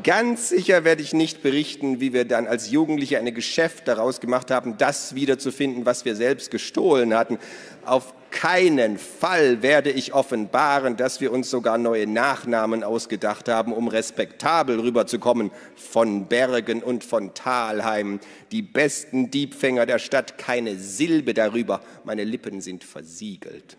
Ganz 0.04 0.50
sicher 0.50 0.84
werde 0.84 1.02
ich 1.02 1.12
nicht 1.12 1.42
berichten, 1.42 1.98
wie 1.98 2.12
wir 2.12 2.24
dann 2.26 2.46
als 2.46 2.70
Jugendliche 2.70 3.18
eine 3.18 3.32
Geschäft 3.32 3.88
daraus 3.88 4.20
gemacht 4.20 4.52
haben, 4.52 4.78
das 4.78 5.16
wiederzufinden, 5.16 5.84
was 5.84 6.04
wir 6.04 6.14
selbst 6.14 6.52
gestohlen 6.52 7.12
hatten. 7.12 7.38
Auf 7.84 8.14
keinen 8.30 8.98
Fall 8.98 9.62
werde 9.62 9.90
ich 9.90 10.14
offenbaren, 10.14 10.96
dass 10.96 11.20
wir 11.20 11.32
uns 11.32 11.50
sogar 11.50 11.78
neue 11.78 12.06
Nachnamen 12.06 12.84
ausgedacht 12.84 13.48
haben, 13.48 13.72
um 13.72 13.88
respektabel 13.88 14.80
rüberzukommen. 14.80 15.50
Von 15.76 16.26
Bergen 16.26 16.82
und 16.82 17.04
von 17.04 17.34
Talheim, 17.34 18.20
die 18.52 18.62
besten 18.62 19.30
Diebfänger 19.30 19.86
der 19.86 19.98
Stadt, 19.98 20.38
keine 20.38 20.76
Silbe 20.76 21.34
darüber. 21.34 21.80
Meine 22.04 22.24
Lippen 22.24 22.60
sind 22.60 22.84
versiegelt. 22.84 23.76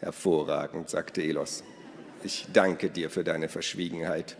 Hervorragend, 0.00 0.90
sagte 0.90 1.22
Elos. 1.22 1.62
Ich 2.24 2.46
danke 2.52 2.90
dir 2.90 3.10
für 3.10 3.24
deine 3.24 3.48
Verschwiegenheit. 3.48 4.36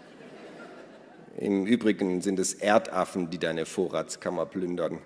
Im 1.39 1.67
Übrigen 1.67 2.21
sind 2.21 2.39
es 2.39 2.55
Erdaffen, 2.55 3.31
die 3.31 3.39
deine 3.39 3.65
Vorratskammer 3.65 4.47
plündern. 4.47 4.99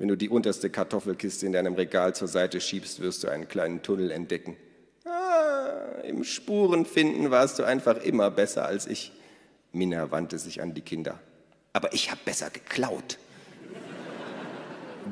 Wenn 0.00 0.08
du 0.08 0.16
die 0.16 0.30
unterste 0.30 0.70
Kartoffelkiste 0.70 1.44
in 1.44 1.52
deinem 1.52 1.74
Regal 1.74 2.14
zur 2.14 2.26
Seite 2.26 2.62
schiebst, 2.62 3.00
wirst 3.00 3.22
du 3.22 3.28
einen 3.28 3.48
kleinen 3.48 3.82
Tunnel 3.82 4.10
entdecken. 4.10 4.56
Ah, 5.04 6.00
Im 6.04 6.24
Spurenfinden 6.24 7.30
warst 7.30 7.58
du 7.58 7.64
einfach 7.64 8.02
immer 8.02 8.30
besser 8.30 8.64
als 8.64 8.86
ich. 8.86 9.12
Minna 9.72 10.10
wandte 10.10 10.38
sich 10.38 10.62
an 10.62 10.72
die 10.72 10.80
Kinder. 10.80 11.20
Aber 11.74 11.92
ich 11.92 12.10
habe 12.10 12.18
besser 12.24 12.48
geklaut. 12.48 13.18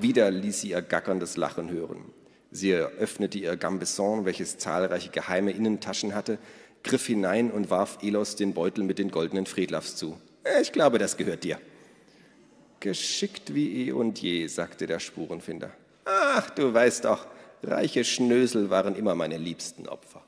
Wieder 0.01 0.30
ließ 0.30 0.62
sie 0.62 0.70
ihr 0.70 0.80
gackerndes 0.80 1.36
Lachen 1.36 1.70
hören. 1.70 2.07
Sie 2.51 2.72
öffnete 2.72 3.36
ihr 3.36 3.59
Gambesson, 3.59 4.24
welches 4.24 4.57
zahlreiche 4.57 5.11
geheime 5.11 5.51
Innentaschen 5.51 6.14
hatte, 6.14 6.39
griff 6.82 7.05
hinein 7.05 7.51
und 7.51 7.68
warf 7.68 7.99
Elos 8.01 8.36
den 8.36 8.55
Beutel 8.55 8.84
mit 8.84 8.99
den 8.99 9.11
goldenen 9.11 9.45
Friedlafs 9.45 9.97
zu. 9.97 10.18
Ich 10.62 10.72
glaube, 10.72 10.97
das 10.97 11.18
gehört 11.18 11.45
dir. 11.45 11.61
Geschickt 12.81 13.55
wie 13.55 13.89
eh 13.89 13.93
und 13.93 14.20
je, 14.22 14.47
sagte 14.47 14.87
der 14.87 15.01
Spurenfinder. 15.01 15.70
Ach, 16.05 16.49
du 16.51 16.72
weißt 16.72 17.05
doch, 17.05 17.26
reiche 17.62 18.05
Schnösel 18.05 18.70
waren 18.70 18.95
immer 18.95 19.14
meine 19.14 19.37
liebsten 19.37 19.89
Opfer. 19.89 20.22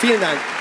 Vielen 0.00 0.20
Dank. 0.20 0.53